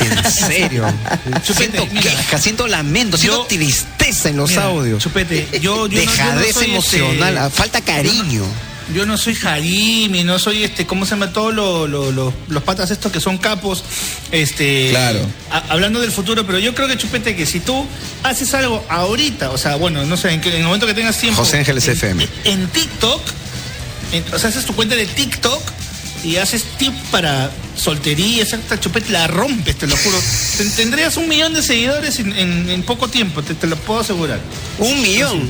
En 0.00 0.32
serio. 0.32 0.84
siento 1.44 1.88
queja, 1.88 2.38
siento 2.38 2.66
lamento, 2.66 3.16
siento 3.16 3.46
tristeza 3.46 4.28
en 4.28 4.36
los 4.36 4.50
Mira, 4.50 4.64
audios. 4.64 5.02
Chupete, 5.02 5.46
yo, 5.52 5.58
yo 5.60 5.62
no- 5.76 5.86
yo 5.86 5.94
no 5.94 6.00
Dejadez 6.00 6.54
soy, 6.54 6.64
emocional, 6.70 7.28
este, 7.34 7.38
ah, 7.38 7.50
falta 7.50 7.80
cariño. 7.80 8.42
Yo 8.94 9.06
no 9.06 9.16
soy 9.16 9.34
Jarimi, 9.34 10.24
no 10.24 10.38
soy 10.38 10.64
este, 10.64 10.86
¿cómo 10.86 11.04
se 11.04 11.10
llama? 11.12 11.32
Todos 11.32 11.54
lo- 11.54 11.86
lo- 11.86 12.10
lo- 12.12 12.32
los 12.48 12.62
patas 12.62 12.90
estos 12.90 13.10
que 13.12 13.20
son 13.20 13.38
capos, 13.38 13.84
este. 14.32 14.88
Claro. 14.90 15.20
a- 15.50 15.64
hablando 15.72 16.00
del 16.00 16.12
futuro, 16.12 16.46
pero 16.46 16.58
yo 16.58 16.74
creo 16.74 16.88
que 16.88 16.96
Chupete, 16.96 17.34
que 17.36 17.46
si 17.46 17.60
tú 17.60 17.86
haces 18.22 18.52
algo 18.54 18.84
ahorita, 18.88 19.50
o 19.50 19.58
sea, 19.58 19.76
bueno, 19.76 20.04
no 20.04 20.16
sé, 20.16 20.30
en, 20.32 20.40
que- 20.40 20.50
en 20.50 20.56
el 20.56 20.64
momento 20.64 20.86
que 20.86 20.94
tengas 20.94 21.18
tiempo. 21.18 21.42
José 21.42 21.58
Ángeles 21.58 21.86
en, 21.88 21.92
FM. 21.94 22.28
En 22.44 22.68
TikTok, 22.68 23.20
en- 24.12 24.24
o 24.34 24.38
sea, 24.38 24.48
haces 24.50 24.64
tu 24.64 24.74
cuenta 24.74 24.94
de 24.96 25.06
TikTok 25.06 25.60
y 26.24 26.36
haces 26.36 26.64
tip 26.78 26.92
para 27.10 27.50
soltería, 27.76 28.42
esta 28.42 28.78
Chupete 28.78 29.10
la 29.10 29.26
rompes, 29.26 29.76
te 29.76 29.86
lo 29.86 29.96
juro. 29.96 30.16
Ten- 30.58 30.70
Tendrías 30.72 31.16
un 31.16 31.28
millón 31.28 31.54
de 31.54 31.62
seguidores 31.62 32.18
en, 32.18 32.36
en- 32.36 32.68
en 32.68 32.82
poco 32.82 33.08
tiempo, 33.08 33.42
te, 33.42 33.54
te 33.54 33.66
lo 33.66 33.76
puedo 33.76 34.00
asegurar. 34.00 34.38
Un 34.78 35.00
millón. 35.00 35.48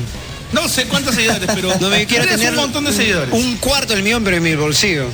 No 0.53 0.67
sé 0.67 0.85
cuántos 0.85 1.15
seguidores, 1.15 1.49
pero 1.53 1.73
No 1.79 1.89
me 1.89 2.05
quiero 2.05 2.25
tener 2.25 2.49
un 2.51 2.55
montón 2.57 2.85
de 2.85 2.93
seguidores. 2.93 3.33
Un 3.33 3.57
cuarto 3.57 3.93
del 3.93 4.03
millón, 4.03 4.23
pero 4.23 4.37
en 4.37 4.43
mi 4.43 4.55
bolsillo. 4.55 5.07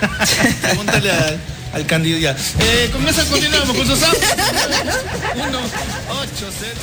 Pregúntale 0.62 1.10
al, 1.10 1.40
al 1.72 1.86
candidato. 1.86 2.20
ya. 2.20 2.36
Eh, 2.64 2.90
con 2.92 3.06
eso 3.08 3.24
continuamos 3.26 3.76
con 3.76 3.86
sus 3.86 4.02
audios. 4.02 4.24
Uno, 5.36 5.58
ocho, 6.10 6.50
cero. 6.60 6.80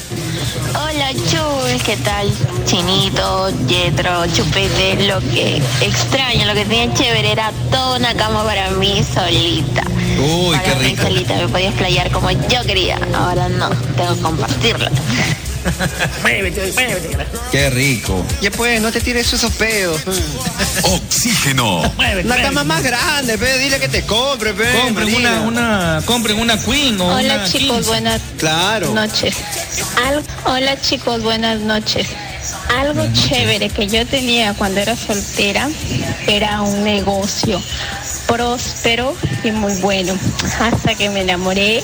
Hola 0.73 1.11
Chul, 1.13 1.81
¿qué 1.83 1.97
tal? 1.97 2.29
Chinito, 2.65 3.49
Yetro, 3.67 4.25
Chupete, 4.33 5.07
lo 5.07 5.19
que 5.19 5.61
extraño, 5.81 6.45
lo 6.45 6.53
que 6.53 6.65
tenía 6.65 6.93
chévere 6.93 7.31
era 7.31 7.51
toda 7.69 7.97
una 7.97 8.13
cama 8.15 8.43
para 8.43 8.71
mí 8.71 9.03
solita. 9.13 9.83
Uy, 10.21 10.55
para 10.57 10.63
qué 10.63 10.75
rico. 10.75 11.03
solita, 11.03 11.35
me 11.35 11.47
podía 11.47 11.67
explayar 11.69 12.11
como 12.11 12.31
yo 12.31 12.63
quería. 12.65 12.99
Ahora 13.15 13.49
no, 13.49 13.69
tengo 13.69 14.15
que 14.15 14.21
compartirla. 14.21 14.91
Qué 17.51 17.69
rico. 17.69 18.25
Ya 18.41 18.49
pues, 18.51 18.81
no 18.81 18.91
te 18.91 18.99
tires 19.01 19.31
esos 19.31 19.51
pedos. 19.53 20.01
Oxígeno. 20.83 21.81
Muévete, 21.97 22.25
Una 22.25 22.35
muévete. 22.35 22.41
cama 22.41 22.63
más 22.63 22.81
grande, 22.83 23.37
pe, 23.37 23.57
dile 23.59 23.79
que 23.79 23.87
te 23.87 24.03
compre, 24.05 24.53
pe. 24.53 24.65
Compren 24.81 25.13
una, 25.13 25.41
una, 25.41 26.01
compren 26.05 26.39
una 26.39 26.57
Queen 26.57 26.99
o 26.99 27.07
Hola 27.15 27.35
una 27.35 27.43
chicos, 27.45 27.75
15. 27.77 27.89
buenas 27.89 28.21
Claro. 28.37 28.93
noches. 28.93 29.35
Al- 30.05 30.23
Hola 30.45 30.79
chicos, 30.81 31.21
buenas 31.21 31.59
noches. 31.59 32.07
Algo 32.79 33.05
chévere 33.13 33.69
que 33.69 33.87
yo 33.87 34.05
tenía 34.07 34.53
cuando 34.55 34.79
era 34.79 34.95
soltera 34.95 35.69
era 36.27 36.61
un 36.61 36.83
negocio 36.83 37.61
próspero 38.31 39.13
y 39.43 39.51
muy 39.51 39.73
bueno. 39.81 40.13
Hasta 40.59 40.95
que 40.95 41.09
me 41.09 41.21
enamoré, 41.21 41.83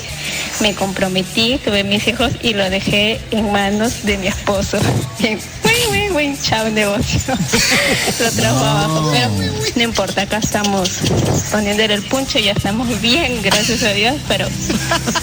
me 0.60 0.74
comprometí, 0.74 1.60
tuve 1.62 1.84
mis 1.84 2.06
hijos 2.08 2.32
y 2.42 2.54
lo 2.54 2.68
dejé 2.70 3.20
en 3.30 3.52
manos 3.52 4.04
de 4.04 4.16
mi 4.16 4.28
esposo. 4.28 4.78
Muy, 5.20 6.10
muy, 6.10 6.10
muy 6.10 6.38
chao 6.42 6.68
negocio. 6.70 7.20
lo 8.20 8.30
trajo 8.32 8.58
abajo, 8.58 9.10
pero 9.12 9.28
no 9.76 9.82
importa, 9.82 10.22
acá 10.22 10.38
estamos 10.38 10.90
poniéndole 11.52 11.94
el 11.94 12.02
puncho, 12.02 12.38
ya 12.38 12.52
estamos 12.52 13.00
bien, 13.00 13.40
gracias 13.42 13.82
a 13.82 13.90
Dios, 13.90 14.16
pero, 14.26 14.48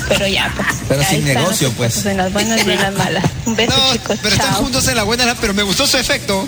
pero 0.07 0.27
ya. 0.27 0.53
pues. 0.55 0.67
Pero 0.87 1.03
sin 1.03 1.27
están 1.27 1.43
negocio, 1.43 1.71
pues. 1.71 2.05
En 2.05 2.17
las 2.17 2.31
buenas 2.31 2.65
y 2.65 2.71
en 2.71 2.81
las 2.81 2.93
malas. 2.93 3.23
Un 3.45 3.55
beso 3.55 3.75
No, 3.75 3.93
chicos, 3.93 4.19
pero 4.21 4.35
están 4.35 4.51
chao. 4.51 4.61
juntos 4.61 4.87
en 4.87 4.95
la 4.95 5.03
buena, 5.03 5.35
pero 5.41 5.53
me 5.53 5.63
gustó 5.63 5.87
su 5.87 5.97
efecto. 5.97 6.47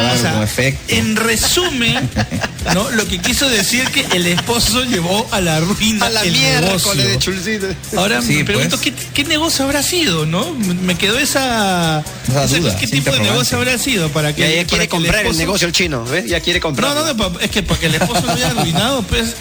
Claro, 0.00 0.14
O 0.14 0.22
sea, 0.22 0.32
con 0.34 0.42
efecto. 0.42 0.94
En 0.94 1.16
resumen, 1.16 2.10
¿no? 2.74 2.90
Lo 2.90 3.06
que 3.06 3.18
quiso 3.18 3.48
decir 3.48 3.84
que 3.90 4.06
el 4.16 4.26
esposo 4.26 4.84
llevó 4.84 5.26
a 5.30 5.40
la 5.40 5.60
ruina 5.60 6.06
A 6.06 6.10
la 6.10 6.22
el 6.22 6.32
mierda 6.32 6.60
negocio. 6.60 6.94
de 6.94 7.18
chulcito. 7.18 7.66
Ahora 7.96 8.20
Sí, 8.22 8.34
me 8.36 8.44
pregunto 8.44 8.76
pues. 8.78 8.94
¿qué, 8.94 9.06
qué 9.14 9.24
negocio 9.24 9.64
habrá 9.64 9.82
sido, 9.82 10.26
¿no? 10.26 10.52
Me 10.54 10.96
quedó 10.96 11.18
esa, 11.18 12.02
Esa 12.28 12.44
esa- 12.44 12.58
duda, 12.58 12.76
¿Qué 12.76 12.86
tipo 12.86 13.10
de 13.10 13.20
negocio 13.20 13.56
habrá 13.58 13.78
sido 13.78 14.08
para 14.10 14.34
que 14.34 14.42
Ya, 14.42 14.48
ya 14.48 14.54
para 14.56 14.66
quiere 14.66 14.78
que 14.78 14.82
el 14.84 14.88
comprar 15.02 15.20
el 15.20 15.26
esposo- 15.26 15.38
negocio 15.38 15.66
el 15.68 15.72
chino, 15.72 16.04
¿ves? 16.04 16.26
Ya 16.26 16.40
quiere 16.40 16.60
comprar. 16.60 16.94
No, 16.94 17.12
no, 17.14 17.40
es 17.40 17.50
que 17.50 17.62
para 17.62 17.80
que 17.80 17.86
el 17.86 17.94
esposo 17.96 18.22
lo 18.26 18.32
haya 18.32 18.50
arruinado, 18.50 19.02
pues 19.02 19.34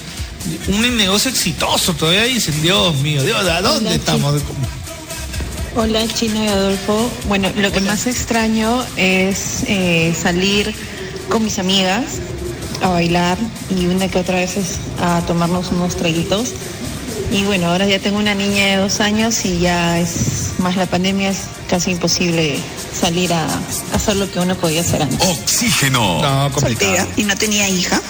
un 0.67 0.97
negocio 0.97 1.29
exitoso 1.29 1.93
todavía 1.93 2.23
dicen, 2.23 2.61
Dios 2.61 2.95
mío, 2.97 3.21
Dios, 3.23 3.45
¿a 3.47 3.61
dónde 3.61 3.95
estamos? 3.95 4.41
Hola 5.79 6.07
Chino 6.07 6.43
y 6.43 6.47
Adolfo. 6.47 7.07
Bueno, 7.27 7.49
lo 7.55 7.71
que 7.71 7.81
más 7.81 8.07
extraño 8.07 8.83
es 8.95 9.63
eh, 9.67 10.11
salir 10.19 10.73
con 11.29 11.43
mis 11.43 11.59
amigas 11.59 12.17
a 12.81 12.89
bailar 12.89 13.37
y 13.69 13.85
una 13.85 14.07
que 14.07 14.17
otra 14.17 14.37
vez 14.37 14.57
es 14.57 14.79
a 14.99 15.21
tomarnos 15.27 15.71
unos 15.71 15.95
traguitos. 15.95 16.55
Y 17.31 17.43
bueno, 17.43 17.67
ahora 17.67 17.85
ya 17.85 17.99
tengo 17.99 18.17
una 18.19 18.33
niña 18.35 18.65
de 18.67 18.75
dos 18.77 18.99
años 19.01 19.43
y 19.45 19.59
ya 19.59 19.99
es 19.99 20.53
más 20.59 20.75
la 20.75 20.85
pandemia 20.85 21.29
es 21.29 21.39
casi 21.69 21.91
imposible 21.91 22.57
salir 22.99 23.31
a, 23.33 23.45
hacer 23.93 24.15
lo 24.15 24.31
que 24.31 24.39
uno 24.39 24.55
podía 24.55 24.81
hacer 24.81 25.01
antes. 25.01 25.19
Oxígeno. 25.27 26.21
No, 26.21 26.59
soltera 26.59 27.05
y 27.17 27.23
no 27.23 27.35
tenía 27.35 27.67
hija. 27.69 28.01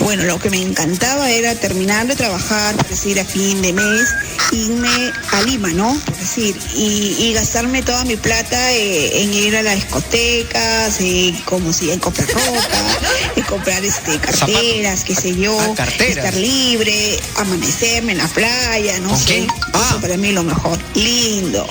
Bueno, 0.00 0.24
lo 0.24 0.38
que 0.38 0.50
me 0.50 0.60
encantaba 0.60 1.30
era 1.30 1.54
terminar 1.54 2.06
de 2.06 2.16
trabajar, 2.16 2.74
por 2.74 2.88
decir, 2.88 3.20
a 3.20 3.24
fin 3.24 3.60
de 3.60 3.72
mes, 3.72 4.08
irme 4.50 5.12
a 5.32 5.42
Lima, 5.42 5.68
¿no? 5.68 5.94
Por 6.06 6.16
decir, 6.16 6.56
y, 6.74 7.16
y 7.18 7.32
gastarme 7.34 7.82
toda 7.82 8.04
mi 8.04 8.16
plata 8.16 8.72
eh, 8.72 9.22
en 9.22 9.32
ir 9.34 9.56
a 9.56 9.62
las 9.62 9.74
discotecas, 9.76 10.96
eh, 11.00 11.34
como 11.44 11.72
si 11.72 11.90
en 11.90 12.00
comprar 12.00 12.28
ropa, 12.28 12.68
en 13.36 13.42
comprar 13.44 13.84
este 13.84 14.18
carteras, 14.18 15.04
qué 15.04 15.14
sé 15.14 15.36
yo, 15.36 15.58
Ah, 15.60 15.74
carteras. 15.76 16.16
estar 16.16 16.34
libre, 16.34 17.20
amanecerme 17.36 18.12
en 18.12 18.18
la 18.18 18.28
playa, 18.28 18.59
no 19.00 19.08
¿Con 19.10 19.18
sé. 19.18 19.24
quién? 19.26 19.46
Eso 19.74 20.00
para 20.00 20.16
mí 20.16 20.32
lo 20.32 20.42
mejor. 20.44 20.78
Lindo. 20.94 21.66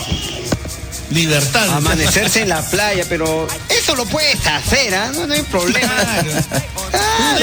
Libertad. 1.12 1.70
Amanecerse 1.72 2.42
en 2.42 2.50
la 2.50 2.62
playa, 2.62 3.04
pero 3.10 3.48
eso 3.68 3.96
lo 3.96 4.06
puedes 4.06 4.46
hacer, 4.46 4.94
¿ah? 4.94 5.12
No, 5.14 5.26
no 5.26 5.34
hay 5.34 5.42
problema. 5.44 5.92
Claro, 5.92 6.32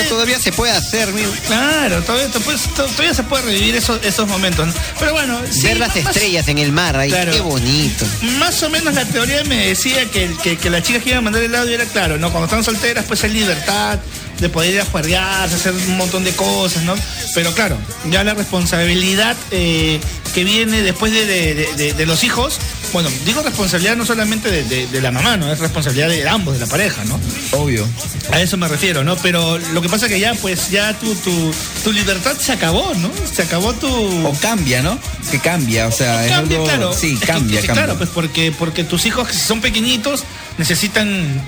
todavía 0.09 0.39
se 0.41 0.53
puede 0.53 0.73
hacer, 0.73 1.09
amigo. 1.09 1.31
Claro, 1.47 2.03
todavía, 2.03 2.29
to- 2.29 2.41
todavía 2.75 3.15
se 3.15 3.23
puede 3.23 3.43
revivir 3.45 3.77
esos, 3.77 4.03
esos 4.05 4.29
momentos. 4.29 4.67
¿no? 4.67 4.73
Pero 4.99 5.13
bueno, 5.13 5.39
sí, 5.51 5.63
Ver 5.63 5.79
las 5.79 5.89
más- 5.97 5.97
estrellas 6.15 6.49
en 6.49 6.59
el 6.59 6.73
mar, 6.73 6.97
ahí, 6.97 7.11
Claro. 7.11 7.33
qué 7.33 7.41
bonito. 7.41 8.05
Más 8.39 8.63
o 8.63 8.71
menos 8.71 8.95
la 8.95 9.05
teoría 9.05 9.43
me 9.45 9.69
decía 9.69 10.05
que, 10.11 10.31
que, 10.43 10.57
que 10.57 10.71
las 10.71 10.83
chicas 10.83 11.03
que 11.03 11.11
iban 11.11 11.19
a 11.19 11.23
mandar 11.23 11.43
el 11.43 11.55
audio 11.55 11.75
era 11.75 11.85
claro, 11.87 12.19
¿no? 12.19 12.31
Cuando 12.31 12.47
están 12.47 12.65
solteras, 12.65 13.05
pues 13.07 13.23
hay 13.25 13.31
libertad 13.31 13.99
de 14.41 14.49
poder 14.51 14.75
ir 14.75 14.81
a 14.81 14.85
juerguearse, 14.85 15.55
hacer 15.57 15.73
un 15.73 15.97
montón 15.97 16.23
de 16.25 16.33
cosas, 16.33 16.83
¿no? 16.83 16.95
Pero 17.35 17.53
claro, 17.55 17.79
ya 18.11 18.23
la 18.23 18.35
responsabilidad 18.35 19.35
eh, 19.51 19.99
que 20.35 20.45
viene 20.45 20.83
después 20.83 21.13
de, 21.13 21.25
de- 21.25 21.55
de- 21.55 21.73
de- 21.75 21.93
de 21.95 22.07
los 22.07 22.23
hijos, 22.23 22.59
bueno, 22.93 23.09
digo 23.25 23.43
responsabilidad 23.43 23.97
no 23.97 24.05
solamente 24.05 24.51
de, 24.51 24.63
de- 24.65 24.87
de 24.89 25.01
la 25.01 25.11
mamá, 25.11 25.37
¿no? 25.39 25.51
Es 25.51 25.59
responsabilidad 25.59 26.09
de 26.09 26.29
ambos, 26.29 26.55
de 26.55 26.61
la 26.61 26.67
pareja, 26.67 27.03
¿no? 27.07 27.19
Obvio. 27.53 27.87
A 28.31 28.41
eso 28.43 28.57
me 28.59 28.69
refiero, 28.69 29.05
¿no? 29.05 29.17
Pero 29.17 29.36
lo 29.73 29.83
que 29.83 29.89
pasa 29.89 30.07
es 30.07 30.13
que 30.13 30.21
ya, 30.21 30.35
pues, 30.35 30.71
ya 30.71 30.93
tu, 30.99 31.15
tu, 31.17 31.53
tu 31.85 31.93
libertad 31.93 32.37
se 32.39 32.53
acabó, 32.53 32.93
¿no? 32.95 33.11
Se 33.33 33.43
acabó 33.43 33.73
tu... 33.75 33.89
O 34.27 34.33
cambia, 34.41 34.83
¿no? 34.83 34.99
Que 35.31 35.39
cambia, 35.39 35.87
o 35.87 35.93
sea, 35.93 36.25
es 36.25 36.31
Cambia, 36.33 36.57
algo- 36.59 36.67
claro. 36.69 36.93
Sí, 36.93 37.17
cambia, 37.17 37.57
es 37.57 37.63
que 37.63 37.67
cambia. 37.69 37.85
Claro, 37.85 37.99
pues 37.99 38.11
porque, 38.11 38.53
porque 38.57 38.85
tus 38.85 39.07
hijos, 39.07 39.27
que 39.29 39.35
si 39.35 39.41
son 39.41 39.61
pequeñitos, 39.61 40.25
necesitan 40.59 41.41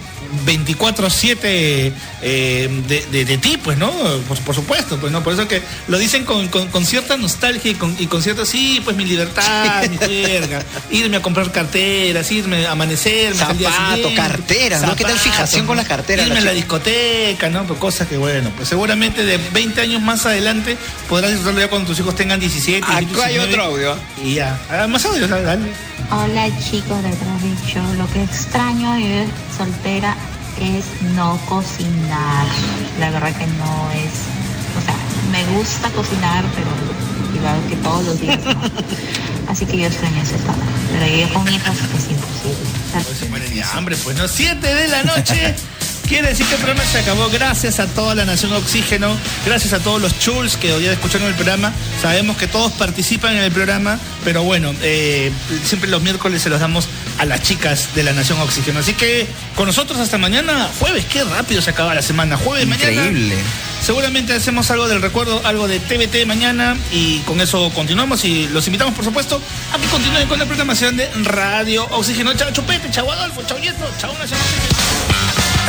24-7 0.47 1.93
eh, 2.23 2.69
de, 2.87 3.07
de- 3.11 3.25
de 3.25 3.39
ti, 3.39 3.57
pues, 3.63 3.79
¿no? 3.79 3.91
Por, 4.27 4.39
por 4.41 4.55
supuesto, 4.55 4.97
pues, 4.99 5.13
¿no? 5.13 5.23
Por 5.23 5.33
eso 5.33 5.47
que 5.49 5.63
lo 5.89 5.99
dicen 5.99 6.25
con, 6.25 6.49
con- 6.49 6.69
con 6.69 6.85
cierta 6.85 7.17
nostalgia 7.17 7.71
y 7.71 7.75
con, 7.75 7.95
y 7.99 8.07
con 8.07 8.23
cierta, 8.23 8.45
sí, 8.45 8.81
pues 8.85 8.97
mi 8.97 9.05
libertad, 9.05 9.85
mi 9.89 9.97
juerga, 9.97 10.63
irme 10.91 11.17
a 11.19 11.23
comprar 11.23 11.51
carteras, 11.53 12.31
irme 12.33 12.67
a 12.67 12.73
amanecer, 12.73 13.35
Zapato, 13.35 14.15
carteras, 14.17 14.83
¿no? 14.83 14.97
¿Qué 14.97 15.05
tal 15.05 15.19
fijación 15.19 15.67
con 15.67 15.77
las 15.77 15.87
carteras, 15.87 16.27
Irme 16.27 16.41
la 16.41 16.51
a 16.51 16.53
la 16.53 16.53
discoteca, 16.53 17.49
¿no? 17.51 17.65
Pues 17.65 17.79
cosas 17.79 18.09
que, 18.09 18.17
bueno, 18.17 18.51
pues 18.57 18.69
seguramente 18.69 19.25
de 19.25 19.39
20 19.39 19.81
años 19.81 20.03
más 20.03 20.27
adelante 20.27 20.77
podrás 21.09 21.31
disfrutarlo 21.31 21.61
ya 21.61 21.69
cuando 21.69 21.89
tus 21.89 21.99
hijos 22.01 22.15
tengan 22.17 22.41
17. 22.41 22.85
Acá 22.85 22.99
18, 23.01 23.23
hay 23.23 23.35
19, 23.35 23.53
otro 23.53 23.65
audio. 23.65 23.97
Y 24.25 24.35
ya. 24.35 24.59
Ah, 24.71 24.87
más 24.87 25.05
audios, 25.05 25.29
dale. 25.29 25.45
dale. 25.45 25.73
Hola 26.11 26.49
chicos 26.59 27.03
de 27.03 27.11
Traffic 27.11 27.67
Show, 27.67 27.95
lo 27.99 28.11
que 28.11 28.23
extraño 28.23 28.97
vivir 28.97 29.27
soltera 29.57 30.17
es 30.61 30.85
no 31.15 31.39
cocinar. 31.49 32.47
La 32.99 33.11
verdad 33.11 33.35
que 33.37 33.47
no 33.47 33.91
es, 33.93 34.13
o 34.77 34.85
sea, 34.85 34.97
me 35.31 35.45
gusta 35.57 35.91
cocinar, 35.91 36.45
pero 36.55 36.69
igual 37.35 37.61
que 37.69 37.77
todos 37.77 38.05
los 38.05 38.21
días. 38.21 38.39
¿no? 38.45 38.55
Así 39.49 39.65
que 39.65 39.79
yo 39.79 39.87
extraño 39.87 40.23
esa 40.23 40.37
etapa. 40.37 40.59
Pero 40.93 41.17
yo 41.17 41.35
con 41.35 41.49
hijos 41.49 41.77
es 41.97 42.11
imposible. 42.11 43.15
Se 43.19 43.29
mueren 43.29 43.55
de 43.55 43.63
hambre, 43.63 43.97
pues 43.97 44.17
no. 44.17 44.29
7 44.29 44.75
de 44.75 44.89
la 44.89 45.03
noche. 45.05 45.55
Quiere 46.09 46.29
decir 46.29 46.47
que 46.47 46.55
el 46.55 46.61
programa 46.63 46.89
se 46.89 47.01
acabó. 47.01 47.29
Gracias 47.29 47.81
a 47.81 47.87
toda 47.87 48.15
la 48.15 48.25
Nación 48.25 48.51
Oxígeno. 48.55 49.15
Gracias 49.45 49.75
a 49.75 49.81
todos 49.81 50.01
los 50.01 50.19
chuls 50.19 50.57
que 50.57 50.73
hoy 50.73 50.81
día 50.81 50.93
escucharon 50.93 51.29
el 51.29 51.35
programa. 51.35 51.71
Sabemos 52.01 52.39
que 52.39 52.47
todos 52.47 52.73
participan 52.73 53.37
en 53.37 53.43
el 53.43 53.53
programa, 53.53 53.99
pero 54.25 54.43
bueno, 54.43 54.75
eh, 54.81 55.31
siempre 55.65 55.91
los 55.91 56.01
miércoles 56.01 56.41
se 56.41 56.49
los 56.49 56.61
damos 56.61 56.89
a 57.19 57.27
las 57.27 57.43
chicas 57.43 57.95
de 57.95 58.05
la 58.05 58.15
Nación 58.15 58.41
Oxígeno. 58.41 58.81
Así 58.81 58.95
que 58.95 59.27
con 59.55 59.67
nosotros 59.67 60.01
hasta 60.01 60.17
mañana, 60.17 60.71
jueves. 60.79 61.05
Qué 61.05 61.23
rápido 61.25 61.61
se 61.61 61.71
acaba 61.71 61.95
la 61.95 62.01
semana. 62.01 62.39
Jueves, 62.39 62.67
mañana. 62.67 62.91
Increíble. 62.91 63.37
Seguramente 63.83 64.33
hacemos 64.33 64.71
algo 64.71 64.89
del 64.89 65.03
recuerdo, 65.03 65.43
algo 65.45 65.69
de 65.69 65.79
TBT 65.79 66.27
mañana 66.27 66.75
y 66.91 67.19
con 67.21 67.39
eso 67.43 67.71
continuamos 67.75 68.25
y 68.25 68.49
los 68.49 68.67
invitamos, 68.67 68.95
por 68.95 69.05
supuesto, 69.05 69.43
a 69.75 69.79
que 69.79 69.87
continúen 69.89 70.27
con 70.27 70.39
la 70.39 70.47
programación 70.47 70.97
de 70.97 71.07
Radio 71.25 71.87
Oxígeno. 71.91 72.33
Chao 72.33 72.51
Chupete, 72.51 72.91
chao 72.91 73.13
Adolfo, 73.13 73.43
chao 73.47 73.59
Nieto, 73.59 73.85
chao 74.01 74.13
Nación 74.19 74.39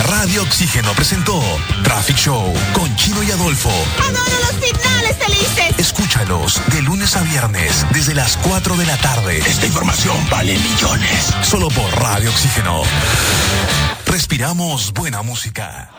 Radio 0.03 0.43
Oxígeno 0.43 0.93
presentó 0.93 1.41
Traffic 1.83 2.15
Show 2.15 2.53
con 2.73 2.95
Chino 2.95 3.21
y 3.21 3.31
Adolfo. 3.31 3.69
Adoro 3.97 4.39
los 4.41 4.65
finales 4.65 5.17
felices. 5.17 5.77
Escúchalos 5.77 6.61
de 6.73 6.81
lunes 6.81 7.15
a 7.15 7.23
viernes 7.23 7.85
desde 7.91 8.15
las 8.15 8.37
4 8.37 8.77
de 8.77 8.85
la 8.85 8.97
tarde. 8.97 9.39
Esta 9.39 9.65
información 9.65 10.15
vale 10.29 10.57
millones. 10.57 11.33
Solo 11.41 11.67
por 11.69 11.91
Radio 11.99 12.29
Oxígeno. 12.29 12.83
Respiramos 14.05 14.93
buena 14.93 15.21
música. 15.21 15.89